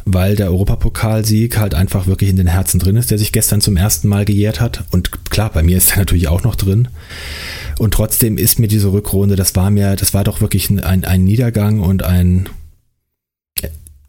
weil 0.05 0.35
der 0.35 0.47
Europapokalsieg 0.47 1.57
halt 1.57 1.73
einfach 1.73 2.07
wirklich 2.07 2.29
in 2.29 2.35
den 2.35 2.47
Herzen 2.47 2.79
drin 2.79 2.95
ist, 2.95 3.09
der 3.09 3.17
sich 3.17 3.31
gestern 3.31 3.61
zum 3.61 3.77
ersten 3.77 4.07
Mal 4.07 4.25
gejährt 4.25 4.61
hat. 4.61 4.83
Und 4.91 5.29
klar, 5.29 5.49
bei 5.51 5.63
mir 5.63 5.77
ist 5.77 5.91
er 5.91 5.99
natürlich 5.99 6.27
auch 6.27 6.43
noch 6.43 6.55
drin. 6.55 6.89
Und 7.79 7.93
trotzdem 7.93 8.37
ist 8.37 8.59
mir 8.59 8.67
diese 8.67 8.91
Rückrunde, 8.91 9.35
das 9.35 9.55
war 9.55 9.71
mir, 9.71 9.95
das 9.95 10.13
war 10.13 10.23
doch 10.23 10.41
wirklich 10.41 10.69
ein, 10.69 11.05
ein 11.05 11.23
Niedergang 11.23 11.79
und 11.79 12.03
ein, 12.03 12.49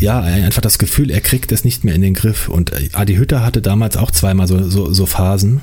ja, 0.01 0.21
einfach 0.21 0.61
das 0.61 0.79
Gefühl, 0.79 1.11
er 1.11 1.23
kriegt 1.23 1.51
es 1.53 1.65
nicht 1.65 1.85
mehr 1.85 1.95
in 1.95 2.03
den 2.03 2.15
Griff. 2.15 2.49
Und 2.49 2.73
Adi 2.95 3.17
Hütter 3.17 3.45
hatte 3.45 3.63
damals 3.63 3.97
auch 3.97 4.11
zweimal 4.11 4.47
so, 4.47 4.69
so, 4.69 4.93
so 4.93 5.07
Phasen 5.07 5.63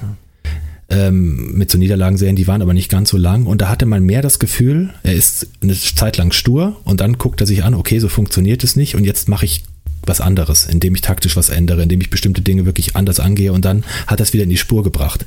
ähm, 0.90 1.54
mit 1.54 1.72
so 1.72 1.78
Niederlagenserien, 1.78 2.36
die 2.36 2.48
waren 2.48 2.62
aber 2.62 2.74
nicht 2.74 2.90
ganz 2.90 3.10
so 3.10 3.18
lang. 3.18 3.46
Und 3.46 3.62
da 3.62 3.70
hatte 3.70 3.86
man 3.86 4.04
mehr 4.04 4.22
das 4.22 4.40
Gefühl, 4.40 4.94
er 5.04 5.14
ist 5.14 5.48
eine 5.62 5.74
Zeit 5.74 6.18
lang 6.18 6.32
stur 6.32 6.80
und 6.84 7.02
dann 7.02 7.18
guckt 7.18 7.42
er 7.42 7.48
sich 7.48 7.64
an, 7.64 7.74
okay, 7.74 8.00
so 8.00 8.10
funktioniert 8.10 8.64
es 8.64 8.76
nicht 8.76 8.96
und 8.96 9.04
jetzt 9.04 9.28
mache 9.28 9.46
ich 9.46 9.64
was 10.06 10.22
anderes, 10.22 10.66
indem 10.66 10.96
ich 10.96 11.02
taktisch 11.02 11.36
was 11.38 11.50
ändere, 11.50 11.84
indem 11.84 12.02
ich 12.02 12.10
bestimmte 12.10 12.42
Dinge 12.42 12.66
wirklich 12.66 12.96
anders 12.96 13.20
angehe 13.20 13.54
und 13.54 13.64
dann 13.64 13.84
hat 14.08 14.20
das 14.20 14.34
wieder 14.34 14.44
in 14.44 14.50
die 14.50 14.58
Spur 14.58 14.84
gebracht. 14.84 15.26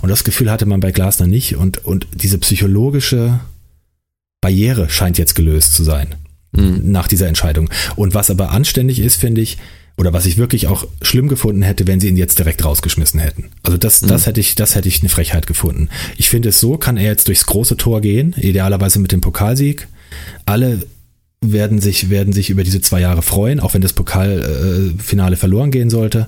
Und 0.00 0.08
das 0.08 0.24
Gefühl 0.24 0.50
hatte 0.50 0.66
man 0.66 0.80
bei 0.80 0.90
Glasner 0.90 1.26
nicht 1.26 1.56
und, 1.56 1.84
und 1.84 2.06
diese 2.14 2.38
psychologische 2.38 3.40
Barriere 4.40 4.88
scheint 4.88 5.18
jetzt 5.18 5.34
gelöst 5.34 5.74
zu 5.74 5.84
sein 5.84 6.14
mhm. 6.52 6.80
nach 6.84 7.08
dieser 7.08 7.28
Entscheidung. 7.28 7.70
Und 7.94 8.14
was 8.14 8.30
aber 8.30 8.50
anständig 8.50 9.00
ist, 9.00 9.16
finde 9.16 9.40
ich, 9.40 9.58
oder 9.96 10.12
was 10.12 10.26
ich 10.26 10.36
wirklich 10.36 10.66
auch 10.66 10.86
schlimm 11.00 11.28
gefunden 11.28 11.62
hätte, 11.62 11.86
wenn 11.86 12.00
sie 12.00 12.08
ihn 12.08 12.16
jetzt 12.16 12.38
direkt 12.38 12.64
rausgeschmissen 12.64 13.18
hätten. 13.18 13.50
Also 13.62 13.78
das, 13.78 14.02
mhm. 14.02 14.08
das 14.08 14.26
hätte 14.26 14.40
ich, 14.40 14.54
das 14.54 14.74
hätte 14.74 14.88
ich 14.88 15.00
eine 15.00 15.08
Frechheit 15.08 15.46
gefunden. 15.46 15.88
Ich 16.16 16.28
finde 16.28 16.50
es 16.50 16.60
so, 16.60 16.76
kann 16.76 16.96
er 16.96 17.04
jetzt 17.04 17.28
durchs 17.28 17.46
große 17.46 17.76
Tor 17.76 18.00
gehen, 18.00 18.34
idealerweise 18.38 18.98
mit 18.98 19.12
dem 19.12 19.22
Pokalsieg. 19.22 19.88
Alle 20.44 20.82
werden 21.40 21.80
sich, 21.80 22.10
werden 22.10 22.32
sich 22.32 22.50
über 22.50 22.64
diese 22.64 22.80
zwei 22.80 23.00
Jahre 23.00 23.22
freuen, 23.22 23.60
auch 23.60 23.74
wenn 23.74 23.82
das 23.82 23.92
Pokalfinale 23.92 25.34
äh, 25.34 25.38
verloren 25.38 25.70
gehen 25.70 25.90
sollte. 25.90 26.26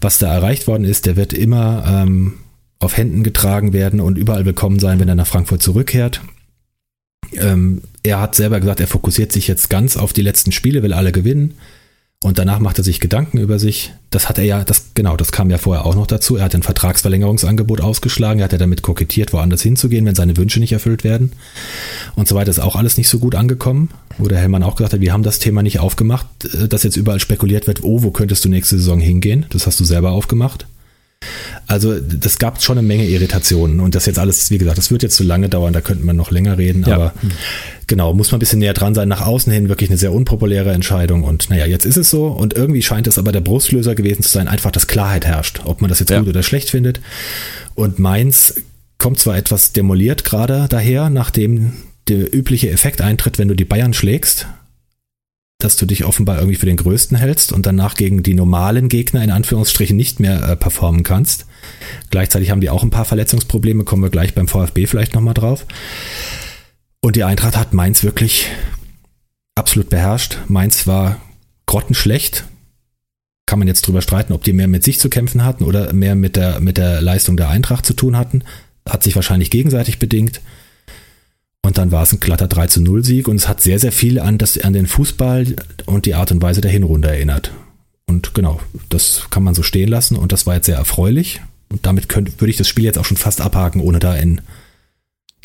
Was 0.00 0.18
da 0.18 0.32
erreicht 0.32 0.66
worden 0.66 0.84
ist, 0.84 1.06
der 1.06 1.16
wird 1.16 1.32
immer 1.32 1.84
ähm, 1.86 2.34
auf 2.78 2.96
Händen 2.96 3.22
getragen 3.22 3.72
werden 3.72 4.00
und 4.00 4.18
überall 4.18 4.44
willkommen 4.44 4.78
sein, 4.78 4.98
wenn 5.00 5.08
er 5.08 5.14
nach 5.14 5.26
Frankfurt 5.26 5.62
zurückkehrt. 5.62 6.20
Ähm, 7.32 7.82
er 8.02 8.20
hat 8.20 8.34
selber 8.34 8.60
gesagt, 8.60 8.80
er 8.80 8.86
fokussiert 8.86 9.32
sich 9.32 9.48
jetzt 9.48 9.70
ganz 9.70 9.96
auf 9.96 10.12
die 10.12 10.22
letzten 10.22 10.52
Spiele, 10.52 10.82
will 10.82 10.92
alle 10.92 11.12
gewinnen. 11.12 11.54
Und 12.24 12.38
danach 12.38 12.58
macht 12.58 12.78
er 12.78 12.84
sich 12.84 13.00
Gedanken 13.00 13.36
über 13.36 13.58
sich. 13.58 13.92
Das 14.08 14.30
hat 14.30 14.38
er 14.38 14.44
ja, 14.44 14.64
das, 14.64 14.94
genau, 14.94 15.14
das 15.14 15.30
kam 15.30 15.50
ja 15.50 15.58
vorher 15.58 15.84
auch 15.84 15.94
noch 15.94 16.06
dazu. 16.06 16.36
Er 16.36 16.44
hat 16.44 16.54
ein 16.54 16.62
Vertragsverlängerungsangebot 16.62 17.82
ausgeschlagen. 17.82 18.40
Er 18.40 18.44
hat 18.44 18.52
ja 18.52 18.56
damit 18.56 18.80
kokettiert, 18.80 19.34
woanders 19.34 19.60
hinzugehen, 19.60 20.06
wenn 20.06 20.14
seine 20.14 20.34
Wünsche 20.38 20.58
nicht 20.58 20.72
erfüllt 20.72 21.04
werden. 21.04 21.32
Und 22.14 22.26
so 22.26 22.34
weiter 22.34 22.48
ist 22.48 22.60
auch 22.60 22.76
alles 22.76 22.96
nicht 22.96 23.10
so 23.10 23.18
gut 23.18 23.34
angekommen. 23.34 23.90
Wo 24.16 24.26
der 24.26 24.38
Hellmann 24.38 24.62
auch 24.62 24.76
gesagt 24.76 24.94
hat, 24.94 25.02
wir 25.02 25.12
haben 25.12 25.22
das 25.22 25.38
Thema 25.38 25.62
nicht 25.62 25.80
aufgemacht, 25.80 26.26
äh, 26.54 26.66
dass 26.66 26.82
jetzt 26.82 26.96
überall 26.96 27.20
spekuliert 27.20 27.66
wird, 27.66 27.84
oh, 27.84 28.02
wo 28.02 28.10
könntest 28.10 28.42
du 28.46 28.48
nächste 28.48 28.78
Saison 28.78 29.00
hingehen? 29.00 29.44
Das 29.50 29.66
hast 29.66 29.78
du 29.78 29.84
selber 29.84 30.12
aufgemacht. 30.12 30.66
Also 31.66 31.98
das 31.98 32.38
gab 32.38 32.62
schon 32.62 32.78
eine 32.78 32.86
Menge 32.86 33.06
Irritationen 33.06 33.80
und 33.80 33.94
das 33.94 34.06
jetzt 34.06 34.18
alles, 34.18 34.50
wie 34.50 34.58
gesagt, 34.58 34.78
das 34.78 34.90
wird 34.90 35.02
jetzt 35.02 35.16
zu 35.16 35.24
lange 35.24 35.48
dauern, 35.48 35.72
da 35.72 35.80
könnte 35.80 36.04
man 36.04 36.16
noch 36.16 36.30
länger 36.30 36.58
reden, 36.58 36.84
ja. 36.86 36.94
aber 36.94 37.14
genau, 37.86 38.12
muss 38.12 38.30
man 38.30 38.38
ein 38.38 38.40
bisschen 38.40 38.58
näher 38.58 38.74
dran 38.74 38.94
sein. 38.94 39.08
Nach 39.08 39.22
außen 39.22 39.52
hin 39.52 39.68
wirklich 39.68 39.90
eine 39.90 39.98
sehr 39.98 40.12
unpopuläre 40.12 40.72
Entscheidung 40.72 41.24
und 41.24 41.50
naja, 41.50 41.66
jetzt 41.66 41.86
ist 41.86 41.96
es 41.96 42.10
so 42.10 42.26
und 42.26 42.54
irgendwie 42.54 42.82
scheint 42.82 43.06
es 43.06 43.18
aber 43.18 43.32
der 43.32 43.40
Brustlöser 43.40 43.94
gewesen 43.94 44.22
zu 44.22 44.28
sein, 44.28 44.48
einfach, 44.48 44.70
dass 44.70 44.86
Klarheit 44.86 45.24
herrscht, 45.24 45.62
ob 45.64 45.80
man 45.80 45.88
das 45.88 46.00
jetzt 46.00 46.10
ja. 46.10 46.18
gut 46.18 46.28
oder 46.28 46.42
schlecht 46.42 46.70
findet. 46.70 47.00
Und 47.74 47.98
Mainz 47.98 48.54
kommt 48.98 49.18
zwar 49.18 49.36
etwas 49.36 49.72
demoliert 49.72 50.24
gerade 50.24 50.66
daher, 50.68 51.10
nachdem 51.10 51.72
der 52.08 52.34
übliche 52.34 52.70
Effekt 52.70 53.00
eintritt, 53.00 53.38
wenn 53.38 53.48
du 53.48 53.54
die 53.54 53.64
Bayern 53.64 53.94
schlägst, 53.94 54.46
dass 55.58 55.76
du 55.76 55.86
dich 55.86 56.04
offenbar 56.04 56.38
irgendwie 56.38 56.56
für 56.56 56.66
den 56.66 56.76
Größten 56.76 57.16
hältst 57.16 57.52
und 57.52 57.66
danach 57.66 57.94
gegen 57.94 58.22
die 58.22 58.34
normalen 58.34 58.88
Gegner 58.88 59.22
in 59.22 59.30
Anführungsstrichen 59.30 59.96
nicht 59.96 60.20
mehr 60.20 60.42
äh, 60.42 60.56
performen 60.56 61.02
kannst. 61.02 61.46
Gleichzeitig 62.10 62.50
haben 62.50 62.60
die 62.60 62.70
auch 62.70 62.82
ein 62.82 62.90
paar 62.90 63.04
Verletzungsprobleme, 63.04 63.84
kommen 63.84 64.02
wir 64.02 64.10
gleich 64.10 64.34
beim 64.34 64.48
VfB 64.48 64.86
vielleicht 64.86 65.14
nochmal 65.14 65.34
drauf. 65.34 65.66
Und 67.00 67.16
die 67.16 67.24
Eintracht 67.24 67.56
hat 67.56 67.74
Mainz 67.74 68.02
wirklich 68.02 68.50
absolut 69.54 69.90
beherrscht. 69.90 70.38
Mainz 70.48 70.86
war 70.86 71.20
grottenschlecht. 71.66 72.44
Kann 73.46 73.58
man 73.58 73.68
jetzt 73.68 73.86
drüber 73.86 74.02
streiten, 74.02 74.32
ob 74.32 74.42
die 74.42 74.52
mehr 74.52 74.68
mit 74.68 74.82
sich 74.84 74.98
zu 74.98 75.10
kämpfen 75.10 75.44
hatten 75.44 75.64
oder 75.64 75.92
mehr 75.92 76.14
mit 76.14 76.36
der, 76.36 76.60
mit 76.60 76.78
der 76.78 77.02
Leistung 77.02 77.36
der 77.36 77.50
Eintracht 77.50 77.84
zu 77.84 77.94
tun 77.94 78.16
hatten. 78.16 78.42
Hat 78.88 79.02
sich 79.02 79.16
wahrscheinlich 79.16 79.50
gegenseitig 79.50 79.98
bedingt. 79.98 80.40
Und 81.64 81.78
dann 81.78 81.92
war 81.92 82.02
es 82.02 82.12
ein 82.12 82.20
glatter 82.20 82.46
3 82.46 82.66
zu 82.66 82.82
0 82.82 83.02
Sieg 83.02 83.26
und 83.26 83.36
es 83.36 83.48
hat 83.48 83.62
sehr, 83.62 83.78
sehr 83.78 83.90
viel 83.90 84.20
an, 84.20 84.36
das, 84.36 84.58
an 84.58 84.74
den 84.74 84.86
Fußball 84.86 85.56
und 85.86 86.04
die 86.04 86.14
Art 86.14 86.30
und 86.30 86.42
Weise 86.42 86.60
der 86.60 86.70
Hinrunde 86.70 87.08
erinnert. 87.08 87.52
Und 88.04 88.34
genau, 88.34 88.60
das 88.90 89.28
kann 89.30 89.42
man 89.42 89.54
so 89.54 89.62
stehen 89.62 89.88
lassen 89.88 90.16
und 90.16 90.30
das 90.30 90.46
war 90.46 90.56
jetzt 90.56 90.66
sehr 90.66 90.76
erfreulich. 90.76 91.40
Und 91.70 91.86
damit 91.86 92.10
könnte, 92.10 92.38
würde 92.38 92.50
ich 92.50 92.58
das 92.58 92.68
Spiel 92.68 92.84
jetzt 92.84 92.98
auch 92.98 93.06
schon 93.06 93.16
fast 93.16 93.40
abhaken, 93.40 93.80
ohne 93.80 93.98
da 93.98 94.14
in, 94.14 94.42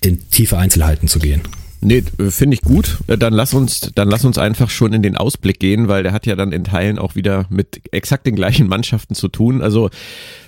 in 0.02 0.30
tiefe 0.30 0.58
Einzelheiten 0.58 1.08
zu 1.08 1.20
gehen. 1.20 1.42
Nee, 1.82 2.04
finde 2.30 2.56
ich 2.56 2.62
gut. 2.62 2.98
Äh, 3.08 3.18
dann 3.18 3.34
lass 3.34 3.54
uns, 3.54 3.92
dann 3.96 4.10
lass 4.10 4.26
uns 4.26 4.38
einfach 4.38 4.70
schon 4.70 4.92
in 4.92 5.02
den 5.02 5.16
Ausblick 5.16 5.60
gehen, 5.60 5.88
weil 5.88 6.04
der 6.04 6.12
hat 6.12 6.26
ja 6.26 6.36
dann 6.36 6.52
in 6.52 6.66
Teilen 6.66 7.00
auch 7.00 7.16
wieder 7.16 7.46
mit 7.50 7.82
exakt 7.94 8.26
den 8.26 8.36
gleichen 8.36 8.68
Mannschaften 8.70 9.16
zu 9.16 9.30
tun. 9.30 9.62
Also 9.62 9.90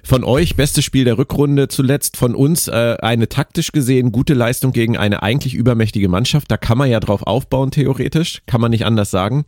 von 0.04 0.24
euch 0.24 0.56
bestes 0.56 0.84
Spiel 0.84 1.06
der 1.06 1.18
Rückrunde 1.18 1.70
zuletzt, 1.70 2.18
von 2.18 2.36
uns 2.36 2.68
äh, 2.68 2.98
eine 3.02 3.30
taktisch 3.30 3.72
gesehen 3.72 4.12
gute 4.12 4.34
Leistung 4.34 4.74
gegen 4.74 4.98
eine 4.98 5.24
eigentlich 5.24 5.54
übermächtige 5.54 6.10
Mannschaft. 6.10 6.52
Da 6.52 6.58
kann 6.58 6.78
man 6.78 6.90
ja 6.90 7.00
drauf 7.00 7.24
aufbauen 7.24 7.72
theoretisch, 7.72 8.42
kann 8.46 8.60
man 8.60 8.72
nicht 8.72 8.86
anders 8.86 9.10
sagen. 9.10 9.46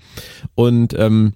Und 0.55 0.97
ähm, 0.97 1.33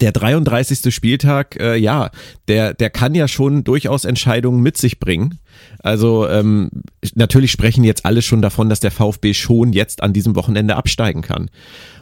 der 0.00 0.12
33. 0.12 0.94
Spieltag, 0.94 1.58
äh, 1.60 1.76
ja, 1.76 2.10
der, 2.48 2.74
der 2.74 2.90
kann 2.90 3.14
ja 3.14 3.28
schon 3.28 3.64
durchaus 3.64 4.04
Entscheidungen 4.04 4.62
mit 4.62 4.76
sich 4.76 4.98
bringen. 4.98 5.38
Also 5.78 6.28
ähm, 6.28 6.70
natürlich 7.14 7.52
sprechen 7.52 7.84
jetzt 7.84 8.04
alle 8.04 8.22
schon 8.22 8.42
davon, 8.42 8.68
dass 8.68 8.80
der 8.80 8.90
VfB 8.90 9.34
schon 9.34 9.72
jetzt 9.72 10.02
an 10.02 10.12
diesem 10.12 10.36
Wochenende 10.36 10.76
absteigen 10.76 11.22
kann. 11.22 11.50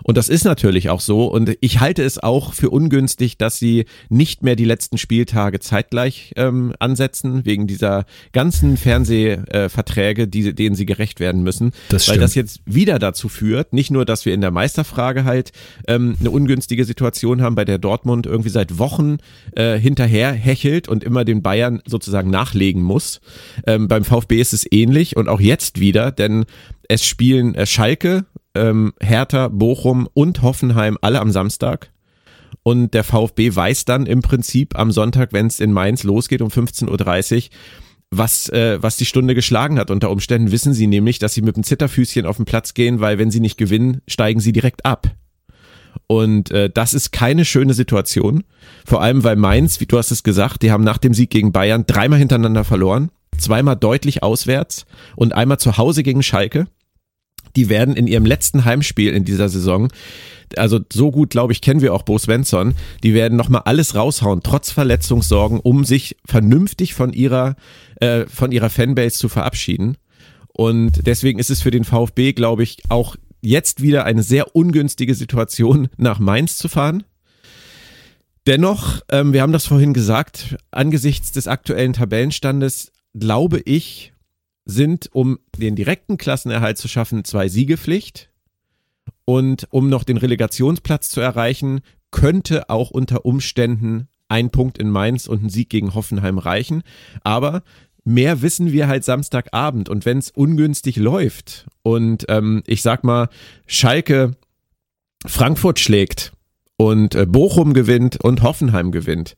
Und 0.05 0.19
das 0.19 0.29
ist 0.29 0.45
natürlich 0.45 0.91
auch 0.91 1.01
so. 1.01 1.25
Und 1.25 1.57
ich 1.61 1.81
halte 1.81 2.03
es 2.03 2.23
auch 2.23 2.53
für 2.53 2.69
ungünstig, 2.69 3.39
dass 3.39 3.59
sie 3.59 3.87
nicht 4.11 4.43
mehr 4.43 4.55
die 4.55 4.67
letzten 4.67 4.99
Spieltage 4.99 5.61
zeitgleich 5.61 6.35
ähm, 6.37 6.75
ansetzen, 6.79 7.47
wegen 7.47 7.67
dieser 7.67 8.05
ganzen 8.33 8.77
Fernsehverträge, 8.77 10.29
die, 10.29 10.55
denen 10.55 10.77
sie 10.77 10.85
gerecht 10.85 11.21
werden 11.21 11.43
müssen. 11.43 11.73
Das 11.89 12.07
weil 12.09 12.19
das 12.19 12.35
jetzt 12.35 12.61
wieder 12.67 12.99
dazu 12.99 13.31
führt, 13.31 13.73
nicht 13.73 13.91
nur, 13.91 14.05
dass 14.05 14.27
wir 14.27 14.35
in 14.35 14.43
der 14.43 14.51
Meisterfrage 14.51 15.25
halt 15.25 15.53
ähm, 15.89 16.17
eine 16.21 16.31
ungünstige 16.31 16.85
Situation 16.85 17.41
haben, 17.41 17.55
bei 17.55 17.65
der 17.65 17.79
Dortmund 17.79 18.27
irgendwie 18.27 18.51
seit 18.51 18.79
Wochen 18.79 19.17
äh, 19.57 19.79
hinterher 19.79 20.33
hechelt 20.33 20.87
und 20.87 21.03
immer 21.03 21.25
den 21.25 21.41
Bayern 21.41 21.81
sozusagen 21.87 22.29
nachlegen 22.29 22.83
muss. 22.83 23.23
Ähm, 23.67 23.89
beim 23.89 24.05
VfB 24.05 24.41
ist 24.41 24.53
es 24.53 24.71
ähnlich 24.71 25.17
und 25.17 25.29
auch 25.29 25.41
jetzt 25.41 25.81
wieder, 25.81 26.11
denn 26.11 26.45
es 26.89 27.05
spielen 27.05 27.55
äh, 27.55 27.67
Schalke, 27.67 28.27
ähm, 28.55 28.93
Hertha, 29.01 29.49
Bochum 29.49 30.09
und 30.13 30.43
Hoffenheim 30.43 30.99
alle 31.01 31.21
am 31.21 31.31
Samstag. 31.31 31.91
Und 32.63 32.95
der 32.95 33.05
VfB 33.05 33.55
weiß 33.55 33.85
dann 33.85 34.07
im 34.07 34.23
Prinzip 34.23 34.79
am 34.79 34.91
Sonntag, 34.91 35.33
wenn 35.33 35.47
es 35.47 35.61
in 35.61 35.73
Mainz 35.73 36.03
losgeht 36.03 36.41
um 36.41 36.49
15.30 36.49 37.37
Uhr, 37.37 37.51
was, 38.11 38.49
äh, 38.49 38.83
was 38.83 38.97
die 38.97 39.07
Stunde 39.07 39.35
geschlagen 39.35 39.79
hat. 39.79 39.91
Unter 39.91 40.11
Umständen 40.11 40.53
wissen 40.53 40.73
sie 40.73 40.87
nämlich, 40.87 41.19
dass 41.19 41.35
sie 41.35 41.43
mit 41.43 41.57
dem 41.57 41.65
Zitterfüßchen 41.65 42.27
auf 42.27 42.37
den 42.37 42.45
Platz 42.45 42.75
gehen, 42.75 43.01
weil 43.01 43.19
wenn 43.19 43.31
sie 43.31 43.41
nicht 43.41 43.59
gewinnen, 43.59 44.01
steigen 44.07 44.41
sie 44.41 44.53
direkt 44.53 44.85
ab. 44.85 45.15
Und 46.07 46.51
äh, 46.51 46.71
das 46.71 46.95
ist 46.95 47.13
keine 47.13 47.45
schöne 47.45 47.75
Situation. 47.75 48.45
Vor 48.85 49.03
allem, 49.03 49.25
weil 49.25 49.37
Mainz, 49.37 49.81
wie 49.81 49.87
du 49.87 49.99
hast 49.99 50.11
es 50.11 50.23
gesagt, 50.23 50.63
die 50.63 50.71
haben 50.71 50.85
nach 50.85 50.99
dem 50.99 51.15
Sieg 51.15 51.31
gegen 51.31 51.53
Bayern 51.53 51.85
dreimal 51.87 52.19
hintereinander 52.19 52.65
verloren. 52.65 53.11
Zweimal 53.39 53.77
deutlich 53.77 54.23
auswärts 54.23 54.87
und 55.17 55.35
einmal 55.35 55.59
zu 55.59 55.77
Hause 55.77 56.03
gegen 56.03 56.23
Schalke. 56.23 56.67
Die 57.57 57.69
werden 57.69 57.95
in 57.95 58.07
ihrem 58.07 58.27
letzten 58.27 58.65
Heimspiel 58.65 59.13
in 59.13 59.25
dieser 59.25 59.49
Saison, 59.49 59.93
also 60.57 60.81
so 60.93 61.11
gut, 61.11 61.31
glaube 61.31 61.53
ich, 61.53 61.61
kennen 61.61 61.81
wir 61.81 61.95
auch 61.95 62.03
Bo 62.03 62.19
Svensson, 62.19 62.75
die 63.03 63.15
werden 63.15 63.37
nochmal 63.37 63.63
alles 63.65 63.95
raushauen, 63.95 64.41
trotz 64.43 64.71
Verletzungssorgen, 64.71 65.61
um 65.61 65.85
sich 65.85 66.17
vernünftig 66.25 66.95
von 66.95 67.13
ihrer, 67.13 67.57
äh, 68.01 68.27
von 68.27 68.53
ihrer 68.53 68.71
Fanbase 68.71 69.19
zu 69.19 69.29
verabschieden. 69.29 69.97
Und 70.49 71.07
deswegen 71.07 71.39
ist 71.39 71.51
es 71.51 71.63
für 71.63 71.71
den 71.71 71.85
VfB, 71.85 72.33
glaube 72.33 72.63
ich, 72.63 72.79
auch 72.89 73.17
jetzt 73.41 73.83
wieder 73.83 74.05
eine 74.05 74.23
sehr 74.23 74.55
ungünstige 74.55 75.15
Situation, 75.15 75.89
nach 75.97 76.19
Mainz 76.19 76.57
zu 76.57 76.69
fahren. 76.69 77.05
Dennoch, 78.47 79.01
ähm, 79.11 79.33
wir 79.33 79.43
haben 79.43 79.53
das 79.53 79.67
vorhin 79.67 79.95
gesagt, 79.95 80.57
angesichts 80.71 81.33
des 81.33 81.49
aktuellen 81.49 81.95
Tabellenstandes 81.95 82.93
glaube 83.15 83.61
ich, 83.61 84.13
sind, 84.65 85.11
um 85.13 85.39
den 85.57 85.77
direkten 85.77 86.17
Klassenerhalt 86.17 86.79
zu 86.79 86.89
schaffen, 86.89 87.25
zwei 87.25 87.49
Siegepflicht. 87.49 88.31
Und 89.25 89.67
um 89.71 89.89
noch 89.89 90.05
den 90.05 90.17
Relegationsplatz 90.17 91.11
zu 91.11 91.21
erreichen, 91.21 91.81
könnte 92.11 92.71
auch 92.71 92.91
unter 92.91 93.25
Umständen 93.25 94.09
ein 94.29 94.51
Punkt 94.51 94.79
in 94.79 94.91
Mainz 94.91 95.27
und 95.27 95.45
ein 95.45 95.49
Sieg 95.51 95.71
gegen 95.71 95.95
Hoffenheim 95.95 96.39
reichen. 96.39 96.83
Aber 97.23 97.63
mehr 98.05 98.43
wissen 98.43 98.73
wir 98.73 98.89
halt 98.89 99.05
Samstagabend. 99.05 99.89
Und 99.89 100.07
wenn 100.07 100.19
es 100.19 100.31
ungünstig 100.31 100.97
läuft 100.97 101.67
und 101.83 102.25
ähm, 102.29 102.63
ich 102.67 102.83
sag 102.83 103.05
mal, 103.05 103.29
Schalke 103.67 104.37
Frankfurt 105.27 105.79
schlägt 105.79 106.33
und 106.77 107.15
äh, 107.15 107.27
Bochum 107.27 107.73
gewinnt 107.73 108.23
und 108.23 108.43
Hoffenheim 108.43 108.93
gewinnt, 108.93 109.37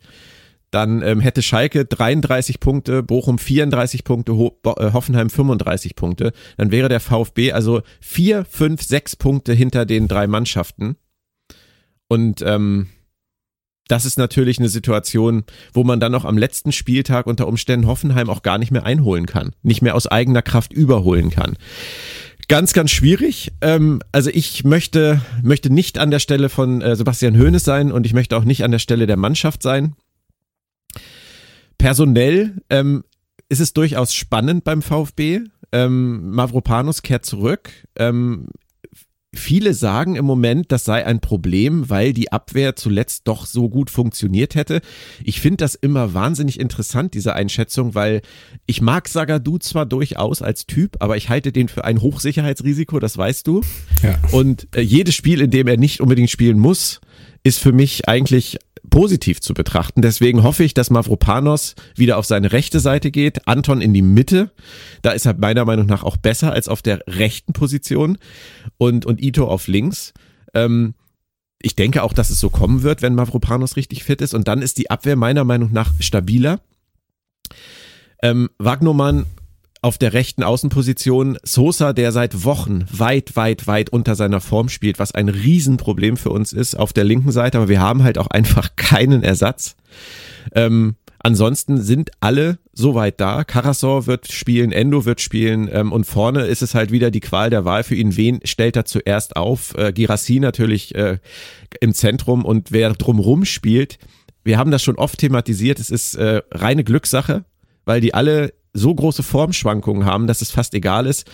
dann 0.70 1.02
ähm, 1.02 1.20
hätte 1.20 1.42
Schalke 1.42 1.84
33 1.84 2.60
Punkte, 2.60 3.02
Bochum 3.02 3.38
34 3.38 4.04
Punkte, 4.04 4.36
Ho 4.36 4.58
äh, 4.64 4.92
Hoffenheim 4.92 5.30
35 5.30 5.94
Punkte. 5.96 6.32
Dann 6.56 6.70
wäre 6.70 6.88
der 6.88 7.00
VfB 7.00 7.52
also 7.52 7.82
vier, 8.00 8.44
fünf, 8.44 8.82
sechs 8.82 9.16
Punkte 9.16 9.52
hinter 9.52 9.86
den 9.86 10.08
drei 10.08 10.26
Mannschaften. 10.26 10.96
Und 12.08 12.42
ähm, 12.42 12.88
das 13.88 14.04
ist 14.04 14.18
natürlich 14.18 14.58
eine 14.58 14.68
Situation, 14.68 15.44
wo 15.72 15.84
man 15.84 16.00
dann 16.00 16.12
noch 16.12 16.24
am 16.24 16.38
letzten 16.38 16.72
Spieltag 16.72 17.26
unter 17.26 17.46
Umständen 17.46 17.86
Hoffenheim 17.86 18.28
auch 18.28 18.42
gar 18.42 18.58
nicht 18.58 18.72
mehr 18.72 18.84
einholen 18.84 19.26
kann, 19.26 19.52
nicht 19.62 19.82
mehr 19.82 19.94
aus 19.94 20.08
eigener 20.08 20.42
Kraft 20.42 20.72
überholen 20.72 21.30
kann. 21.30 21.56
Ganz, 22.48 22.72
ganz 22.72 22.90
schwierig. 22.90 23.52
Ähm, 23.60 24.00
also 24.12 24.30
ich 24.32 24.64
möchte, 24.64 25.20
möchte 25.42 25.72
nicht 25.72 25.98
an 25.98 26.10
der 26.10 26.20
Stelle 26.20 26.48
von 26.48 26.80
äh, 26.80 26.94
Sebastian 26.94 27.38
Hoeneß 27.38 27.64
sein 27.64 27.90
und 27.92 28.06
ich 28.06 28.14
möchte 28.14 28.36
auch 28.36 28.44
nicht 28.44 28.62
an 28.62 28.70
der 28.70 28.78
Stelle 28.78 29.06
der 29.06 29.16
Mannschaft 29.16 29.62
sein. 29.62 29.94
Personell 31.78 32.62
ähm, 32.70 33.04
ist 33.48 33.60
es 33.60 33.72
durchaus 33.72 34.14
spannend 34.14 34.64
beim 34.64 34.82
VfB. 34.82 35.40
Ähm, 35.72 36.30
Mavropanos 36.30 37.02
kehrt 37.02 37.24
zurück. 37.24 37.70
Ähm, 37.96 38.48
Viele 39.36 39.74
sagen 39.74 40.16
im 40.16 40.24
Moment, 40.24 40.72
das 40.72 40.84
sei 40.84 41.04
ein 41.04 41.20
Problem, 41.20 41.90
weil 41.90 42.12
die 42.12 42.32
Abwehr 42.32 42.74
zuletzt 42.74 43.28
doch 43.28 43.46
so 43.46 43.68
gut 43.68 43.90
funktioniert 43.90 44.54
hätte. 44.54 44.80
Ich 45.22 45.40
finde 45.40 45.58
das 45.58 45.74
immer 45.74 46.14
wahnsinnig 46.14 46.58
interessant, 46.58 47.14
diese 47.14 47.34
Einschätzung, 47.34 47.94
weil 47.94 48.22
ich 48.66 48.80
mag 48.80 49.08
Sagadu 49.08 49.58
zwar 49.58 49.86
durchaus 49.86 50.42
als 50.42 50.66
Typ, 50.66 50.96
aber 51.00 51.16
ich 51.16 51.28
halte 51.28 51.52
den 51.52 51.68
für 51.68 51.84
ein 51.84 52.00
Hochsicherheitsrisiko, 52.00 52.98
das 52.98 53.16
weißt 53.18 53.46
du. 53.46 53.62
Ja. 54.02 54.18
Und 54.32 54.68
äh, 54.74 54.80
jedes 54.80 55.14
Spiel, 55.14 55.40
in 55.40 55.50
dem 55.50 55.66
er 55.66 55.76
nicht 55.76 56.00
unbedingt 56.00 56.30
spielen 56.30 56.58
muss, 56.58 57.00
ist 57.42 57.58
für 57.58 57.72
mich 57.72 58.08
eigentlich 58.08 58.58
positiv 58.90 59.40
zu 59.40 59.54
betrachten. 59.54 60.02
Deswegen 60.02 60.42
hoffe 60.42 60.64
ich, 60.64 60.74
dass 60.74 60.90
Mavropanos 60.90 61.74
wieder 61.94 62.18
auf 62.18 62.26
seine 62.26 62.52
rechte 62.52 62.80
Seite 62.80 63.10
geht, 63.10 63.46
Anton 63.46 63.80
in 63.80 63.94
die 63.94 64.02
Mitte. 64.02 64.50
Da 65.02 65.10
ist 65.10 65.26
er 65.26 65.36
meiner 65.36 65.64
Meinung 65.64 65.86
nach 65.86 66.02
auch 66.02 66.16
besser 66.16 66.52
als 66.52 66.68
auf 66.68 66.82
der 66.82 67.00
rechten 67.06 67.52
Position 67.52 68.18
und, 68.78 69.06
und 69.06 69.22
Ito 69.22 69.46
auf 69.46 69.68
links. 69.68 70.14
Ähm, 70.54 70.94
ich 71.60 71.74
denke 71.74 72.02
auch, 72.02 72.12
dass 72.12 72.30
es 72.30 72.40
so 72.40 72.50
kommen 72.50 72.82
wird, 72.82 73.02
wenn 73.02 73.14
Mavropanos 73.14 73.76
richtig 73.76 74.04
fit 74.04 74.20
ist. 74.20 74.34
Und 74.34 74.48
dann 74.48 74.62
ist 74.62 74.78
die 74.78 74.90
Abwehr 74.90 75.16
meiner 75.16 75.44
Meinung 75.44 75.72
nach 75.72 75.92
stabiler. 76.00 76.60
Ähm, 78.22 78.50
Wagnermann 78.58 79.26
auf 79.82 79.98
der 79.98 80.12
rechten 80.12 80.42
Außenposition 80.42 81.38
Sosa, 81.42 81.92
der 81.92 82.12
seit 82.12 82.44
Wochen 82.44 82.84
weit, 82.90 83.36
weit, 83.36 83.66
weit 83.66 83.90
unter 83.90 84.14
seiner 84.14 84.40
Form 84.40 84.68
spielt, 84.68 84.98
was 84.98 85.12
ein 85.12 85.28
Riesenproblem 85.28 86.16
für 86.16 86.30
uns 86.30 86.52
ist 86.52 86.76
auf 86.76 86.92
der 86.92 87.04
linken 87.04 87.32
Seite, 87.32 87.58
aber 87.58 87.68
wir 87.68 87.80
haben 87.80 88.02
halt 88.02 88.18
auch 88.18 88.28
einfach 88.28 88.70
keinen 88.76 89.22
Ersatz. 89.22 89.76
Ähm, 90.54 90.96
ansonsten 91.18 91.80
sind 91.80 92.10
alle 92.20 92.58
soweit 92.72 93.20
da. 93.20 93.44
Karasor 93.44 94.06
wird 94.06 94.30
spielen, 94.32 94.72
Endo 94.72 95.04
wird 95.04 95.20
spielen 95.20 95.68
ähm, 95.70 95.92
und 95.92 96.04
vorne 96.04 96.46
ist 96.46 96.62
es 96.62 96.74
halt 96.74 96.90
wieder 96.90 97.10
die 97.10 97.20
Qual 97.20 97.50
der 97.50 97.64
Wahl 97.64 97.84
für 97.84 97.94
ihn. 97.94 98.16
Wen 98.16 98.40
stellt 98.44 98.76
er 98.76 98.84
zuerst 98.84 99.36
auf? 99.36 99.74
Äh, 99.76 99.92
Girassi 99.92 100.40
natürlich 100.40 100.94
äh, 100.94 101.18
im 101.80 101.94
Zentrum 101.94 102.44
und 102.44 102.72
wer 102.72 102.92
drumrum 102.92 103.44
spielt. 103.44 103.98
Wir 104.42 104.58
haben 104.58 104.70
das 104.70 104.82
schon 104.82 104.96
oft 104.96 105.18
thematisiert. 105.18 105.80
Es 105.80 105.90
ist 105.90 106.14
äh, 106.14 106.42
reine 106.52 106.84
Glückssache, 106.84 107.44
weil 107.84 108.00
die 108.00 108.14
alle 108.14 108.52
so 108.76 108.94
große 108.94 109.22
Formschwankungen 109.22 110.04
haben, 110.04 110.26
dass 110.26 110.42
es 110.42 110.50
fast 110.50 110.74
egal 110.74 111.06
ist. 111.06 111.26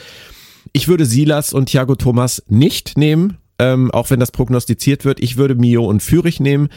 Ich 0.73 0.89
würde 0.89 1.07
Silas 1.07 1.53
und 1.53 1.67
Thiago 1.67 1.97
Thomas 1.97 2.43
nicht 2.49 2.97
nehmen, 2.97 3.39
ähm, 3.59 3.91
auch 3.91 4.11
wenn 4.11 4.21
das 4.21 4.31
prognostiziert 4.31 5.05
wird. 5.05 5.21
Ich 5.21 5.37
würde 5.37 5.55
Mio 5.55 5.85
und 5.85 6.03
Fürich 6.03 6.41
nehmen, 6.41 6.69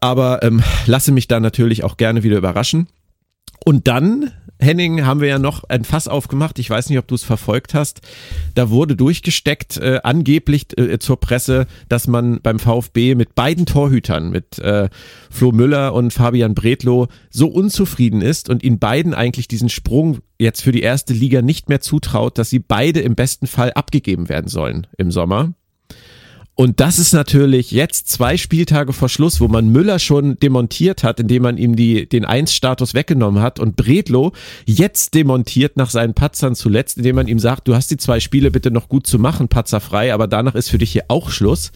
aber 0.00 0.42
ähm, 0.42 0.62
lasse 0.86 1.12
mich 1.12 1.28
da 1.28 1.40
natürlich 1.40 1.82
auch 1.84 1.96
gerne 1.96 2.22
wieder 2.22 2.38
überraschen. 2.38 2.88
Und 3.64 3.88
dann 3.88 4.32
Henning, 4.60 5.04
haben 5.06 5.20
wir 5.20 5.28
ja 5.28 5.38
noch 5.38 5.64
ein 5.64 5.84
Fass 5.84 6.08
aufgemacht. 6.08 6.58
Ich 6.58 6.68
weiß 6.68 6.88
nicht, 6.90 6.98
ob 6.98 7.08
du 7.08 7.14
es 7.14 7.24
verfolgt 7.24 7.74
hast. 7.74 8.00
Da 8.54 8.70
wurde 8.70 8.96
durchgesteckt, 8.96 9.76
äh, 9.78 10.00
angeblich 10.02 10.66
äh, 10.78 10.98
zur 10.98 11.18
Presse, 11.18 11.66
dass 11.88 12.06
man 12.06 12.40
beim 12.42 12.58
VfB 12.58 13.14
mit 13.14 13.34
beiden 13.34 13.66
Torhütern, 13.66 14.30
mit 14.30 14.58
äh, 14.58 14.88
Flo 15.30 15.52
Müller 15.52 15.94
und 15.94 16.12
Fabian 16.12 16.54
Bredlow, 16.54 17.08
so 17.30 17.48
unzufrieden 17.48 18.20
ist 18.20 18.48
und 18.48 18.62
ihnen 18.62 18.78
beiden 18.78 19.14
eigentlich 19.14 19.48
diesen 19.48 19.68
Sprung 19.68 20.18
jetzt 20.38 20.62
für 20.62 20.72
die 20.72 20.82
erste 20.82 21.12
Liga 21.12 21.42
nicht 21.42 21.68
mehr 21.68 21.80
zutraut, 21.80 22.38
dass 22.38 22.50
sie 22.50 22.58
beide 22.58 23.00
im 23.00 23.14
besten 23.14 23.46
Fall 23.46 23.72
abgegeben 23.72 24.28
werden 24.28 24.48
sollen 24.48 24.86
im 24.96 25.10
Sommer. 25.10 25.54
Und 26.54 26.80
das 26.80 26.98
ist 26.98 27.14
natürlich 27.14 27.70
jetzt 27.70 28.08
zwei 28.08 28.36
Spieltage 28.36 28.92
vor 28.92 29.08
Schluss, 29.08 29.40
wo 29.40 29.48
man 29.48 29.70
Müller 29.70 29.98
schon 29.98 30.38
demontiert 30.40 31.02
hat, 31.02 31.18
indem 31.18 31.44
man 31.44 31.56
ihm 31.56 31.74
die, 31.74 32.06
den 32.06 32.26
Eins-Status 32.26 32.92
weggenommen 32.92 33.42
hat 33.42 33.58
und 33.58 33.76
Bredlo 33.76 34.32
jetzt 34.66 35.14
demontiert 35.14 35.78
nach 35.78 35.88
seinen 35.88 36.12
Patzern 36.12 36.54
zuletzt, 36.54 36.98
indem 36.98 37.16
man 37.16 37.28
ihm 37.28 37.38
sagt, 37.38 37.66
du 37.66 37.74
hast 37.74 37.90
die 37.90 37.96
zwei 37.96 38.20
Spiele 38.20 38.50
bitte 38.50 38.70
noch 38.70 38.88
gut 38.90 39.06
zu 39.06 39.18
machen, 39.18 39.48
patzerfrei, 39.48 40.12
aber 40.12 40.26
danach 40.26 40.54
ist 40.54 40.68
für 40.68 40.78
dich 40.78 40.92
hier 40.92 41.04
auch 41.08 41.30
Schluss. 41.30 41.72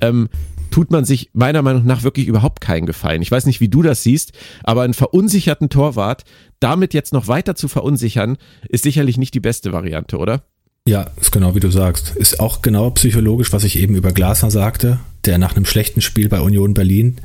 Ähm, 0.00 0.28
tut 0.70 0.92
man 0.92 1.04
sich 1.04 1.30
meiner 1.32 1.62
Meinung 1.62 1.84
nach 1.84 2.04
wirklich 2.04 2.28
überhaupt 2.28 2.60
keinen 2.60 2.86
Gefallen. 2.86 3.22
Ich 3.22 3.30
weiß 3.32 3.46
nicht, 3.46 3.60
wie 3.60 3.68
du 3.68 3.82
das 3.82 4.04
siehst, 4.04 4.32
aber 4.62 4.82
einen 4.82 4.94
verunsicherten 4.94 5.68
Torwart 5.68 6.24
damit 6.60 6.94
jetzt 6.94 7.12
noch 7.12 7.26
weiter 7.26 7.54
zu 7.54 7.68
verunsichern, 7.68 8.36
ist 8.68 8.84
sicherlich 8.84 9.16
nicht 9.18 9.34
die 9.34 9.40
beste 9.40 9.72
Variante, 9.72 10.18
oder? 10.18 10.42
Ja, 10.86 11.10
ist 11.20 11.32
genau 11.32 11.54
wie 11.54 11.60
du 11.60 11.70
sagst. 11.70 12.16
Ist 12.16 12.40
auch 12.40 12.62
genau 12.62 12.90
psychologisch, 12.90 13.52
was 13.52 13.64
ich 13.64 13.78
eben 13.78 13.94
über 13.94 14.12
Glasner 14.12 14.50
sagte, 14.50 14.98
der 15.24 15.38
nach 15.38 15.54
einem 15.54 15.66
schlechten 15.66 16.00
Spiel 16.00 16.28
bei 16.28 16.40
Union 16.40 16.74
Berlin 16.74 17.18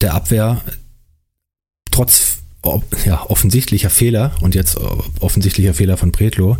der 0.00 0.14
Abwehr 0.14 0.62
trotz 1.90 2.38
ja, 3.04 3.22
offensichtlicher 3.28 3.90
Fehler 3.90 4.32
und 4.40 4.54
jetzt 4.54 4.78
offensichtlicher 5.20 5.74
Fehler 5.74 5.96
von 5.96 6.12
Bretlo 6.12 6.56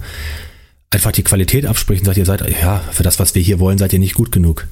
einfach 0.91 1.13
die 1.13 1.23
Qualität 1.23 1.67
abspricht 1.67 2.03
und 2.03 2.07
sagt, 2.07 2.19
ihr 2.19 2.27
seid, 2.27 2.49
ja, 2.61 2.81
für 2.93 3.03
das, 3.03 3.19
was 3.19 3.35
wir 3.35 3.43
hier 3.43 3.59
wollen, 3.59 3.79
seid 3.79 3.93
ihr 3.93 3.99
nicht 3.99 4.15
gut 4.15 4.31
genug. 4.31 4.69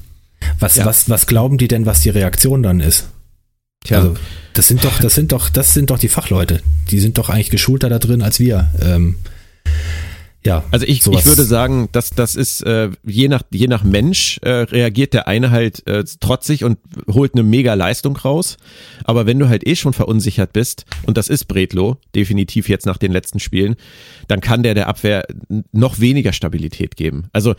Was, 0.59 0.75
ja. 0.75 0.85
was, 0.85 1.09
was 1.09 1.27
glauben 1.27 1.57
die 1.57 1.67
denn, 1.67 1.85
was 1.85 2.01
die 2.01 2.09
Reaktion 2.09 2.63
dann 2.63 2.79
ist? 2.79 3.07
Tja. 3.83 3.97
Also, 3.97 4.15
das 4.53 4.67
sind 4.67 4.83
doch, 4.83 4.99
das 4.99 5.15
sind 5.15 5.31
doch, 5.31 5.49
das 5.49 5.73
sind 5.73 5.89
doch 5.89 5.99
die 5.99 6.07
Fachleute. 6.07 6.61
Die 6.89 6.99
sind 6.99 7.17
doch 7.17 7.29
eigentlich 7.29 7.49
geschulter 7.49 7.89
da 7.89 7.99
drin 7.99 8.21
als 8.21 8.39
wir. 8.39 8.71
Ähm, 8.81 9.15
ja, 10.45 10.63
also 10.71 10.85
ich, 10.85 11.05
ich 11.05 11.25
würde 11.25 11.43
sagen, 11.43 11.89
dass 11.91 12.09
das 12.09 12.35
ist 12.35 12.61
äh, 12.63 12.89
je 13.05 13.27
nach 13.27 13.43
je 13.51 13.67
nach 13.67 13.83
Mensch 13.83 14.39
äh, 14.41 14.49
reagiert 14.49 15.13
der 15.13 15.27
eine 15.27 15.51
halt 15.51 15.87
äh, 15.87 16.03
trotzig 16.19 16.63
und 16.63 16.79
holt 17.07 17.33
eine 17.33 17.43
mega 17.43 17.73
Leistung 17.73 18.17
raus, 18.17 18.57
aber 19.05 19.25
wenn 19.25 19.39
du 19.39 19.47
halt 19.47 19.65
eh 19.65 19.75
schon 19.75 19.93
verunsichert 19.93 20.51
bist 20.53 20.85
und 21.05 21.17
das 21.17 21.29
ist 21.29 21.45
Bredlo 21.45 21.97
definitiv 22.13 22.67
jetzt 22.67 22.85
nach 22.85 22.97
den 22.97 23.11
letzten 23.11 23.39
Spielen, 23.39 23.75
dann 24.27 24.41
kann 24.41 24.63
der 24.63 24.73
der 24.73 24.87
Abwehr 24.87 25.25
noch 25.71 25.99
weniger 25.99 26.33
Stabilität 26.33 26.95
geben. 26.95 27.29
Also 27.31 27.55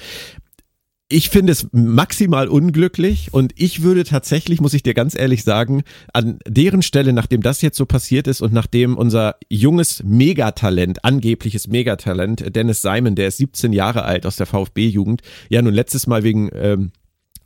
ich 1.08 1.28
finde 1.28 1.52
es 1.52 1.68
maximal 1.72 2.48
unglücklich 2.48 3.28
und 3.32 3.52
ich 3.56 3.82
würde 3.82 4.04
tatsächlich, 4.04 4.60
muss 4.60 4.72
ich 4.72 4.82
dir 4.82 4.94
ganz 4.94 5.14
ehrlich 5.14 5.44
sagen, 5.44 5.82
an 6.12 6.38
deren 6.48 6.82
Stelle, 6.82 7.12
nachdem 7.12 7.42
das 7.42 7.60
jetzt 7.60 7.76
so 7.76 7.84
passiert 7.84 8.26
ist 8.26 8.40
und 8.40 8.52
nachdem 8.54 8.96
unser 8.96 9.36
junges 9.50 10.02
Megatalent, 10.02 11.04
angebliches 11.04 11.68
Megatalent, 11.68 12.56
Dennis 12.56 12.80
Simon, 12.80 13.14
der 13.14 13.28
ist 13.28 13.36
17 13.36 13.72
Jahre 13.72 14.04
alt 14.04 14.24
aus 14.24 14.36
der 14.36 14.46
VfB-Jugend, 14.46 15.20
ja 15.50 15.60
nun 15.60 15.74
letztes 15.74 16.06
Mal 16.06 16.22
wegen 16.24 16.48
ähm, 16.54 16.92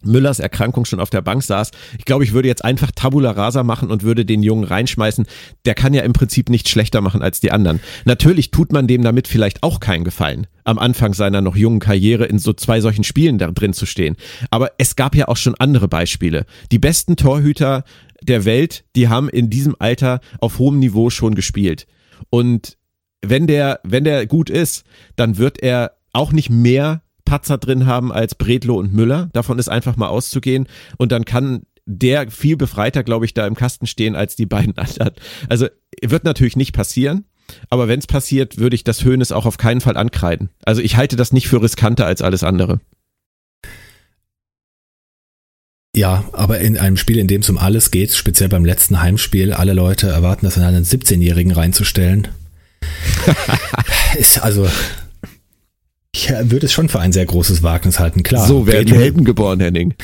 Müllers 0.02 0.38
Erkrankung 0.38 0.84
schon 0.84 1.00
auf 1.00 1.10
der 1.10 1.22
Bank 1.22 1.42
saß. 1.42 1.70
Ich 1.98 2.04
glaube, 2.04 2.24
ich 2.24 2.32
würde 2.32 2.48
jetzt 2.48 2.64
einfach 2.64 2.90
Tabula 2.94 3.32
Rasa 3.32 3.62
machen 3.62 3.90
und 3.90 4.02
würde 4.02 4.24
den 4.24 4.42
Jungen 4.42 4.64
reinschmeißen. 4.64 5.26
Der 5.64 5.74
kann 5.74 5.94
ja 5.94 6.02
im 6.02 6.12
Prinzip 6.12 6.50
nicht 6.50 6.68
schlechter 6.68 7.00
machen 7.00 7.22
als 7.22 7.40
die 7.40 7.50
anderen. 7.50 7.80
Natürlich 8.04 8.50
tut 8.50 8.72
man 8.72 8.86
dem 8.86 9.02
damit 9.02 9.28
vielleicht 9.28 9.62
auch 9.62 9.80
keinen 9.80 10.04
Gefallen, 10.04 10.46
am 10.64 10.78
Anfang 10.78 11.14
seiner 11.14 11.40
noch 11.40 11.56
jungen 11.56 11.80
Karriere 11.80 12.26
in 12.26 12.38
so 12.38 12.52
zwei 12.52 12.80
solchen 12.80 13.04
Spielen 13.04 13.38
da 13.38 13.50
drin 13.50 13.72
zu 13.72 13.86
stehen. 13.86 14.16
Aber 14.50 14.72
es 14.78 14.96
gab 14.96 15.14
ja 15.14 15.28
auch 15.28 15.36
schon 15.36 15.54
andere 15.56 15.88
Beispiele. 15.88 16.46
Die 16.70 16.78
besten 16.78 17.16
Torhüter 17.16 17.84
der 18.22 18.44
Welt, 18.44 18.84
die 18.96 19.08
haben 19.08 19.28
in 19.28 19.50
diesem 19.50 19.76
Alter 19.78 20.20
auf 20.40 20.58
hohem 20.58 20.78
Niveau 20.78 21.10
schon 21.10 21.34
gespielt. 21.34 21.86
Und 22.30 22.76
wenn 23.22 23.46
der, 23.46 23.80
wenn 23.84 24.04
der 24.04 24.26
gut 24.26 24.50
ist, 24.50 24.84
dann 25.16 25.38
wird 25.38 25.62
er 25.62 25.92
auch 26.12 26.32
nicht 26.32 26.50
mehr 26.50 27.02
Patzer 27.28 27.58
drin 27.58 27.86
haben 27.86 28.10
als 28.10 28.34
Bredlo 28.34 28.76
und 28.76 28.94
Müller. 28.94 29.28
Davon 29.34 29.58
ist 29.58 29.68
einfach 29.68 29.96
mal 29.96 30.08
auszugehen. 30.08 30.66
Und 30.96 31.12
dann 31.12 31.26
kann 31.26 31.62
der 31.84 32.30
viel 32.30 32.56
befreiter, 32.56 33.04
glaube 33.04 33.26
ich, 33.26 33.34
da 33.34 33.46
im 33.46 33.54
Kasten 33.54 33.86
stehen 33.86 34.16
als 34.16 34.34
die 34.34 34.46
beiden 34.46 34.76
anderen. 34.78 35.14
Also 35.48 35.66
wird 36.02 36.24
natürlich 36.24 36.56
nicht 36.56 36.72
passieren. 36.72 37.24
Aber 37.70 37.88
wenn 37.88 37.98
es 37.98 38.06
passiert, 38.06 38.58
würde 38.58 38.76
ich 38.76 38.84
das 38.84 39.04
Höhnes 39.04 39.32
auch 39.32 39.46
auf 39.46 39.58
keinen 39.58 39.80
Fall 39.80 39.96
ankreiden. 39.96 40.50
Also 40.64 40.82
ich 40.82 40.96
halte 40.96 41.16
das 41.16 41.32
nicht 41.32 41.48
für 41.48 41.62
riskanter 41.62 42.06
als 42.06 42.22
alles 42.22 42.42
andere. 42.42 42.80
Ja, 45.94 46.24
aber 46.32 46.60
in 46.60 46.78
einem 46.78 46.96
Spiel, 46.96 47.18
in 47.18 47.26
dem 47.26 47.40
es 47.40 47.50
um 47.50 47.58
alles 47.58 47.90
geht, 47.90 48.14
speziell 48.14 48.48
beim 48.48 48.64
letzten 48.64 49.00
Heimspiel, 49.00 49.52
alle 49.52 49.72
Leute 49.72 50.08
erwarten, 50.08 50.46
das 50.46 50.56
in 50.56 50.62
einen 50.62 50.84
17-Jährigen 50.84 51.52
reinzustellen. 51.52 52.28
ist 54.18 54.42
also 54.42 54.68
ich 56.18 56.30
würde 56.50 56.66
es 56.66 56.72
schon 56.72 56.88
für 56.88 56.98
ein 56.98 57.12
sehr 57.12 57.26
großes 57.26 57.62
Wagnis 57.62 58.00
halten, 58.00 58.22
klar. 58.22 58.46
So 58.46 58.66
werden 58.66 58.92
Helden 58.92 59.24
geboren, 59.24 59.60
Henning. 59.60 59.94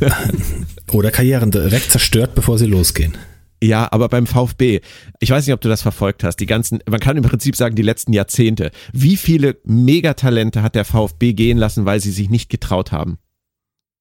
Oder 0.92 1.10
Karrieren 1.10 1.50
direkt 1.50 1.90
zerstört, 1.90 2.34
bevor 2.34 2.58
sie 2.58 2.66
losgehen. 2.66 3.16
Ja, 3.62 3.86
aber 3.92 4.08
beim 4.08 4.26
VfB, 4.26 4.80
ich 5.20 5.30
weiß 5.30 5.46
nicht, 5.46 5.54
ob 5.54 5.60
du 5.60 5.68
das 5.68 5.82
verfolgt 5.82 6.24
hast, 6.24 6.36
die 6.36 6.46
ganzen, 6.46 6.80
man 6.88 6.98
kann 6.98 7.16
im 7.16 7.22
Prinzip 7.22 7.54
sagen, 7.54 7.76
die 7.76 7.82
letzten 7.82 8.12
Jahrzehnte. 8.12 8.72
Wie 8.92 9.16
viele 9.16 9.58
Megatalente 9.64 10.62
hat 10.62 10.74
der 10.74 10.84
VfB 10.84 11.34
gehen 11.34 11.58
lassen, 11.58 11.84
weil 11.84 12.00
sie 12.00 12.10
sich 12.10 12.28
nicht 12.28 12.50
getraut 12.50 12.90
haben? 12.90 13.18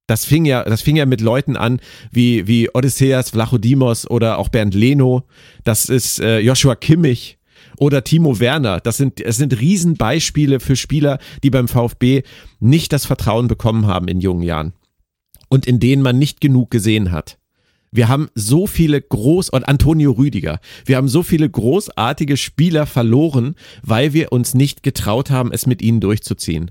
Das 0.08 0.26
fing 0.26 0.46
ja, 0.46 0.64
das 0.64 0.82
fing 0.82 0.96
ja 0.96 1.06
mit 1.06 1.22
Leuten 1.22 1.56
an, 1.58 1.80
wie, 2.12 2.48
wie 2.48 2.70
Odysseas 2.74 3.30
Vlachodimos 3.30 4.10
oder 4.10 4.40
auch 4.40 4.50
Bernd 4.50 4.74
Leno. 4.74 5.28
Das 5.64 5.86
ist 5.86 6.20
äh, 6.20 6.40
Joshua 6.40 6.76
Kimmich 6.76 7.38
oder 7.82 8.04
Timo 8.04 8.40
Werner. 8.40 8.80
Das 8.80 8.98
sind, 8.98 9.20
es 9.20 9.38
sind 9.38 9.60
Riesenbeispiele 9.60 10.60
für 10.60 10.76
Spieler, 10.76 11.18
die 11.44 11.50
beim 11.50 11.68
VfB 11.68 12.22
nicht 12.60 12.94
das 12.94 13.08
Vertrauen 13.08 13.48
bekommen 13.48 13.88
haben 13.88 14.08
in 14.08 14.22
jungen 14.22 14.44
Jahren 14.44 14.74
und 15.50 15.66
in 15.66 15.80
denen 15.80 16.04
man 16.04 16.20
nicht 16.20 16.42
genug 16.42 16.70
gesehen 16.70 17.12
hat. 17.12 17.40
Wir 17.92 18.08
haben 18.08 18.30
so 18.36 18.68
viele 18.68 19.02
groß 19.02 19.50
und 19.50 19.68
Antonio 19.68 20.12
Rüdiger. 20.12 20.60
Wir 20.86 20.96
haben 20.96 21.08
so 21.08 21.24
viele 21.24 21.50
großartige 21.50 22.38
Spieler 22.38 22.86
verloren, 22.86 23.56
weil 23.82 24.14
wir 24.14 24.32
uns 24.32 24.54
nicht 24.54 24.84
getraut 24.84 25.32
haben, 25.32 25.52
es 25.52 25.66
mit 25.66 25.82
ihnen 25.82 26.00
durchzuziehen. 26.00 26.70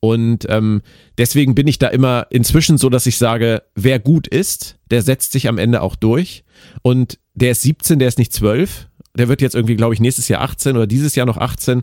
Und 0.00 0.46
ähm, 0.48 0.80
deswegen 1.18 1.54
bin 1.54 1.66
ich 1.66 1.78
da 1.78 1.88
immer 1.88 2.26
inzwischen 2.30 2.78
so, 2.78 2.88
dass 2.88 3.06
ich 3.06 3.18
sage, 3.18 3.64
wer 3.74 3.98
gut 3.98 4.26
ist, 4.26 4.78
der 4.90 5.02
setzt 5.02 5.32
sich 5.32 5.46
am 5.46 5.58
Ende 5.58 5.82
auch 5.82 5.94
durch. 5.94 6.42
Und 6.80 7.18
der 7.34 7.50
ist 7.50 7.62
17, 7.62 7.98
der 7.98 8.08
ist 8.08 8.18
nicht 8.18 8.32
12 8.32 8.87
der 9.18 9.28
wird 9.28 9.42
jetzt 9.42 9.54
irgendwie, 9.54 9.76
glaube 9.76 9.94
ich, 9.94 10.00
nächstes 10.00 10.28
Jahr 10.28 10.42
18 10.42 10.76
oder 10.76 10.86
dieses 10.86 11.14
Jahr 11.14 11.26
noch 11.26 11.36
18. 11.36 11.82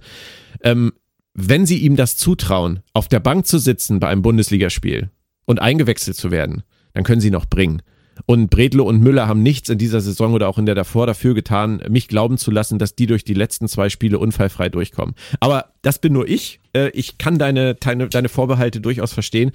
Ähm, 0.63 0.93
wenn 1.33 1.65
sie 1.65 1.79
ihm 1.79 1.95
das 1.95 2.17
zutrauen, 2.17 2.79
auf 2.93 3.07
der 3.07 3.19
Bank 3.19 3.45
zu 3.45 3.59
sitzen 3.59 3.99
bei 3.99 4.07
einem 4.07 4.21
Bundesligaspiel 4.21 5.09
und 5.45 5.61
eingewechselt 5.61 6.15
zu 6.15 6.31
werden, 6.31 6.63
dann 6.93 7.03
können 7.03 7.21
sie 7.21 7.31
noch 7.31 7.45
bringen. 7.45 7.81
Und 8.25 8.49
Bredlo 8.49 8.85
und 8.85 9.01
Müller 9.01 9.27
haben 9.27 9.43
nichts 9.43 9.69
in 9.69 9.77
dieser 9.77 9.99
Saison 9.99 10.33
oder 10.33 10.47
auch 10.47 10.57
in 10.57 10.65
der 10.65 10.75
davor 10.75 11.05
dafür 11.05 11.33
getan, 11.33 11.83
mich 11.89 12.07
glauben 12.07 12.37
zu 12.37 12.49
lassen, 12.49 12.79
dass 12.79 12.95
die 12.95 13.07
durch 13.07 13.25
die 13.25 13.33
letzten 13.33 13.67
zwei 13.67 13.89
Spiele 13.89 14.19
unfallfrei 14.19 14.69
durchkommen. 14.69 15.15
Aber 15.41 15.73
das 15.81 15.99
bin 15.99 16.13
nur 16.13 16.27
ich. 16.27 16.61
Äh, 16.73 16.89
ich 16.91 17.17
kann 17.17 17.37
deine, 17.37 17.75
deine, 17.75 18.07
deine 18.07 18.29
Vorbehalte 18.29 18.79
durchaus 18.79 19.11
verstehen. 19.11 19.51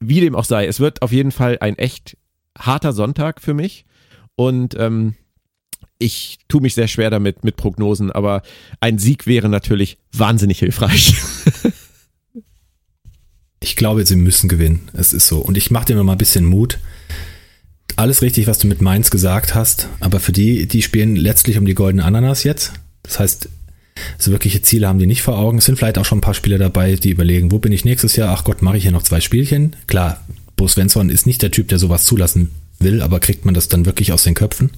Wie 0.00 0.20
dem 0.20 0.34
auch 0.34 0.44
sei, 0.44 0.66
es 0.66 0.80
wird 0.80 1.02
auf 1.02 1.12
jeden 1.12 1.30
Fall 1.30 1.58
ein 1.60 1.76
echt 1.76 2.16
harter 2.58 2.94
Sonntag 2.94 3.42
für 3.42 3.52
mich. 3.52 3.84
Und 4.36 4.74
ähm, 4.78 5.14
ich 6.04 6.38
tue 6.48 6.60
mich 6.60 6.74
sehr 6.74 6.86
schwer 6.86 7.08
damit 7.08 7.44
mit 7.44 7.56
Prognosen, 7.56 8.12
aber 8.12 8.42
ein 8.80 8.98
Sieg 8.98 9.26
wäre 9.26 9.48
natürlich 9.48 9.96
wahnsinnig 10.12 10.58
hilfreich. 10.58 11.16
ich 13.60 13.74
glaube, 13.74 14.04
sie 14.04 14.16
müssen 14.16 14.48
gewinnen. 14.48 14.88
Es 14.92 15.14
ist 15.14 15.26
so. 15.26 15.38
Und 15.38 15.56
ich 15.56 15.70
mache 15.70 15.86
dir 15.86 16.02
mal 16.02 16.12
ein 16.12 16.18
bisschen 16.18 16.44
Mut. 16.44 16.78
Alles 17.96 18.22
richtig, 18.22 18.46
was 18.46 18.58
du 18.58 18.66
mit 18.66 18.82
Mainz 18.82 19.10
gesagt 19.10 19.54
hast, 19.54 19.88
aber 20.00 20.20
für 20.20 20.32
die, 20.32 20.66
die 20.66 20.82
spielen 20.82 21.16
letztlich 21.16 21.56
um 21.56 21.64
die 21.64 21.74
goldene 21.74 22.04
Ananas 22.04 22.44
jetzt. 22.44 22.72
Das 23.02 23.20
heißt, 23.20 23.48
so 24.18 24.30
wirkliche 24.30 24.60
Ziele 24.60 24.88
haben 24.88 24.98
die 24.98 25.06
nicht 25.06 25.22
vor 25.22 25.38
Augen. 25.38 25.58
Es 25.58 25.64
sind 25.64 25.76
vielleicht 25.78 25.98
auch 25.98 26.04
schon 26.04 26.18
ein 26.18 26.22
paar 26.22 26.34
Spieler 26.34 26.58
dabei, 26.58 26.96
die 26.96 27.10
überlegen, 27.10 27.50
wo 27.52 27.58
bin 27.58 27.72
ich 27.72 27.84
nächstes 27.84 28.16
Jahr? 28.16 28.36
Ach 28.36 28.44
Gott, 28.44 28.62
mache 28.62 28.76
ich 28.76 28.82
hier 28.82 28.92
noch 28.92 29.04
zwei 29.04 29.20
Spielchen? 29.20 29.76
Klar, 29.86 30.22
Bo 30.56 30.68
Svensson 30.68 31.08
ist 31.08 31.26
nicht 31.26 31.40
der 31.40 31.50
Typ, 31.50 31.68
der 31.68 31.78
sowas 31.78 32.04
zulassen 32.04 32.50
will, 32.80 33.00
aber 33.00 33.20
kriegt 33.20 33.44
man 33.44 33.54
das 33.54 33.68
dann 33.68 33.86
wirklich 33.86 34.12
aus 34.12 34.24
den 34.24 34.34
Köpfen? 34.34 34.70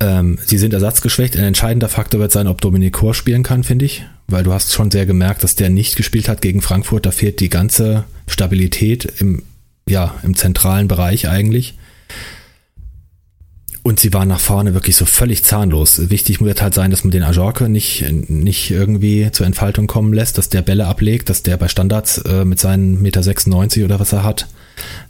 Ähm, 0.00 0.38
sie 0.44 0.58
sind 0.58 0.74
ersatzgeschwächt. 0.74 1.36
Ein 1.36 1.44
entscheidender 1.44 1.88
Faktor 1.88 2.20
wird 2.20 2.32
sein, 2.32 2.46
ob 2.46 2.60
Dominik 2.60 2.94
Kor 2.94 3.14
spielen 3.14 3.42
kann, 3.42 3.64
finde 3.64 3.84
ich. 3.84 4.04
Weil 4.28 4.44
du 4.44 4.52
hast 4.52 4.72
schon 4.72 4.90
sehr 4.90 5.06
gemerkt, 5.06 5.44
dass 5.44 5.56
der 5.56 5.70
nicht 5.70 5.96
gespielt 5.96 6.28
hat 6.28 6.42
gegen 6.42 6.60
Frankfurt. 6.60 7.06
Da 7.06 7.10
fehlt 7.10 7.40
die 7.40 7.48
ganze 7.48 8.04
Stabilität 8.26 9.04
im, 9.18 9.42
ja, 9.88 10.14
im 10.22 10.34
zentralen 10.34 10.88
Bereich 10.88 11.28
eigentlich. 11.28 11.78
Und 13.86 14.00
sie 14.00 14.12
waren 14.12 14.26
nach 14.26 14.40
vorne 14.40 14.74
wirklich 14.74 14.96
so 14.96 15.04
völlig 15.04 15.44
zahnlos. 15.44 16.10
Wichtig 16.10 16.40
wird 16.40 16.60
halt 16.60 16.74
sein, 16.74 16.90
dass 16.90 17.04
man 17.04 17.12
den 17.12 17.22
Ajorke 17.22 17.68
nicht, 17.68 18.04
nicht 18.10 18.72
irgendwie 18.72 19.30
zur 19.30 19.46
Entfaltung 19.46 19.86
kommen 19.86 20.12
lässt, 20.12 20.38
dass 20.38 20.48
der 20.48 20.62
Bälle 20.62 20.88
ablegt, 20.88 21.30
dass 21.30 21.44
der 21.44 21.56
bei 21.56 21.68
Standards 21.68 22.18
äh, 22.18 22.44
mit 22.44 22.58
seinen 22.58 23.00
Meter 23.00 23.22
96 23.22 23.84
oder 23.84 24.00
was 24.00 24.12
er 24.12 24.24
hat, 24.24 24.48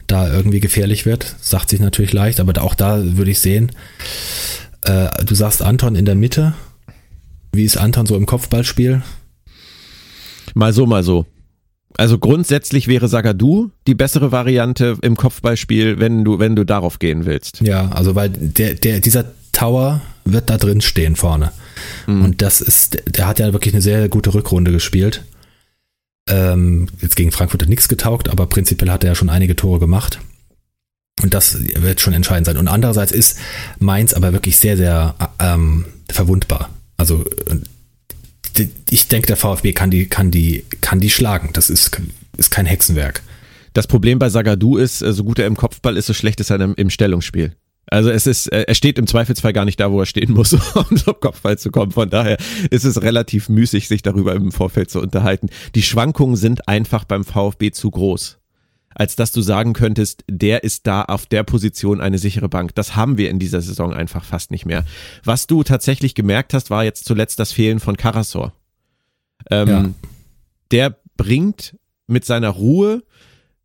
da 0.07 0.31
irgendwie 0.31 0.61
gefährlich 0.61 1.07
wird. 1.07 1.37
Sagt 1.41 1.71
sich 1.71 1.81
natürlich 1.81 2.13
leicht, 2.13 2.39
aber 2.39 2.61
auch 2.63 2.75
da 2.75 3.03
würde 3.03 3.31
ich 3.31 3.41
sehen, 3.41 3.73
äh, 4.87 5.25
du 5.25 5.35
sagst 5.35 5.63
Anton 5.63 5.97
in 5.97 6.05
der 6.05 6.15
Mitte. 6.15 6.55
Wie 7.53 7.65
ist 7.65 7.77
Anton 7.77 8.07
so 8.07 8.17
im 8.17 8.27
Kopfballspiel? 8.27 9.03
Mal 10.55 10.73
so, 10.73 10.87
mal 10.87 11.03
so. 11.03 11.27
Also 11.99 12.19
grundsätzlich 12.19 12.89
wäre 12.89 13.09
Sagadu 13.09 13.71
die 13.87 13.95
bessere 13.95 14.31
Variante 14.31 14.99
im 15.03 15.17
Kopfballspiel, 15.17 15.99
wenn 15.99 16.25
du, 16.25 16.39
wenn 16.39 16.55
du 16.55 16.65
darauf 16.65 16.99
gehen 16.99 17.25
willst. 17.25 17.61
Ja, 17.63 17.89
also 17.91 18.15
weil 18.15 18.29
der, 18.29 18.75
der, 18.75 19.01
dieser 19.01 19.25
Tower 19.53 20.03
wird 20.25 20.51
da 20.51 20.59
drin 20.59 20.83
stehen 20.83 21.17
vorne. 21.17 21.53
Mhm. 22.07 22.25
Und 22.25 22.43
das 22.43 22.61
ist, 22.61 22.99
der 23.07 23.27
hat 23.27 23.39
ja 23.39 23.53
wirklich 23.53 23.75
eine 23.75 23.83
sehr 23.83 24.09
gute 24.09 24.35
Rückrunde 24.35 24.73
gespielt. 24.73 25.25
Ähm, 26.29 26.89
jetzt 27.01 27.17
gegen 27.17 27.33
Frankfurt 27.33 27.63
hat 27.63 27.69
nichts 27.69 27.89
getaugt, 27.89 28.29
aber 28.29 28.47
prinzipiell 28.47 28.91
hat 28.91 29.05
er 29.05 29.11
ja 29.11 29.15
schon 29.15 29.31
einige 29.31 29.57
Tore 29.57 29.79
gemacht. 29.79 30.21
Und 31.23 31.33
das 31.33 31.59
wird 31.77 32.01
schon 32.01 32.13
entscheidend 32.13 32.47
sein. 32.47 32.57
Und 32.57 32.69
andererseits 32.69 33.13
ist 33.13 33.39
Mainz 33.79 34.13
aber 34.13 34.33
wirklich 34.33 34.59
sehr, 34.59 34.77
sehr 34.77 35.15
ähm, 35.39 35.87
verwundbar. 36.11 36.71
Also 36.97 37.25
ich 38.91 39.09
denke, 39.09 39.27
der 39.27 39.37
VfB 39.37 39.73
kann 39.73 39.91
die, 39.91 40.07
kann 40.07 40.31
die, 40.31 40.65
kann 40.81 41.01
die 41.01 41.11
schlagen. 41.11 41.51
Das 41.53 41.71
ist, 41.71 42.01
ist 42.37 42.51
kein 42.51 42.67
Hexenwerk. 42.67 43.23
Das 43.73 43.87
Problem 43.87 44.19
bei 44.19 44.31
Sagadu 44.31 44.77
ist, 44.77 45.03
äh, 45.03 45.13
so 45.13 45.25
gut 45.25 45.39
er 45.39 45.47
im 45.47 45.57
Kopfball 45.57 45.97
ist, 45.97 46.07
so 46.07 46.15
schlecht 46.15 46.41
ist 46.41 46.51
er 46.51 46.61
im 46.61 46.91
Stellungsspiel. 46.91 47.55
Also 47.89 48.11
es 48.11 48.27
ist, 48.27 48.51
äh, 48.53 48.63
er 48.63 48.75
steht 48.75 48.99
im 48.99 49.07
Zweifelsfall 49.07 49.53
gar 49.53 49.65
nicht 49.65 49.79
da, 49.79 49.93
wo 49.93 50.01
er 50.01 50.07
stehen 50.07 50.33
muss, 50.33 50.53
um 50.75 50.97
zum 50.97 51.15
Kopfball 51.21 51.59
zu 51.59 51.71
kommen. 51.71 51.93
Von 51.93 52.11
daher 52.11 52.37
ist 52.71 52.85
es 52.85 53.03
relativ 53.03 53.49
müßig, 53.49 53.89
sich 53.89 54.03
darüber 54.03 54.35
im 54.35 54.53
Vorfeld 54.53 54.91
zu 54.91 55.01
unterhalten. 55.01 55.49
Die 55.75 55.83
Schwankungen 55.83 56.37
sind 56.37 56.69
einfach 56.69 57.05
beim 57.05 57.25
VfB 57.25 57.71
zu 57.71 57.91
groß 57.91 58.39
als 58.99 59.15
dass 59.15 59.31
du 59.31 59.43
sagen 59.43 59.75
könntest, 59.75 60.25
der 60.27 60.65
ist 60.65 60.87
da 60.87 61.03
auf 61.03 61.27
der 61.27 61.43
Position 61.43 62.01
eine 62.01 62.17
sichere 62.17 62.49
Bank. 62.49 62.75
Das 62.75 62.97
haben 62.97 63.19
wir 63.19 63.29
in 63.29 63.39
dieser 63.39 63.61
Saison 63.61 63.93
einfach 63.93 64.25
fast 64.25 64.51
nicht 64.51 64.65
mehr. 64.65 64.87
Was 65.23 65.47
du 65.47 65.63
tatsächlich 65.63 66.15
gemerkt 66.15 66.55
hast, 66.55 66.71
war 66.71 66.83
jetzt 66.83 67.05
zuletzt 67.05 67.39
das 67.39 67.53
Fehlen 67.53 67.79
von 67.79 67.99
Karasor. 67.99 68.55
Ähm, 69.51 69.69
ja. 69.69 69.91
Der 70.71 70.97
bringt 71.19 71.77
mit 72.07 72.25
seiner 72.25 72.49
Ruhe 72.49 73.03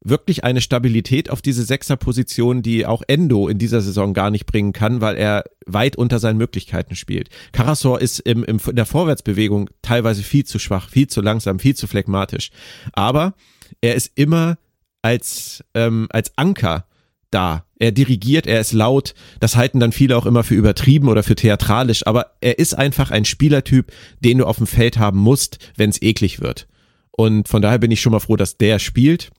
wirklich 0.04 0.44
eine 0.44 0.60
Stabilität 0.60 1.30
auf 1.30 1.42
diese 1.42 1.64
Sechserposition, 1.64 2.62
die 2.62 2.86
auch 2.86 3.02
Endo 3.08 3.48
in 3.48 3.58
dieser 3.58 3.80
Saison 3.80 4.14
gar 4.14 4.32
nicht 4.32 4.46
bringen 4.48 4.74
kann, 4.74 5.00
weil 5.00 5.16
er 5.16 5.46
weit 5.66 5.96
unter 5.96 6.20
seinen 6.20 6.38
Möglichkeiten 6.38 6.96
spielt. 6.96 7.30
Karasor 7.54 8.02
ist 8.02 8.20
im, 8.20 8.44
im, 8.44 8.60
in 8.68 8.76
der 8.76 8.86
Vorwärtsbewegung 8.86 9.70
teilweise 9.82 10.24
viel 10.24 10.44
zu 10.44 10.60
schwach, 10.60 10.90
viel 10.90 11.08
zu 11.08 11.22
langsam, 11.22 11.60
viel 11.60 11.76
zu 11.76 11.88
phlegmatisch. 11.88 12.50
Aber 12.92 13.34
er 13.80 13.96
ist 13.96 14.12
immer 14.16 14.58
als, 15.02 15.64
ähm, 15.74 16.08
als 16.12 16.38
Anker 16.38 16.86
da. 17.32 17.66
Er 17.80 17.92
dirigiert, 17.92 18.46
er 18.46 18.60
ist 18.60 18.74
laut, 18.74 19.16
das 19.40 19.56
halten 19.56 19.80
dann 19.80 19.92
viele 19.92 20.16
auch 20.16 20.26
immer 20.26 20.44
für 20.44 20.54
übertrieben 20.54 21.08
oder 21.10 21.24
für 21.24 21.36
theatralisch, 21.36 22.06
aber 22.06 22.34
er 22.42 22.60
ist 22.60 22.76
einfach 22.76 23.10
ein 23.10 23.26
Spielertyp, 23.26 23.92
den 24.20 24.38
du 24.38 24.46
auf 24.46 24.58
dem 24.58 24.68
Feld 24.68 25.00
haben 25.00 25.18
musst, 25.18 25.58
wenn 25.78 25.90
es 25.90 26.02
eklig 26.02 26.42
wird. 26.42 26.68
Und 27.12 27.48
von 27.48 27.62
daher 27.62 27.80
bin 27.80 27.92
ich 27.92 28.02
schon 28.02 28.12
mal 28.12 28.20
froh, 28.20 28.36
dass 28.36 28.58
der 28.58 28.80
spielt. 28.80 29.32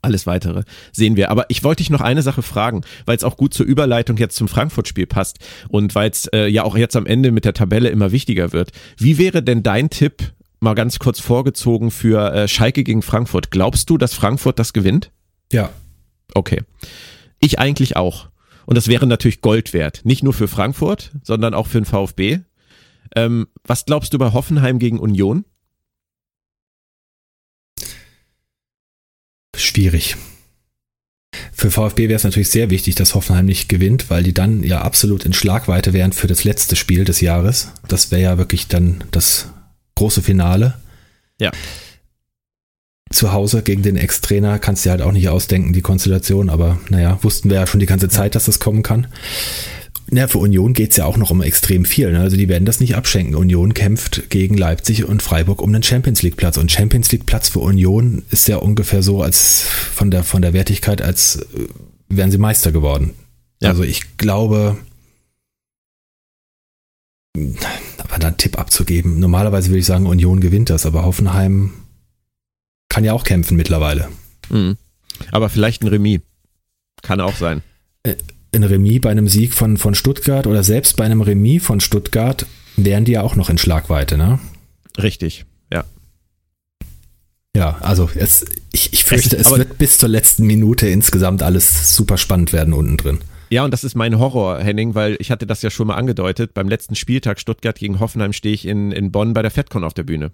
Alles 0.00 0.26
weitere 0.26 0.62
sehen 0.92 1.16
wir. 1.16 1.30
Aber 1.30 1.46
ich 1.48 1.64
wollte 1.64 1.82
dich 1.82 1.90
noch 1.90 2.00
eine 2.00 2.22
Sache 2.22 2.42
fragen, 2.42 2.82
weil 3.04 3.16
es 3.16 3.24
auch 3.24 3.36
gut 3.36 3.54
zur 3.54 3.66
Überleitung 3.66 4.16
jetzt 4.16 4.36
zum 4.36 4.48
Frankfurt-Spiel 4.48 5.06
passt 5.06 5.38
und 5.68 5.94
weil 5.94 6.10
es 6.10 6.26
äh, 6.26 6.46
ja 6.46 6.62
auch 6.62 6.76
jetzt 6.76 6.96
am 6.96 7.06
Ende 7.06 7.32
mit 7.32 7.44
der 7.44 7.54
Tabelle 7.54 7.88
immer 7.88 8.12
wichtiger 8.12 8.52
wird. 8.52 8.70
Wie 8.96 9.18
wäre 9.18 9.42
denn 9.42 9.62
dein 9.62 9.90
Tipp, 9.90 10.32
mal 10.60 10.74
ganz 10.74 10.98
kurz 10.98 11.20
vorgezogen, 11.20 11.90
für 11.90 12.32
äh, 12.32 12.48
Schalke 12.48 12.84
gegen 12.84 13.02
Frankfurt? 13.02 13.50
Glaubst 13.50 13.90
du, 13.90 13.98
dass 13.98 14.14
Frankfurt 14.14 14.58
das 14.58 14.72
gewinnt? 14.72 15.10
Ja. 15.52 15.70
Okay. 16.34 16.62
Ich 17.40 17.58
eigentlich 17.58 17.96
auch. 17.96 18.28
Und 18.66 18.76
das 18.76 18.88
wäre 18.88 19.06
natürlich 19.06 19.40
Gold 19.40 19.72
wert. 19.72 20.00
Nicht 20.04 20.22
nur 20.22 20.34
für 20.34 20.48
Frankfurt, 20.48 21.12
sondern 21.22 21.54
auch 21.54 21.66
für 21.66 21.80
den 21.80 21.86
VfB. 21.86 22.40
Ähm, 23.16 23.48
was 23.64 23.86
glaubst 23.86 24.12
du 24.12 24.18
bei 24.18 24.32
Hoffenheim 24.32 24.78
gegen 24.78 24.98
Union? 24.98 25.44
Schwierig. 29.56 30.16
Für 31.52 31.70
VfB 31.70 32.08
wäre 32.08 32.16
es 32.16 32.24
natürlich 32.24 32.50
sehr 32.50 32.70
wichtig, 32.70 32.94
dass 32.94 33.14
Hoffenheim 33.14 33.46
nicht 33.46 33.68
gewinnt, 33.68 34.10
weil 34.10 34.22
die 34.22 34.34
dann 34.34 34.62
ja 34.62 34.82
absolut 34.82 35.24
in 35.24 35.32
Schlagweite 35.32 35.92
wären 35.92 36.12
für 36.12 36.26
das 36.26 36.44
letzte 36.44 36.76
Spiel 36.76 37.04
des 37.04 37.20
Jahres. 37.20 37.72
Das 37.88 38.10
wäre 38.10 38.22
ja 38.22 38.38
wirklich 38.38 38.68
dann 38.68 39.02
das 39.10 39.50
große 39.98 40.22
Finale. 40.22 40.74
Ja. 41.40 41.50
Zu 43.10 43.32
Hause 43.32 43.62
gegen 43.62 43.82
den 43.82 43.96
Ex-Trainer 43.96 44.58
kannst 44.58 44.84
du 44.84 44.88
dir 44.88 44.92
halt 44.92 45.02
auch 45.02 45.12
nicht 45.12 45.28
ausdenken, 45.28 45.72
die 45.72 45.80
Konstellation, 45.80 46.50
aber 46.50 46.78
naja, 46.88 47.18
wussten 47.22 47.48
wir 47.50 47.56
ja 47.56 47.66
schon 47.66 47.80
die 47.80 47.86
ganze 47.86 48.08
Zeit, 48.08 48.34
dass 48.34 48.44
das 48.44 48.58
kommen 48.58 48.82
kann. 48.82 49.06
Ja, 50.10 50.26
für 50.26 50.38
Union 50.38 50.72
geht 50.72 50.92
es 50.92 50.96
ja 50.96 51.04
auch 51.04 51.16
noch 51.18 51.30
um 51.30 51.42
extrem 51.42 51.84
viel. 51.84 52.12
Ne? 52.12 52.20
Also 52.20 52.36
die 52.36 52.48
werden 52.48 52.64
das 52.64 52.80
nicht 52.80 52.96
abschenken. 52.96 53.34
Union 53.34 53.74
kämpft 53.74 54.30
gegen 54.30 54.56
Leipzig 54.56 55.04
und 55.04 55.22
Freiburg 55.22 55.60
um 55.60 55.72
den 55.72 55.82
Champions 55.82 56.22
League 56.22 56.36
Platz. 56.36 56.56
Und 56.56 56.72
Champions 56.72 57.12
League 57.12 57.26
Platz 57.26 57.50
für 57.50 57.58
Union 57.58 58.22
ist 58.30 58.48
ja 58.48 58.56
ungefähr 58.56 59.02
so 59.02 59.22
als 59.22 59.62
von 59.62 60.10
der 60.10 60.24
von 60.24 60.40
der 60.40 60.54
Wertigkeit, 60.54 61.02
als 61.02 61.36
äh, 61.36 61.68
wären 62.08 62.30
sie 62.30 62.38
Meister 62.38 62.72
geworden. 62.72 63.12
Ja. 63.60 63.68
Also 63.68 63.82
ich 63.82 64.16
glaube, 64.16 64.78
da 68.18 68.28
einen 68.28 68.36
Tipp 68.36 68.58
abzugeben. 68.58 69.18
Normalerweise 69.18 69.68
würde 69.68 69.80
ich 69.80 69.86
sagen, 69.86 70.06
Union 70.06 70.40
gewinnt 70.40 70.70
das, 70.70 70.86
aber 70.86 71.04
Hoffenheim 71.04 71.72
kann 72.88 73.04
ja 73.04 73.12
auch 73.12 73.24
kämpfen 73.24 73.56
mittlerweile. 73.56 74.08
Mhm. 74.50 74.76
Aber 75.30 75.48
vielleicht 75.48 75.82
ein 75.82 75.88
Remis. 75.88 76.20
Kann 77.02 77.20
auch 77.20 77.36
sein. 77.36 77.62
Äh, 78.02 78.16
ein 78.54 78.64
Remis 78.64 79.00
bei 79.00 79.10
einem 79.10 79.28
Sieg 79.28 79.54
von, 79.54 79.76
von 79.76 79.94
Stuttgart 79.94 80.46
oder 80.46 80.64
selbst 80.64 80.96
bei 80.96 81.04
einem 81.04 81.20
Remis 81.20 81.62
von 81.62 81.80
Stuttgart 81.80 82.46
wären 82.76 83.04
die 83.04 83.12
ja 83.12 83.22
auch 83.22 83.36
noch 83.36 83.50
in 83.50 83.58
Schlagweite, 83.58 84.16
ne? 84.16 84.38
Richtig, 84.96 85.44
ja. 85.72 85.84
Ja, 87.54 87.78
also 87.80 88.08
es, 88.14 88.44
ich, 88.72 88.92
ich 88.92 89.04
fürchte, 89.04 89.36
es, 89.36 89.46
es 89.46 89.52
wird 89.52 89.78
bis 89.78 89.98
zur 89.98 90.08
letzten 90.08 90.46
Minute 90.46 90.88
insgesamt 90.88 91.42
alles 91.42 91.94
super 91.94 92.16
spannend 92.16 92.52
werden 92.52 92.72
unten 92.72 92.96
drin. 92.96 93.18
Ja, 93.50 93.64
und 93.64 93.70
das 93.70 93.84
ist 93.84 93.94
mein 93.94 94.18
Horror, 94.18 94.58
Henning, 94.58 94.94
weil 94.94 95.16
ich 95.20 95.30
hatte 95.30 95.46
das 95.46 95.62
ja 95.62 95.70
schon 95.70 95.86
mal 95.86 95.96
angedeutet. 95.96 96.54
Beim 96.54 96.68
letzten 96.68 96.94
Spieltag 96.94 97.40
Stuttgart 97.40 97.78
gegen 97.78 98.00
Hoffenheim 98.00 98.32
stehe 98.32 98.54
ich 98.54 98.66
in, 98.66 98.92
in 98.92 99.10
Bonn 99.10 99.32
bei 99.32 99.42
der 99.42 99.50
FedCon 99.50 99.84
auf 99.84 99.94
der 99.94 100.02
Bühne. 100.04 100.32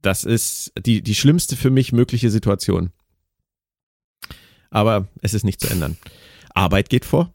Das 0.00 0.24
ist 0.24 0.72
die, 0.78 1.02
die 1.02 1.14
schlimmste 1.14 1.56
für 1.56 1.70
mich 1.70 1.92
mögliche 1.92 2.30
Situation. 2.30 2.90
Aber 4.70 5.08
es 5.22 5.34
ist 5.34 5.44
nicht 5.44 5.60
zu 5.60 5.68
ändern. 5.68 5.96
Arbeit 6.54 6.88
geht 6.88 7.04
vor. 7.04 7.32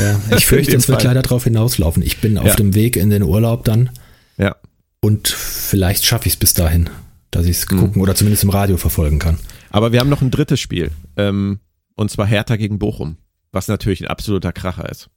Ja, 0.00 0.20
ich 0.36 0.46
fürchte, 0.46 0.76
es 0.76 0.88
wird 0.88 1.02
leider 1.02 1.22
darauf 1.22 1.44
hinauslaufen. 1.44 2.02
Ich 2.02 2.20
bin 2.20 2.38
auf 2.38 2.46
ja. 2.46 2.54
dem 2.54 2.74
Weg 2.74 2.96
in 2.96 3.10
den 3.10 3.22
Urlaub 3.22 3.64
dann. 3.64 3.90
Ja. 4.36 4.56
Und 5.00 5.28
vielleicht 5.28 6.04
schaffe 6.04 6.26
ich 6.26 6.34
es 6.34 6.38
bis 6.38 6.54
dahin, 6.54 6.90
dass 7.30 7.46
ich 7.46 7.58
es 7.58 7.70
mhm. 7.70 7.78
gucken 7.78 8.02
oder 8.02 8.14
zumindest 8.14 8.44
im 8.44 8.50
Radio 8.50 8.76
verfolgen 8.76 9.18
kann. 9.18 9.38
Aber 9.70 9.92
wir 9.92 10.00
haben 10.00 10.10
noch 10.10 10.22
ein 10.22 10.30
drittes 10.30 10.60
Spiel. 10.60 10.90
Ähm, 11.16 11.60
und 12.00 12.10
zwar 12.10 12.26
Hertha 12.26 12.56
gegen 12.56 12.78
Bochum. 12.78 13.18
Was 13.52 13.68
natürlich 13.68 14.00
ein 14.00 14.08
absoluter 14.08 14.52
Kracher 14.52 14.88
ist. 14.88 15.10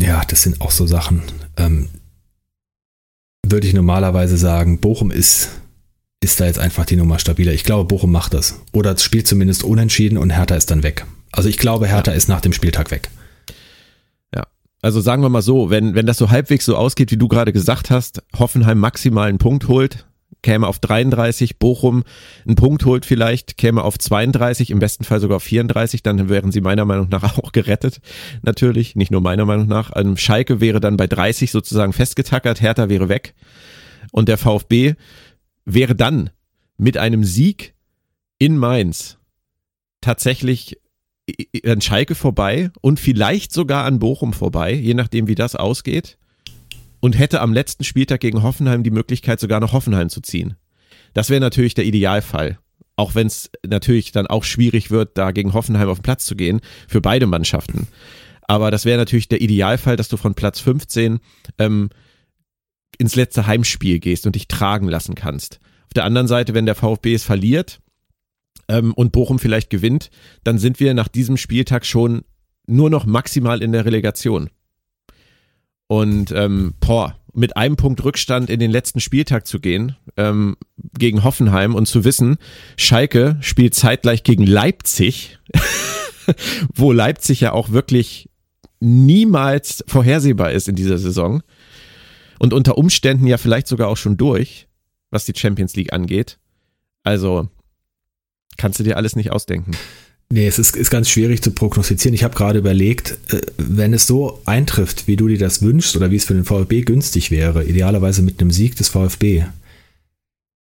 Ja, 0.00 0.22
das 0.24 0.42
sind 0.42 0.62
auch 0.62 0.70
so 0.70 0.86
Sachen. 0.86 1.22
Ähm, 1.58 1.90
würde 3.44 3.66
ich 3.66 3.74
normalerweise 3.74 4.38
sagen, 4.38 4.80
Bochum 4.80 5.10
ist 5.10 5.50
ist 6.22 6.40
da 6.40 6.46
jetzt 6.46 6.58
einfach 6.58 6.86
die 6.86 6.96
Nummer 6.96 7.18
stabiler. 7.18 7.52
Ich 7.52 7.64
glaube, 7.64 7.84
Bochum 7.84 8.10
macht 8.10 8.32
das. 8.32 8.62
Oder 8.72 8.92
es 8.92 9.02
spielt 9.02 9.26
zumindest 9.26 9.62
unentschieden 9.62 10.16
und 10.16 10.30
Hertha 10.30 10.56
ist 10.56 10.70
dann 10.70 10.82
weg. 10.82 11.04
Also 11.32 11.50
ich 11.50 11.58
glaube, 11.58 11.86
Hertha 11.86 12.12
ja. 12.12 12.16
ist 12.16 12.28
nach 12.28 12.40
dem 12.40 12.54
Spieltag 12.54 12.90
weg. 12.90 13.10
Ja, 14.34 14.44
also 14.80 15.02
sagen 15.02 15.22
wir 15.22 15.28
mal 15.28 15.42
so, 15.42 15.68
wenn, 15.68 15.94
wenn 15.94 16.06
das 16.06 16.16
so 16.16 16.30
halbwegs 16.30 16.64
so 16.64 16.76
ausgeht, 16.76 17.10
wie 17.10 17.18
du 17.18 17.28
gerade 17.28 17.52
gesagt 17.52 17.90
hast, 17.90 18.22
Hoffenheim 18.38 18.78
maximal 18.78 19.28
einen 19.28 19.36
Punkt 19.36 19.68
holt, 19.68 20.05
käme 20.46 20.68
auf 20.68 20.78
33, 20.78 21.58
Bochum 21.58 22.04
einen 22.46 22.54
Punkt 22.54 22.84
holt 22.84 23.04
vielleicht, 23.04 23.56
käme 23.56 23.82
auf 23.82 23.98
32, 23.98 24.70
im 24.70 24.78
besten 24.78 25.02
Fall 25.02 25.18
sogar 25.18 25.38
auf 25.38 25.42
34, 25.42 26.04
dann 26.04 26.28
wären 26.28 26.52
sie 26.52 26.60
meiner 26.60 26.84
Meinung 26.84 27.08
nach 27.08 27.36
auch 27.42 27.50
gerettet, 27.50 28.00
natürlich, 28.42 28.94
nicht 28.94 29.10
nur 29.10 29.20
meiner 29.20 29.44
Meinung 29.44 29.66
nach. 29.66 29.90
Ähm, 29.96 30.16
Schalke 30.16 30.60
wäre 30.60 30.78
dann 30.78 30.96
bei 30.96 31.08
30 31.08 31.50
sozusagen 31.50 31.92
festgetackert, 31.92 32.60
Hertha 32.60 32.88
wäre 32.88 33.08
weg 33.08 33.34
und 34.12 34.28
der 34.28 34.38
VfB 34.38 34.94
wäre 35.64 35.96
dann 35.96 36.30
mit 36.78 36.96
einem 36.96 37.24
Sieg 37.24 37.74
in 38.38 38.56
Mainz 38.56 39.18
tatsächlich 40.00 40.78
an 41.64 41.80
Schalke 41.80 42.14
vorbei 42.14 42.70
und 42.80 43.00
vielleicht 43.00 43.52
sogar 43.52 43.84
an 43.84 43.98
Bochum 43.98 44.32
vorbei, 44.32 44.72
je 44.74 44.94
nachdem 44.94 45.26
wie 45.26 45.34
das 45.34 45.56
ausgeht. 45.56 46.18
Und 47.06 47.16
hätte 47.16 47.40
am 47.40 47.52
letzten 47.52 47.84
Spieltag 47.84 48.18
gegen 48.18 48.42
Hoffenheim 48.42 48.82
die 48.82 48.90
Möglichkeit, 48.90 49.38
sogar 49.38 49.60
nach 49.60 49.72
Hoffenheim 49.72 50.08
zu 50.08 50.20
ziehen. 50.20 50.56
Das 51.14 51.30
wäre 51.30 51.40
natürlich 51.40 51.74
der 51.74 51.84
Idealfall. 51.84 52.58
Auch 52.96 53.14
wenn 53.14 53.28
es 53.28 53.48
natürlich 53.64 54.10
dann 54.10 54.26
auch 54.26 54.42
schwierig 54.42 54.90
wird, 54.90 55.16
da 55.16 55.30
gegen 55.30 55.52
Hoffenheim 55.52 55.88
auf 55.88 56.00
den 56.00 56.02
Platz 56.02 56.24
zu 56.24 56.34
gehen, 56.34 56.60
für 56.88 57.00
beide 57.00 57.28
Mannschaften. 57.28 57.86
Aber 58.42 58.72
das 58.72 58.84
wäre 58.84 58.98
natürlich 58.98 59.28
der 59.28 59.40
Idealfall, 59.40 59.94
dass 59.94 60.08
du 60.08 60.16
von 60.16 60.34
Platz 60.34 60.58
15 60.58 61.20
ähm, 61.58 61.90
ins 62.98 63.14
letzte 63.14 63.46
Heimspiel 63.46 64.00
gehst 64.00 64.26
und 64.26 64.34
dich 64.34 64.48
tragen 64.48 64.88
lassen 64.88 65.14
kannst. 65.14 65.60
Auf 65.84 65.94
der 65.94 66.02
anderen 66.02 66.26
Seite, 66.26 66.54
wenn 66.54 66.66
der 66.66 66.74
VfB 66.74 67.14
es 67.14 67.22
verliert 67.22 67.78
ähm, 68.66 68.92
und 68.92 69.12
Bochum 69.12 69.38
vielleicht 69.38 69.70
gewinnt, 69.70 70.10
dann 70.42 70.58
sind 70.58 70.80
wir 70.80 70.92
nach 70.92 71.06
diesem 71.06 71.36
Spieltag 71.36 71.86
schon 71.86 72.24
nur 72.66 72.90
noch 72.90 73.06
maximal 73.06 73.62
in 73.62 73.70
der 73.70 73.84
Relegation. 73.84 74.50
Und 75.88 76.32
ähm, 76.32 76.74
boah, 76.80 77.16
mit 77.32 77.56
einem 77.56 77.76
Punkt 77.76 78.02
Rückstand 78.02 78.50
in 78.50 78.58
den 78.58 78.70
letzten 78.70 79.00
Spieltag 79.00 79.46
zu 79.46 79.60
gehen 79.60 79.94
ähm, 80.16 80.56
gegen 80.98 81.22
Hoffenheim 81.22 81.74
und 81.74 81.86
zu 81.86 82.04
wissen, 82.04 82.38
Schalke 82.76 83.36
spielt 83.40 83.74
zeitgleich 83.74 84.22
gegen 84.22 84.46
Leipzig, 84.46 85.38
wo 86.74 86.92
Leipzig 86.92 87.40
ja 87.42 87.52
auch 87.52 87.70
wirklich 87.70 88.30
niemals 88.80 89.84
vorhersehbar 89.86 90.52
ist 90.52 90.68
in 90.68 90.76
dieser 90.76 90.98
Saison 90.98 91.42
und 92.38 92.52
unter 92.52 92.78
Umständen 92.78 93.26
ja 93.26 93.38
vielleicht 93.38 93.66
sogar 93.66 93.88
auch 93.88 93.96
schon 93.96 94.16
durch, 94.16 94.66
was 95.10 95.26
die 95.26 95.34
Champions 95.36 95.76
League 95.76 95.92
angeht. 95.92 96.38
Also 97.02 97.48
kannst 98.56 98.80
du 98.80 98.84
dir 98.84 98.96
alles 98.96 99.14
nicht 99.14 99.30
ausdenken. 99.30 99.72
Nee, 100.28 100.46
es 100.46 100.58
ist, 100.58 100.74
ist 100.74 100.90
ganz 100.90 101.08
schwierig 101.08 101.40
zu 101.40 101.52
prognostizieren. 101.52 102.14
Ich 102.14 102.24
habe 102.24 102.34
gerade 102.34 102.58
überlegt, 102.58 103.16
äh, 103.28 103.40
wenn 103.58 103.94
es 103.94 104.06
so 104.06 104.40
eintrifft, 104.44 105.06
wie 105.06 105.16
du 105.16 105.28
dir 105.28 105.38
das 105.38 105.62
wünschst 105.62 105.96
oder 105.96 106.10
wie 106.10 106.16
es 106.16 106.24
für 106.24 106.34
den 106.34 106.44
VfB 106.44 106.82
günstig 106.82 107.30
wäre, 107.30 107.64
idealerweise 107.64 108.22
mit 108.22 108.40
einem 108.40 108.50
Sieg 108.50 108.74
des 108.76 108.88
VfB, 108.88 109.44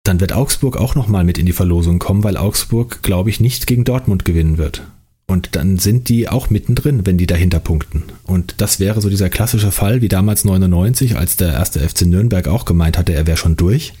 dann 0.02 0.18
wird 0.18 0.32
Augsburg 0.32 0.76
auch 0.76 0.96
nochmal 0.96 1.22
mit 1.22 1.38
in 1.38 1.46
die 1.46 1.52
Verlosung 1.52 2.00
kommen, 2.00 2.24
weil 2.24 2.36
Augsburg, 2.36 3.02
glaube 3.02 3.30
ich, 3.30 3.38
nicht 3.38 3.68
gegen 3.68 3.84
Dortmund 3.84 4.24
gewinnen 4.24 4.58
wird. 4.58 4.82
Und 5.28 5.54
dann 5.54 5.78
sind 5.78 6.08
die 6.08 6.28
auch 6.28 6.50
mittendrin, 6.50 7.06
wenn 7.06 7.16
die 7.16 7.26
dahinter 7.26 7.60
punkten. 7.60 8.02
Und 8.24 8.56
das 8.58 8.80
wäre 8.80 9.00
so 9.00 9.08
dieser 9.08 9.30
klassische 9.30 9.70
Fall 9.70 10.02
wie 10.02 10.08
damals 10.08 10.44
99, 10.44 11.16
als 11.16 11.36
der 11.36 11.52
erste 11.52 11.80
FC 11.88 12.02
Nürnberg 12.02 12.48
auch 12.48 12.64
gemeint 12.64 12.98
hatte, 12.98 13.14
er 13.14 13.28
wäre 13.28 13.36
schon 13.36 13.56
durch. 13.56 13.94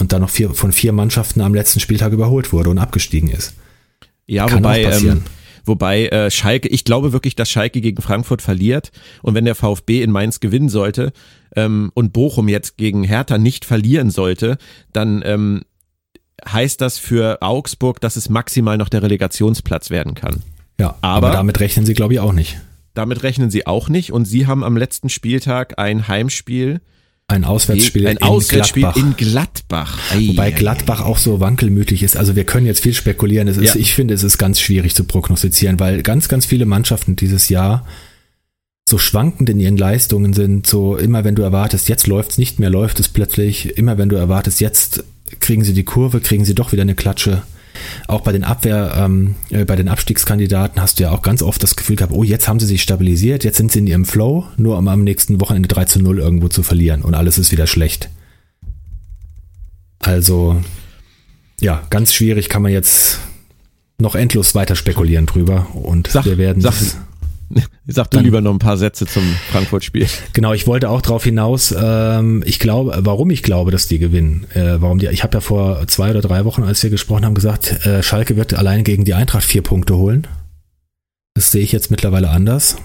Und 0.00 0.12
dann 0.12 0.22
noch 0.22 0.30
vier, 0.30 0.50
von 0.50 0.72
vier 0.72 0.92
Mannschaften 0.92 1.42
am 1.42 1.54
letzten 1.54 1.78
Spieltag 1.78 2.12
überholt 2.12 2.52
wurde 2.52 2.70
und 2.70 2.78
abgestiegen 2.78 3.28
ist. 3.28 3.52
Ja, 4.26 4.46
Kann 4.46 4.58
wobei, 4.58 4.82
ähm, 4.84 5.22
wobei 5.64 6.06
äh, 6.06 6.30
Schalke, 6.30 6.68
ich 6.68 6.84
glaube 6.84 7.12
wirklich, 7.12 7.34
dass 7.34 7.50
Schalke 7.50 7.80
gegen 7.80 8.00
Frankfurt 8.02 8.42
verliert. 8.42 8.92
Und 9.22 9.34
wenn 9.34 9.44
der 9.44 9.54
VfB 9.54 10.02
in 10.02 10.10
Mainz 10.10 10.40
gewinnen 10.40 10.68
sollte 10.68 11.12
ähm, 11.54 11.90
und 11.94 12.12
Bochum 12.12 12.48
jetzt 12.48 12.76
gegen 12.76 13.04
Hertha 13.04 13.38
nicht 13.38 13.64
verlieren 13.64 14.10
sollte, 14.10 14.58
dann 14.92 15.22
ähm, 15.24 15.62
heißt 16.46 16.80
das 16.80 16.98
für 16.98 17.42
Augsburg, 17.42 18.00
dass 18.00 18.16
es 18.16 18.28
maximal 18.28 18.76
noch 18.76 18.88
der 18.88 19.02
Relegationsplatz 19.02 19.90
werden 19.90 20.14
kann. 20.14 20.42
Ja, 20.78 20.96
aber, 21.00 21.28
aber 21.28 21.30
damit 21.30 21.60
rechnen 21.60 21.86
sie, 21.86 21.94
glaube 21.94 22.14
ich, 22.14 22.20
auch 22.20 22.32
nicht. 22.32 22.60
Damit 22.94 23.22
rechnen 23.22 23.50
sie 23.50 23.66
auch 23.66 23.88
nicht 23.88 24.12
und 24.12 24.26
sie 24.26 24.46
haben 24.46 24.64
am 24.64 24.76
letzten 24.76 25.08
Spieltag 25.08 25.78
ein 25.78 26.08
Heimspiel. 26.08 26.80
Ein 27.32 27.44
Auswärtsspiel, 27.44 28.06
ein 28.06 28.16
in, 28.18 28.22
Auswärtsspiel 28.22 28.82
Gladbach. 28.82 29.02
in 29.02 29.16
Gladbach. 29.16 29.98
Ei, 30.12 30.28
Wobei 30.28 30.50
Gladbach 30.50 31.00
auch 31.00 31.18
so 31.18 31.40
wankelmütig 31.40 32.02
ist. 32.02 32.16
Also 32.16 32.36
wir 32.36 32.44
können 32.44 32.66
jetzt 32.66 32.80
viel 32.80 32.94
spekulieren. 32.94 33.48
Es 33.48 33.56
ist, 33.56 33.74
ja. 33.74 33.80
Ich 33.80 33.94
finde, 33.94 34.14
es 34.14 34.22
ist 34.22 34.38
ganz 34.38 34.60
schwierig 34.60 34.94
zu 34.94 35.04
prognostizieren, 35.04 35.80
weil 35.80 36.02
ganz, 36.02 36.28
ganz 36.28 36.44
viele 36.44 36.66
Mannschaften 36.66 37.16
dieses 37.16 37.48
Jahr 37.48 37.86
so 38.88 38.98
schwankend 38.98 39.48
in 39.48 39.60
ihren 39.60 39.76
Leistungen 39.76 40.34
sind. 40.34 40.66
So 40.66 40.96
immer 40.96 41.24
wenn 41.24 41.34
du 41.34 41.42
erwartest, 41.42 41.88
jetzt 41.88 42.06
läuft 42.06 42.32
es 42.32 42.38
nicht 42.38 42.58
mehr, 42.58 42.70
läuft 42.70 43.00
es 43.00 43.08
plötzlich. 43.08 43.78
Immer 43.78 43.96
wenn 43.96 44.08
du 44.08 44.16
erwartest, 44.16 44.60
jetzt 44.60 45.04
kriegen 45.40 45.64
sie 45.64 45.72
die 45.72 45.84
Kurve, 45.84 46.20
kriegen 46.20 46.44
sie 46.44 46.54
doch 46.54 46.72
wieder 46.72 46.82
eine 46.82 46.94
Klatsche. 46.94 47.42
Auch 48.08 48.20
bei 48.20 48.32
den 48.32 48.44
Abwehr, 48.44 48.94
ähm, 48.96 49.34
äh, 49.50 49.64
bei 49.64 49.76
den 49.76 49.88
Abstiegskandidaten 49.88 50.80
hast 50.80 50.98
du 50.98 51.04
ja 51.04 51.10
auch 51.10 51.22
ganz 51.22 51.42
oft 51.42 51.62
das 51.62 51.76
Gefühl 51.76 51.96
gehabt, 51.96 52.12
oh, 52.12 52.22
jetzt 52.22 52.48
haben 52.48 52.60
sie 52.60 52.66
sich 52.66 52.82
stabilisiert, 52.82 53.44
jetzt 53.44 53.56
sind 53.56 53.72
sie 53.72 53.80
in 53.80 53.86
ihrem 53.86 54.04
Flow, 54.04 54.46
nur 54.56 54.78
um 54.78 54.88
am 54.88 55.04
nächsten 55.04 55.40
Wochenende 55.40 55.68
3 55.68 55.84
zu 55.86 56.00
0 56.00 56.18
irgendwo 56.18 56.48
zu 56.48 56.62
verlieren 56.62 57.02
und 57.02 57.14
alles 57.14 57.38
ist 57.38 57.52
wieder 57.52 57.66
schlecht. 57.66 58.10
Also, 59.98 60.60
ja, 61.60 61.82
ganz 61.90 62.12
schwierig 62.12 62.48
kann 62.48 62.62
man 62.62 62.72
jetzt 62.72 63.20
noch 63.98 64.14
endlos 64.14 64.54
weiter 64.54 64.74
spekulieren 64.74 65.26
drüber 65.26 65.68
und 65.74 66.08
Sag, 66.08 66.24
wir 66.24 66.38
werden 66.38 66.60
sag, 66.60 66.74
Sag 67.86 68.10
du 68.10 68.16
Dann- 68.16 68.24
lieber 68.24 68.40
noch 68.40 68.52
ein 68.52 68.58
paar 68.58 68.76
Sätze 68.76 69.06
zum 69.06 69.22
Frankfurt-Spiel. 69.50 70.06
Genau, 70.32 70.52
ich 70.52 70.66
wollte 70.66 70.88
auch 70.88 71.00
darauf 71.02 71.24
hinaus, 71.24 71.74
ähm, 71.76 72.42
ich 72.46 72.58
glaube, 72.58 72.98
warum 73.00 73.30
ich 73.30 73.42
glaube, 73.42 73.70
dass 73.70 73.86
die 73.88 73.98
gewinnen. 73.98 74.46
Äh, 74.54 74.80
warum 74.80 74.98
die, 74.98 75.06
ich 75.08 75.22
habe 75.22 75.34
ja 75.34 75.40
vor 75.40 75.86
zwei 75.88 76.10
oder 76.10 76.20
drei 76.20 76.44
Wochen, 76.44 76.62
als 76.62 76.82
wir 76.82 76.90
gesprochen 76.90 77.24
haben, 77.24 77.34
gesagt, 77.34 77.84
äh, 77.86 78.02
Schalke 78.02 78.36
wird 78.36 78.54
allein 78.54 78.84
gegen 78.84 79.04
die 79.04 79.14
Eintracht 79.14 79.44
vier 79.44 79.62
Punkte 79.62 79.96
holen. 79.96 80.26
Das 81.34 81.50
sehe 81.50 81.62
ich 81.62 81.72
jetzt 81.72 81.90
mittlerweile 81.90 82.30
anders. 82.30 82.76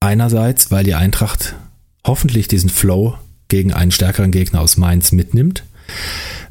Einerseits, 0.00 0.70
weil 0.70 0.84
die 0.84 0.94
Eintracht 0.94 1.54
hoffentlich 2.06 2.48
diesen 2.48 2.70
Flow 2.70 3.14
gegen 3.48 3.72
einen 3.72 3.90
stärkeren 3.90 4.30
Gegner 4.30 4.60
aus 4.60 4.76
Mainz 4.76 5.12
mitnimmt, 5.12 5.64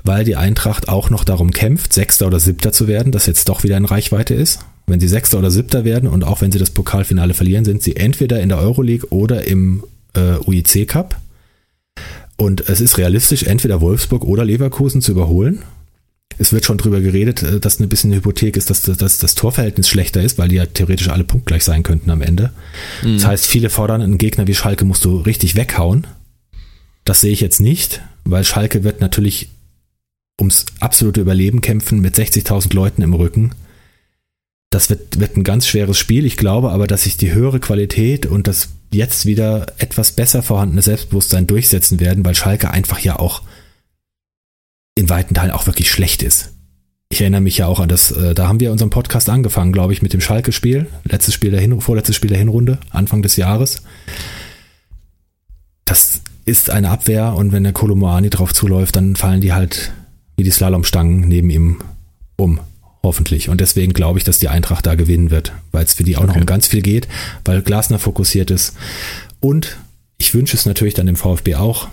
weil 0.04 0.24
die 0.24 0.36
Eintracht 0.36 0.90
auch 0.90 1.10
noch 1.10 1.24
darum 1.24 1.52
kämpft, 1.52 1.94
Sechster 1.94 2.28
oder 2.28 2.40
Siebter 2.40 2.72
zu 2.72 2.88
werden, 2.88 3.12
das 3.12 3.26
jetzt 3.26 3.50
doch 3.50 3.64
wieder 3.64 3.78
in 3.78 3.86
Reichweite 3.86 4.34
ist. 4.34 4.60
Wenn 4.94 5.00
sie 5.00 5.08
Sechster 5.08 5.40
oder 5.40 5.50
Siebter 5.50 5.86
werden 5.86 6.08
und 6.08 6.24
auch 6.24 6.42
wenn 6.42 6.52
sie 6.52 6.60
das 6.60 6.70
Pokalfinale 6.70 7.34
verlieren, 7.34 7.66
sind 7.66 7.82
sie 7.82 7.96
entweder 7.96 8.40
in 8.42 8.50
der 8.50 8.60
Euroleague 8.60 9.10
oder 9.10 9.48
im 9.48 9.84
äh, 10.14 10.36
UIC 10.46 10.88
Cup. 10.88 11.20
Und 12.38 12.70
es 12.70 12.80
ist 12.80 13.00
realistisch, 13.00 13.42
entweder 13.42 13.82
Wolfsburg 13.82 14.24
oder 14.24 14.46
Leverkusen 14.46 15.02
zu 15.02 15.14
überholen. 15.14 15.64
Es 16.38 16.54
wird 16.54 16.66
schon 16.66 16.78
drüber 16.78 17.02
geredet, 17.02 17.42
äh, 17.42 17.60
dass 17.60 17.80
ein 17.80 17.90
bisschen 17.90 18.12
eine 18.12 18.18
Hypothek 18.18 18.56
ist, 18.56 18.70
dass, 18.70 18.84
dass 18.84 19.18
das 19.18 19.34
Torverhältnis 19.34 19.90
schlechter 19.90 20.22
ist, 20.22 20.38
weil 20.38 20.50
die 20.50 20.58
ja 20.58 20.68
theoretisch 20.68 21.10
alle 21.10 21.24
punktgleich 21.24 21.64
sein 21.64 21.82
könnten 21.82 22.12
am 22.12 22.22
Ende. 22.22 22.52
Das 23.16 23.26
heißt, 23.26 23.48
viele 23.48 23.72
fordern, 23.72 24.04
einen 24.04 24.20
Gegner 24.20 24.46
wie 24.46 24.54
Schalke 24.54 24.86
musst 24.86 25.04
du 25.06 25.18
richtig 25.22 25.56
weghauen. 25.56 26.06
Das 27.04 27.20
sehe 27.20 27.34
ich 27.34 27.42
jetzt 27.42 27.62
nicht, 27.62 28.02
weil 28.26 28.44
Schalke 28.44 28.84
wird 28.84 29.02
natürlich 29.02 29.50
ums 30.40 30.68
absolute 30.80 31.22
Überleben 31.22 31.62
kämpfen 31.62 32.00
mit 32.00 32.16
60.000 32.16 32.76
Leuten 32.76 33.02
im 33.02 33.16
Rücken. 33.16 33.56
Das 34.74 34.90
wird, 34.90 35.20
wird 35.20 35.38
ein 35.38 35.44
ganz 35.44 35.68
schweres 35.68 36.00
Spiel. 36.00 36.26
Ich 36.26 36.36
glaube 36.36 36.72
aber, 36.72 36.88
dass 36.88 37.04
sich 37.04 37.16
die 37.16 37.32
höhere 37.32 37.60
Qualität 37.60 38.26
und 38.26 38.48
das 38.48 38.70
jetzt 38.92 39.28
wieder 39.28 39.68
etwas 39.78 40.14
besser 40.14 40.42
vorhandene 40.42 40.82
Selbstbewusstsein 40.82 41.46
durchsetzen 41.46 42.00
werden, 42.00 42.26
weil 42.26 42.34
Schalke 42.34 42.72
einfach 42.72 42.98
ja 42.98 43.20
auch 43.20 43.44
in 44.96 45.10
weiten 45.10 45.36
Teilen 45.36 45.52
auch 45.52 45.68
wirklich 45.68 45.92
schlecht 45.92 46.24
ist. 46.24 46.54
Ich 47.12 47.22
erinnere 47.22 47.42
mich 47.42 47.56
ja 47.60 47.68
auch 47.68 47.80
an 47.80 47.88
das, 47.88 48.10
äh, 48.14 48.34
da 48.34 48.48
haben 48.48 48.60
wir 48.60 48.72
unseren 48.72 48.90
Podcast 48.90 49.30
angefangen, 49.30 49.74
glaube 49.74 49.94
ich, 49.94 50.02
mit 50.02 50.12
dem 50.12 50.22
Schalke-Spiel. 50.22 50.88
Letztes 51.04 51.36
Spiel 51.36 51.52
der 51.52 51.62
Hin 51.62 51.80
vorletztes 51.80 52.16
Spiel 52.16 52.30
der 52.30 52.40
Hinrunde, 52.40 52.80
Anfang 52.90 53.22
des 53.22 53.36
Jahres. 53.36 53.84
Das 55.86 56.22
ist 56.46 56.72
eine 56.72 56.90
Abwehr 56.90 57.36
und 57.36 57.52
wenn 57.52 57.64
der 57.64 57.74
Kolomoani 57.74 58.32
drauf 58.32 58.56
zuläuft, 58.56 58.96
dann 58.96 59.16
fallen 59.16 59.42
die 59.42 59.54
halt 59.54 59.94
wie 60.36 60.44
die 60.44 60.50
Slalomstangen 60.50 61.28
neben 61.28 61.52
ihm 61.52 61.78
um. 62.38 62.60
Hoffentlich. 63.06 63.50
Und 63.50 63.60
deswegen 63.60 63.92
glaube 63.94 64.18
ich, 64.20 64.24
dass 64.24 64.40
die 64.40 64.48
Eintracht 64.48 64.86
da 64.86 64.96
gewinnen 64.96 65.30
wird, 65.30 65.52
weil 65.74 65.84
es 65.84 65.94
für 65.94 66.04
die 66.04 66.16
auch 66.16 66.22
noch 66.22 66.30
Okay. 66.30 66.40
um 66.40 66.46
ganz 66.46 66.68
viel 66.68 66.82
geht, 66.82 67.08
weil 67.44 67.62
Glasner 67.62 68.00
fokussiert 68.00 68.50
ist. 68.50 68.76
Und 69.42 69.78
ich 70.18 70.34
wünsche 70.34 70.56
es 70.56 70.66
natürlich 70.66 70.94
dann 70.94 71.06
dem 71.08 71.18
VfB 71.18 71.56
auch. 71.56 71.90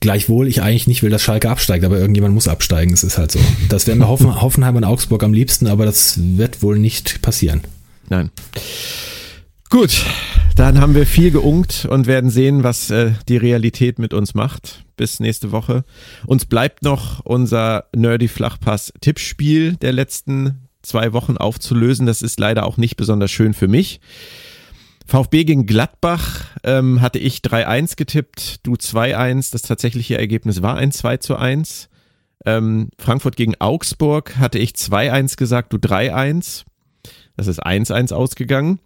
Gleichwohl 0.00 0.46
ich 0.46 0.62
eigentlich 0.62 0.86
nicht 0.86 1.02
will, 1.02 1.10
dass 1.10 1.22
Schalke 1.22 1.50
absteigt, 1.50 1.84
aber 1.84 1.98
irgendjemand 1.98 2.32
muss 2.32 2.46
absteigen. 2.46 2.92
Es 2.94 3.02
ist 3.02 3.18
halt 3.18 3.32
so. 3.32 3.40
Das 3.68 3.88
wären 3.88 3.98
mir 3.98 4.06
Hoffen, 4.06 4.32
Hoffenheim 4.40 4.76
und 4.76 4.84
Augsburg 4.84 5.24
am 5.24 5.32
liebsten, 5.32 5.66
aber 5.66 5.84
das 5.84 6.14
wird 6.36 6.62
wohl 6.62 6.78
nicht 6.78 7.20
passieren. 7.20 7.62
Nein. 8.08 8.30
Gut, 9.70 10.04
dann 10.54 10.80
haben 10.80 10.94
wir 10.94 11.04
viel 11.06 11.32
geungt 11.32 11.86
und 11.90 12.06
werden 12.06 12.30
sehen, 12.30 12.62
was 12.62 12.90
äh, 12.90 13.12
die 13.28 13.36
Realität 13.36 13.98
mit 13.98 14.14
uns 14.14 14.34
macht. 14.34 14.84
Bis 14.98 15.20
nächste 15.20 15.52
Woche. 15.52 15.84
Uns 16.26 16.44
bleibt 16.44 16.82
noch 16.82 17.24
unser 17.24 17.84
Nerdy 17.94 18.28
Flachpass 18.28 18.92
Tippspiel 19.00 19.76
der 19.76 19.92
letzten 19.92 20.68
zwei 20.82 21.12
Wochen 21.12 21.36
aufzulösen. 21.36 22.04
Das 22.04 22.20
ist 22.20 22.40
leider 22.40 22.66
auch 22.66 22.76
nicht 22.76 22.96
besonders 22.96 23.30
schön 23.30 23.54
für 23.54 23.68
mich. 23.68 24.00
VfB 25.06 25.44
gegen 25.44 25.66
Gladbach 25.66 26.46
ähm, 26.64 27.00
hatte 27.00 27.20
ich 27.20 27.38
3-1 27.38 27.96
getippt, 27.96 28.66
du 28.66 28.74
2-1. 28.74 29.52
Das 29.52 29.62
tatsächliche 29.62 30.18
Ergebnis 30.18 30.62
war 30.62 30.76
ein 30.76 30.90
2 30.90 31.18
zu 31.18 31.36
1. 31.36 31.88
Ähm, 32.44 32.90
Frankfurt 32.98 33.36
gegen 33.36 33.54
Augsburg 33.60 34.36
hatte 34.36 34.58
ich 34.58 34.72
2-1 34.72 35.36
gesagt, 35.36 35.72
du 35.72 35.76
3-1. 35.76 36.64
Das 37.36 37.46
ist 37.46 37.64
1-1 37.64 38.12
ausgegangen. 38.12 38.80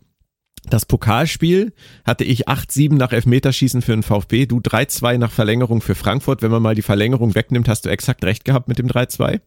Das 0.68 0.86
Pokalspiel 0.86 1.72
hatte 2.04 2.24
ich 2.24 2.48
8-7 2.48 2.94
nach 2.94 3.12
Elfmeterschießen 3.12 3.82
für 3.82 3.92
den 3.92 4.02
VfB, 4.02 4.46
du 4.46 4.58
3-2 4.58 5.18
nach 5.18 5.32
Verlängerung 5.32 5.80
für 5.80 5.94
Frankfurt. 5.94 6.42
Wenn 6.42 6.50
man 6.50 6.62
mal 6.62 6.74
die 6.74 6.82
Verlängerung 6.82 7.34
wegnimmt, 7.34 7.68
hast 7.68 7.84
du 7.84 7.90
exakt 7.90 8.24
recht 8.24 8.44
gehabt 8.44 8.68
mit 8.68 8.78
dem 8.78 8.86
3-2. 8.86 9.40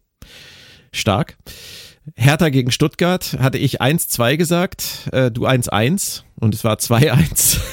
Stark. 0.92 1.38
Hertha 2.16 2.50
gegen 2.50 2.72
Stuttgart 2.72 3.38
hatte 3.40 3.58
ich 3.58 3.82
1-2 3.82 4.38
gesagt, 4.38 5.10
äh, 5.12 5.32
du 5.32 5.48
1-1 5.48 6.22
und 6.40 6.54
es 6.54 6.64
war 6.64 6.76
2-1. 6.76 7.60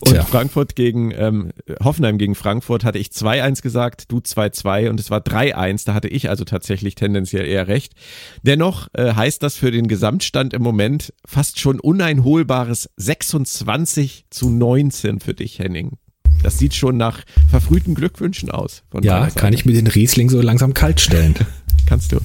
Und 0.00 0.12
Tja. 0.12 0.24
Frankfurt 0.24 0.76
gegen 0.76 1.10
ähm, 1.12 1.50
Hoffenheim 1.82 2.18
gegen 2.18 2.34
Frankfurt 2.34 2.84
hatte 2.84 2.98
ich 2.98 3.08
2-1 3.08 3.62
gesagt, 3.62 4.12
du 4.12 4.18
2-2 4.18 4.90
und 4.90 5.00
es 5.00 5.10
war 5.10 5.20
3-1. 5.20 5.86
Da 5.86 5.94
hatte 5.94 6.08
ich 6.08 6.28
also 6.28 6.44
tatsächlich 6.44 6.96
tendenziell 6.96 7.46
eher 7.46 7.66
recht. 7.66 7.94
Dennoch 8.42 8.88
äh, 8.92 9.14
heißt 9.14 9.42
das 9.42 9.56
für 9.56 9.70
den 9.70 9.88
Gesamtstand 9.88 10.52
im 10.52 10.62
Moment 10.62 11.14
fast 11.24 11.60
schon 11.60 11.80
uneinholbares 11.80 12.90
26 12.96 14.26
zu 14.28 14.50
19 14.50 15.20
für 15.20 15.32
dich, 15.32 15.58
Henning. 15.58 15.96
Das 16.42 16.58
sieht 16.58 16.74
schon 16.74 16.98
nach 16.98 17.22
verfrühten 17.48 17.94
Glückwünschen 17.94 18.50
aus. 18.50 18.82
Ja, 19.00 19.30
kann 19.30 19.54
ich 19.54 19.64
mir 19.64 19.72
den 19.72 19.86
Riesling 19.86 20.28
so 20.28 20.42
langsam 20.42 20.74
kalt 20.74 21.00
stellen. 21.00 21.34
Kannst 21.86 22.12
du. 22.12 22.20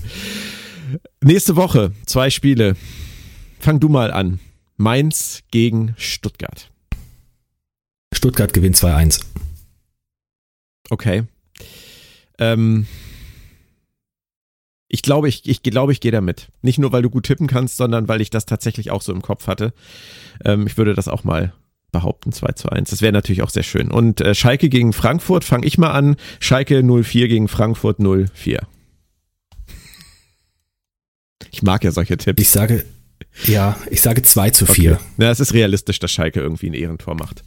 Nächste 1.21 1.55
Woche, 1.55 1.91
zwei 2.05 2.29
Spiele. 2.29 2.75
Fang 3.59 3.79
du 3.79 3.89
mal 3.89 4.11
an. 4.11 4.39
Mainz 4.77 5.41
gegen 5.51 5.93
Stuttgart. 5.97 6.71
Stuttgart 8.13 8.53
gewinnt 8.53 8.75
2-1. 8.75 9.21
Okay. 10.89 11.23
Ähm, 12.37 12.87
ich 14.87 15.01
glaube, 15.01 15.29
ich, 15.29 15.47
ich 15.47 15.61
glaube, 15.61 15.91
ich 15.91 16.01
gehe 16.01 16.11
damit. 16.11 16.47
Nicht 16.61 16.79
nur, 16.79 16.91
weil 16.91 17.01
du 17.01 17.09
gut 17.09 17.25
tippen 17.25 17.47
kannst, 17.47 17.77
sondern 17.77 18.07
weil 18.07 18.21
ich 18.21 18.29
das 18.29 18.45
tatsächlich 18.45 18.89
auch 18.89 19.01
so 19.01 19.11
im 19.11 19.21
Kopf 19.21 19.47
hatte. 19.47 19.73
Ähm, 20.43 20.65
ich 20.65 20.77
würde 20.77 20.95
das 20.95 21.07
auch 21.07 21.23
mal 21.23 21.53
behaupten, 21.91 22.31
2 22.31 22.53
zu 22.53 22.69
1. 22.69 22.89
Das 22.89 23.01
wäre 23.01 23.13
natürlich 23.13 23.41
auch 23.41 23.49
sehr 23.49 23.63
schön. 23.63 23.91
Und 23.91 24.21
äh, 24.21 24.33
Schalke 24.33 24.69
gegen 24.69 24.93
Frankfurt, 24.93 25.43
fange 25.43 25.65
ich 25.65 25.77
mal 25.77 25.91
an. 25.91 26.15
Schalke 26.39 26.83
04 26.83 27.27
gegen 27.27 27.47
Frankfurt 27.47 27.97
04. 27.99 28.67
Ich 31.51 31.63
mag 31.63 31.83
ja 31.83 31.91
solche 31.91 32.17
Tipps. 32.17 32.41
Ich 32.41 32.49
sage, 32.49 32.85
ja, 33.45 33.77
ich 33.89 34.01
sage 34.01 34.21
2 34.21 34.49
zu 34.51 34.65
4. 34.65 34.93
Okay. 34.93 35.03
Ja, 35.17 35.31
es 35.31 35.39
ist 35.39 35.53
realistisch, 35.53 35.99
dass 35.99 36.11
Schalke 36.11 36.39
irgendwie 36.39 36.67
ein 36.69 36.73
Ehrentor 36.73 37.15
macht. 37.15 37.43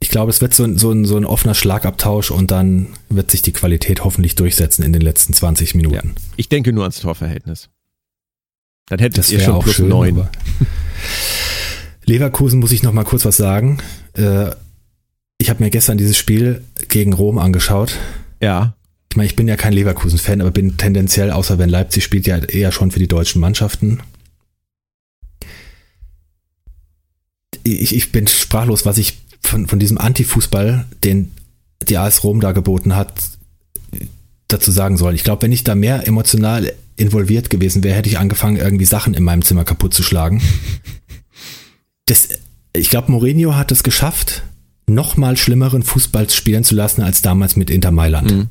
Ich 0.00 0.08
glaube, 0.08 0.30
es 0.30 0.40
wird 0.40 0.54
so 0.54 0.64
ein, 0.64 0.78
so, 0.78 0.90
ein, 0.90 1.04
so 1.04 1.16
ein 1.16 1.24
offener 1.24 1.54
Schlagabtausch 1.54 2.30
und 2.30 2.50
dann 2.50 2.88
wird 3.10 3.30
sich 3.30 3.42
die 3.42 3.52
Qualität 3.52 4.02
hoffentlich 4.04 4.34
durchsetzen 4.34 4.82
in 4.82 4.92
den 4.92 5.02
letzten 5.02 5.32
20 5.34 5.74
Minuten. 5.74 6.14
Ich 6.36 6.48
denke 6.48 6.72
nur 6.72 6.84
ans 6.84 7.00
Torverhältnis. 7.00 7.68
Dann 8.86 8.98
hättet 8.98 9.18
Das 9.18 9.30
ihr 9.30 9.40
schon 9.40 9.54
auch 9.54 9.62
plus 9.62 9.76
schön. 9.76 9.88
neun. 9.88 10.18
aber- 10.20 10.30
Leverkusen 12.06 12.60
muss 12.60 12.72
ich 12.72 12.82
noch 12.82 12.92
mal 12.92 13.04
kurz 13.04 13.24
was 13.24 13.36
sagen. 13.36 13.78
Äh, 14.14 14.50
Ich 15.38 15.50
habe 15.50 15.62
mir 15.64 15.70
gestern 15.70 15.98
dieses 15.98 16.16
Spiel 16.16 16.62
gegen 16.88 17.12
Rom 17.12 17.38
angeschaut. 17.38 17.96
Ja. 18.40 18.76
Ich 19.14 19.16
meine, 19.16 19.28
ich 19.28 19.36
bin 19.36 19.46
ja 19.46 19.54
kein 19.56 19.72
Leverkusen-Fan, 19.72 20.40
aber 20.40 20.50
bin 20.50 20.76
tendenziell, 20.76 21.30
außer 21.30 21.56
wenn 21.56 21.68
Leipzig 21.70 22.02
spielt, 22.02 22.26
ja 22.26 22.38
eher 22.38 22.72
schon 22.72 22.90
für 22.90 22.98
die 22.98 23.06
deutschen 23.06 23.40
Mannschaften. 23.40 24.00
Ich, 27.62 27.94
ich 27.94 28.10
bin 28.10 28.26
sprachlos, 28.26 28.84
was 28.84 28.98
ich 28.98 29.18
von, 29.40 29.68
von 29.68 29.78
diesem 29.78 29.98
Antifußball, 29.98 30.86
den 31.04 31.30
die 31.88 31.96
AS 31.96 32.24
Rom 32.24 32.40
da 32.40 32.50
geboten 32.50 32.96
hat, 32.96 33.12
dazu 34.48 34.72
sagen 34.72 34.96
soll. 34.96 35.14
Ich 35.14 35.22
glaube, 35.22 35.42
wenn 35.42 35.52
ich 35.52 35.62
da 35.62 35.76
mehr 35.76 36.08
emotional 36.08 36.72
involviert 36.96 37.50
gewesen 37.50 37.84
wäre, 37.84 37.94
hätte 37.94 38.08
ich 38.08 38.18
angefangen, 38.18 38.56
irgendwie 38.56 38.84
Sachen 38.84 39.14
in 39.14 39.22
meinem 39.22 39.42
Zimmer 39.42 39.64
kaputt 39.64 39.94
zu 39.94 40.02
schlagen. 40.02 40.42
Das, 42.06 42.30
ich 42.74 42.90
glaube, 42.90 43.12
Mourinho 43.12 43.54
hat 43.54 43.70
es 43.70 43.84
geschafft, 43.84 44.42
noch 44.88 45.16
mal 45.16 45.36
schlimmeren 45.36 45.84
Fußball 45.84 46.28
spielen 46.30 46.64
zu 46.64 46.74
lassen 46.74 47.00
als 47.00 47.22
damals 47.22 47.54
mit 47.54 47.70
Inter 47.70 47.92
Mailand. 47.92 48.30
Mhm. 48.32 48.48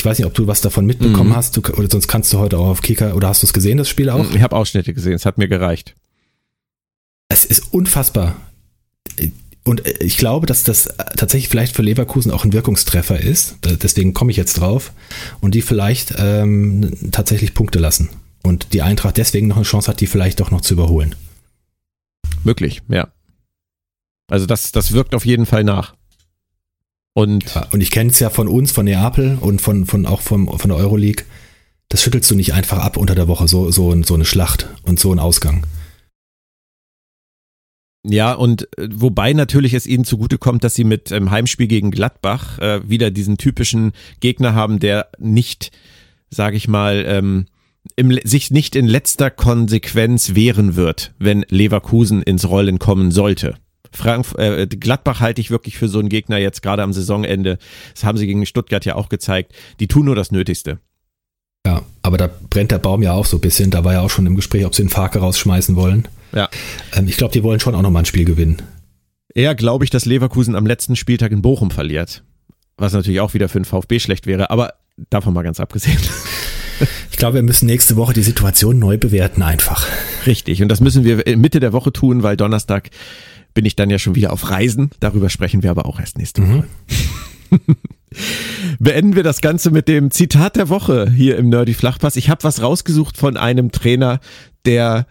Ich 0.00 0.04
weiß 0.04 0.18
nicht, 0.18 0.26
ob 0.26 0.34
du 0.34 0.46
was 0.46 0.60
davon 0.60 0.86
mitbekommen 0.86 1.30
Mhm. 1.30 1.36
hast, 1.36 1.56
du, 1.56 1.60
oder 1.72 1.90
sonst 1.90 2.06
kannst 2.06 2.32
du 2.32 2.38
heute 2.38 2.58
auch 2.58 2.68
auf 2.68 2.82
Kicker, 2.82 3.16
oder 3.16 3.28
hast 3.28 3.42
du 3.42 3.46
es 3.46 3.52
gesehen, 3.52 3.78
das 3.78 3.88
Spiel 3.88 4.10
auch? 4.10 4.30
Ich 4.32 4.42
habe 4.42 4.54
Ausschnitte 4.56 4.94
gesehen, 4.94 5.14
es 5.14 5.26
hat 5.26 5.38
mir 5.38 5.48
gereicht. 5.48 5.96
Es 7.28 7.44
ist 7.44 7.72
unfassbar. 7.72 8.36
und 9.64 9.86
ich 10.00 10.16
glaube, 10.16 10.46
dass 10.46 10.64
das 10.64 10.88
tatsächlich 11.16 11.48
vielleicht 11.50 11.74
für 11.76 11.82
Leverkusen 11.82 12.30
auch 12.32 12.44
ein 12.44 12.52
Wirkungstreffer 12.54 13.20
ist. 13.20 13.56
Deswegen 13.82 14.14
komme 14.14 14.30
ich 14.30 14.36
jetzt 14.38 14.54
drauf. 14.60 14.92
Und 15.40 15.54
die 15.54 15.60
vielleicht 15.62 16.14
ähm, 16.16 17.10
tatsächlich 17.10 17.52
Punkte 17.52 17.78
lassen. 17.78 18.08
Und 18.42 18.72
die 18.72 18.80
Eintracht 18.82 19.18
deswegen 19.18 19.48
noch 19.48 19.56
eine 19.56 19.64
Chance 19.66 19.88
hat, 19.90 20.00
die 20.00 20.06
vielleicht 20.06 20.40
doch 20.40 20.50
noch 20.50 20.62
zu 20.62 20.72
überholen. 20.74 21.14
Möglich, 22.44 22.80
ja. 22.88 23.08
Also 24.30 24.46
das, 24.46 24.72
das 24.72 24.92
wirkt 24.92 25.14
auf 25.14 25.26
jeden 25.26 25.44
Fall 25.44 25.64
nach. 25.64 25.94
Und, 27.18 27.52
ja, 27.52 27.66
und 27.72 27.80
ich 27.80 27.90
kenne 27.90 28.10
es 28.10 28.20
ja 28.20 28.30
von 28.30 28.46
uns, 28.46 28.70
von 28.70 28.84
Neapel 28.84 29.38
und 29.40 29.60
von, 29.60 29.86
von 29.86 30.06
auch 30.06 30.20
vom, 30.20 30.46
von 30.56 30.70
der 30.70 30.78
Euroleague. 30.78 31.24
Das 31.88 32.00
schüttelst 32.00 32.30
du 32.30 32.36
nicht 32.36 32.54
einfach 32.54 32.78
ab 32.78 32.96
unter 32.96 33.16
der 33.16 33.26
Woche, 33.26 33.48
so, 33.48 33.72
so, 33.72 34.00
so 34.04 34.14
eine 34.14 34.24
Schlacht 34.24 34.68
und 34.84 35.00
so 35.00 35.10
ein 35.10 35.18
Ausgang. 35.18 35.66
Ja, 38.04 38.34
und 38.34 38.68
äh, 38.78 38.86
wobei 38.92 39.32
natürlich 39.32 39.74
es 39.74 39.84
ihnen 39.88 40.04
zugutekommt, 40.04 40.62
dass 40.62 40.76
sie 40.76 40.84
mit 40.84 41.10
ähm, 41.10 41.32
Heimspiel 41.32 41.66
gegen 41.66 41.90
Gladbach 41.90 42.60
äh, 42.60 42.88
wieder 42.88 43.10
diesen 43.10 43.36
typischen 43.36 43.94
Gegner 44.20 44.54
haben, 44.54 44.78
der 44.78 45.08
nicht, 45.18 45.72
sage 46.30 46.56
ich 46.56 46.68
mal, 46.68 47.04
ähm, 47.04 47.46
im, 47.96 48.16
sich 48.22 48.52
nicht 48.52 48.76
in 48.76 48.86
letzter 48.86 49.32
Konsequenz 49.32 50.36
wehren 50.36 50.76
wird, 50.76 51.14
wenn 51.18 51.44
Leverkusen 51.48 52.22
ins 52.22 52.48
Rollen 52.48 52.78
kommen 52.78 53.10
sollte. 53.10 53.56
Frank, 53.92 54.26
äh, 54.36 54.66
Gladbach 54.66 55.20
halte 55.20 55.40
ich 55.40 55.50
wirklich 55.50 55.78
für 55.78 55.88
so 55.88 55.98
einen 55.98 56.08
Gegner 56.08 56.38
jetzt 56.38 56.62
gerade 56.62 56.82
am 56.82 56.92
Saisonende. 56.92 57.58
Das 57.94 58.04
haben 58.04 58.18
sie 58.18 58.26
gegen 58.26 58.44
Stuttgart 58.46 58.84
ja 58.84 58.94
auch 58.94 59.08
gezeigt. 59.08 59.52
Die 59.80 59.88
tun 59.88 60.04
nur 60.04 60.16
das 60.16 60.30
Nötigste. 60.30 60.78
Ja, 61.66 61.82
aber 62.02 62.16
da 62.16 62.30
brennt 62.50 62.70
der 62.70 62.78
Baum 62.78 63.02
ja 63.02 63.12
auch 63.12 63.26
so 63.26 63.36
ein 63.36 63.40
bisschen. 63.40 63.70
Da 63.70 63.84
war 63.84 63.92
ja 63.92 64.00
auch 64.00 64.10
schon 64.10 64.26
im 64.26 64.36
Gespräch, 64.36 64.64
ob 64.64 64.74
sie 64.74 64.82
den 64.82 64.88
Farke 64.88 65.18
rausschmeißen 65.18 65.76
wollen. 65.76 66.08
Ja. 66.32 66.48
Ähm, 66.94 67.08
ich 67.08 67.16
glaube, 67.16 67.32
die 67.32 67.42
wollen 67.42 67.60
schon 67.60 67.74
auch 67.74 67.82
nochmal 67.82 68.02
ein 68.02 68.06
Spiel 68.06 68.24
gewinnen. 68.24 68.62
Eher 69.34 69.54
glaube 69.54 69.84
ich, 69.84 69.90
dass 69.90 70.04
Leverkusen 70.04 70.54
am 70.54 70.66
letzten 70.66 70.96
Spieltag 70.96 71.32
in 71.32 71.42
Bochum 71.42 71.70
verliert. 71.70 72.22
Was 72.76 72.92
natürlich 72.92 73.20
auch 73.20 73.34
wieder 73.34 73.48
für 73.48 73.58
den 73.58 73.64
VfB 73.64 73.98
schlecht 73.98 74.26
wäre, 74.26 74.50
aber 74.50 74.74
davon 75.10 75.34
mal 75.34 75.42
ganz 75.42 75.60
abgesehen. 75.60 75.98
Ich 77.10 77.16
glaube, 77.16 77.34
wir 77.34 77.42
müssen 77.42 77.66
nächste 77.66 77.96
Woche 77.96 78.12
die 78.12 78.22
Situation 78.22 78.78
neu 78.78 78.98
bewerten 78.98 79.42
einfach. 79.42 79.88
Richtig, 80.26 80.62
und 80.62 80.68
das 80.68 80.80
müssen 80.80 81.02
wir 81.02 81.36
Mitte 81.36 81.58
der 81.58 81.72
Woche 81.72 81.92
tun, 81.92 82.22
weil 82.22 82.36
Donnerstag 82.36 82.90
bin 83.54 83.64
ich 83.64 83.76
dann 83.76 83.90
ja 83.90 83.98
schon 83.98 84.14
wieder 84.14 84.32
auf 84.32 84.50
Reisen. 84.50 84.90
Darüber 85.00 85.30
sprechen 85.30 85.62
wir 85.62 85.70
aber 85.70 85.86
auch 85.86 86.00
erst 86.00 86.18
nächste 86.18 86.42
Woche. 86.42 86.64
Mhm. 87.50 87.58
Beenden 88.78 89.16
wir 89.16 89.22
das 89.22 89.40
Ganze 89.40 89.70
mit 89.70 89.88
dem 89.88 90.10
Zitat 90.10 90.56
der 90.56 90.68
Woche 90.68 91.10
hier 91.10 91.36
im 91.36 91.48
Nerdy 91.48 91.74
Flachpass. 91.74 92.16
Ich 92.16 92.30
habe 92.30 92.44
was 92.44 92.62
rausgesucht 92.62 93.16
von 93.16 93.36
einem 93.36 93.72
Trainer, 93.72 94.20
der 94.64 95.06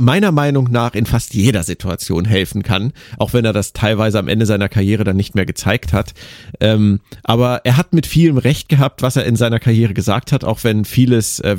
meiner 0.00 0.32
Meinung 0.32 0.70
nach 0.70 0.94
in 0.94 1.06
fast 1.06 1.34
jeder 1.34 1.62
Situation 1.62 2.24
helfen 2.24 2.62
kann, 2.62 2.92
auch 3.18 3.32
wenn 3.32 3.44
er 3.44 3.52
das 3.52 3.72
teilweise 3.72 4.18
am 4.18 4.28
Ende 4.28 4.46
seiner 4.46 4.68
Karriere 4.68 5.04
dann 5.04 5.16
nicht 5.16 5.34
mehr 5.34 5.46
gezeigt 5.46 5.92
hat. 5.92 6.14
Ähm, 6.60 7.00
aber 7.22 7.62
er 7.64 7.76
hat 7.76 7.92
mit 7.92 8.06
vielem 8.06 8.38
Recht 8.38 8.68
gehabt, 8.68 9.02
was 9.02 9.16
er 9.16 9.24
in 9.24 9.36
seiner 9.36 9.60
Karriere 9.60 9.94
gesagt 9.94 10.32
hat, 10.32 10.44
auch 10.44 10.62
wenn 10.62 10.84
vieles 10.84 11.40
äh, 11.40 11.56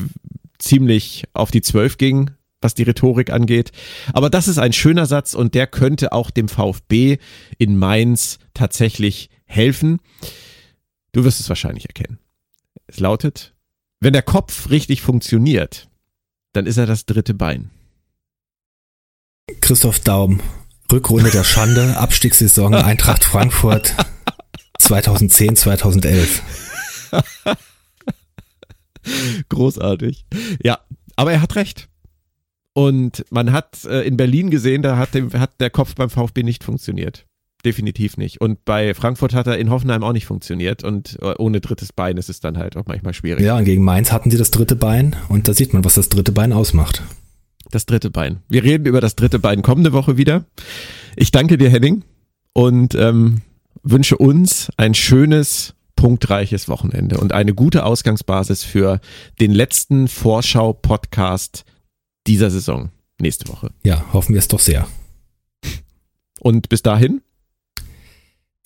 ziemlich 0.59 1.25
auf 1.33 1.51
die 1.51 1.61
Zwölf 1.61 1.97
ging, 1.97 2.31
was 2.65 2.73
die 2.73 2.83
Rhetorik 2.83 3.31
angeht. 3.31 3.71
Aber 4.11 4.29
das 4.29 4.49
ist 4.49 4.57
ein 4.57 4.73
schöner 4.73 5.05
Satz 5.05 5.33
und 5.33 5.53
der 5.53 5.67
könnte 5.67 6.11
auch 6.11 6.31
dem 6.31 6.49
VfB 6.49 7.19
in 7.57 7.77
Mainz 7.77 8.39
tatsächlich 8.53 9.29
helfen. 9.45 9.99
Du 11.13 11.23
wirst 11.23 11.39
es 11.39 11.47
wahrscheinlich 11.47 11.85
erkennen. 11.85 12.19
Es 12.87 12.99
lautet, 12.99 13.53
wenn 14.01 14.13
der 14.13 14.23
Kopf 14.23 14.69
richtig 14.69 15.01
funktioniert, 15.01 15.87
dann 16.53 16.65
ist 16.65 16.77
er 16.77 16.85
das 16.85 17.05
dritte 17.05 17.33
Bein. 17.33 17.69
Christoph 19.61 19.99
Daum, 19.99 20.41
Rückrunde 20.91 21.29
der 21.29 21.43
Schande, 21.43 21.97
Abstiegssaison 21.97 22.73
Eintracht 22.73 23.23
Frankfurt 23.23 23.95
2010, 24.79 25.55
2011. 25.55 26.41
Großartig. 29.49 30.25
Ja, 30.63 30.79
aber 31.15 31.31
er 31.31 31.41
hat 31.41 31.55
recht. 31.55 31.89
Und 32.77 33.23
man 33.29 33.53
hat 33.53 33.85
äh, 33.85 34.01
in 34.01 34.17
Berlin 34.17 34.49
gesehen, 34.49 34.81
da 34.81 34.97
hat, 34.97 35.13
dem, 35.13 35.31
hat 35.31 35.61
der 35.61 35.69
Kopf 35.69 35.95
beim 35.95 36.09
VfB 36.09 36.43
nicht 36.43 36.61
funktioniert. 36.61 37.25
Definitiv 37.63 38.17
nicht. 38.17 38.41
Und 38.41 38.65
bei 38.65 38.93
Frankfurt 38.93 39.33
hat 39.33 39.47
er 39.47 39.57
in 39.57 39.69
Hoffenheim 39.69 40.03
auch 40.03 40.11
nicht 40.11 40.25
funktioniert. 40.25 40.83
Und 40.83 41.17
äh, 41.21 41.35
ohne 41.37 41.61
drittes 41.61 41.93
Bein 41.93 42.17
ist 42.17 42.27
es 42.27 42.41
dann 42.41 42.57
halt 42.57 42.75
auch 42.75 42.85
manchmal 42.85 43.13
schwierig. 43.13 43.45
Ja, 43.45 43.57
und 43.57 43.63
gegen 43.63 43.81
Mainz 43.81 44.11
hatten 44.11 44.29
sie 44.29 44.37
das 44.37 44.51
dritte 44.51 44.75
Bein. 44.75 45.15
Und 45.29 45.47
da 45.47 45.53
sieht 45.53 45.73
man, 45.73 45.85
was 45.85 45.93
das 45.93 46.09
dritte 46.09 46.33
Bein 46.33 46.51
ausmacht. 46.51 47.01
Das 47.71 47.85
dritte 47.85 48.11
Bein. 48.11 48.39
Wir 48.49 48.65
reden 48.65 48.85
über 48.85 48.99
das 48.99 49.15
dritte 49.15 49.39
Bein 49.39 49.61
kommende 49.61 49.93
Woche 49.93 50.17
wieder. 50.17 50.43
Ich 51.15 51.31
danke 51.31 51.57
dir, 51.57 51.69
Henning, 51.69 52.03
und 52.51 52.93
ähm, 52.93 53.41
wünsche 53.83 54.17
uns 54.17 54.69
ein 54.75 54.93
schönes, 54.93 55.75
punktreiches 55.95 56.67
Wochenende 56.67 57.19
und 57.19 57.31
eine 57.31 57.53
gute 57.53 57.85
Ausgangsbasis 57.85 58.65
für 58.65 58.99
den 59.39 59.51
letzten 59.51 60.09
Vorschau-Podcast 60.09 61.63
dieser 62.27 62.49
Saison 62.49 62.89
nächste 63.19 63.47
Woche. 63.47 63.71
Ja, 63.83 64.13
hoffen 64.13 64.33
wir 64.33 64.39
es 64.39 64.47
doch 64.47 64.59
sehr. 64.59 64.87
Und 66.39 66.69
bis 66.69 66.81
dahin? 66.81 67.21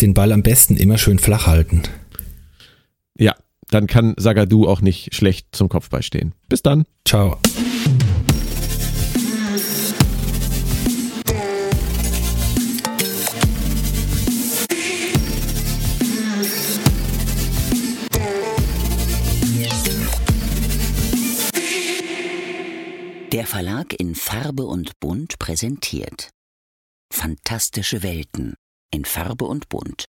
Den 0.02 0.14
Ball 0.14 0.32
am 0.32 0.44
besten 0.44 0.78
immer 0.78 0.98
schön 0.98 1.20
flach 1.20 1.48
halten. 1.48 1.84
Ja, 3.18 3.36
dann 3.70 3.88
kann 3.88 4.14
Sagadu 4.18 4.68
auch 4.68 4.82
nicht 4.82 5.14
schlecht 5.14 5.48
zum 5.52 5.70
Kopfball 5.70 6.04
stehen. 6.04 6.34
Bis 6.48 6.62
dann. 6.62 6.86
Ciao. 7.06 7.38
Verlag 23.60 23.94
in 24.00 24.16
Farbe 24.16 24.64
und 24.64 25.02
Bunt 25.02 25.38
präsentiert. 25.38 26.30
Fantastische 27.12 28.04
Welten 28.04 28.56
in 28.90 29.04
Farbe 29.04 29.44
und 29.44 29.68
Bunt 29.68 30.06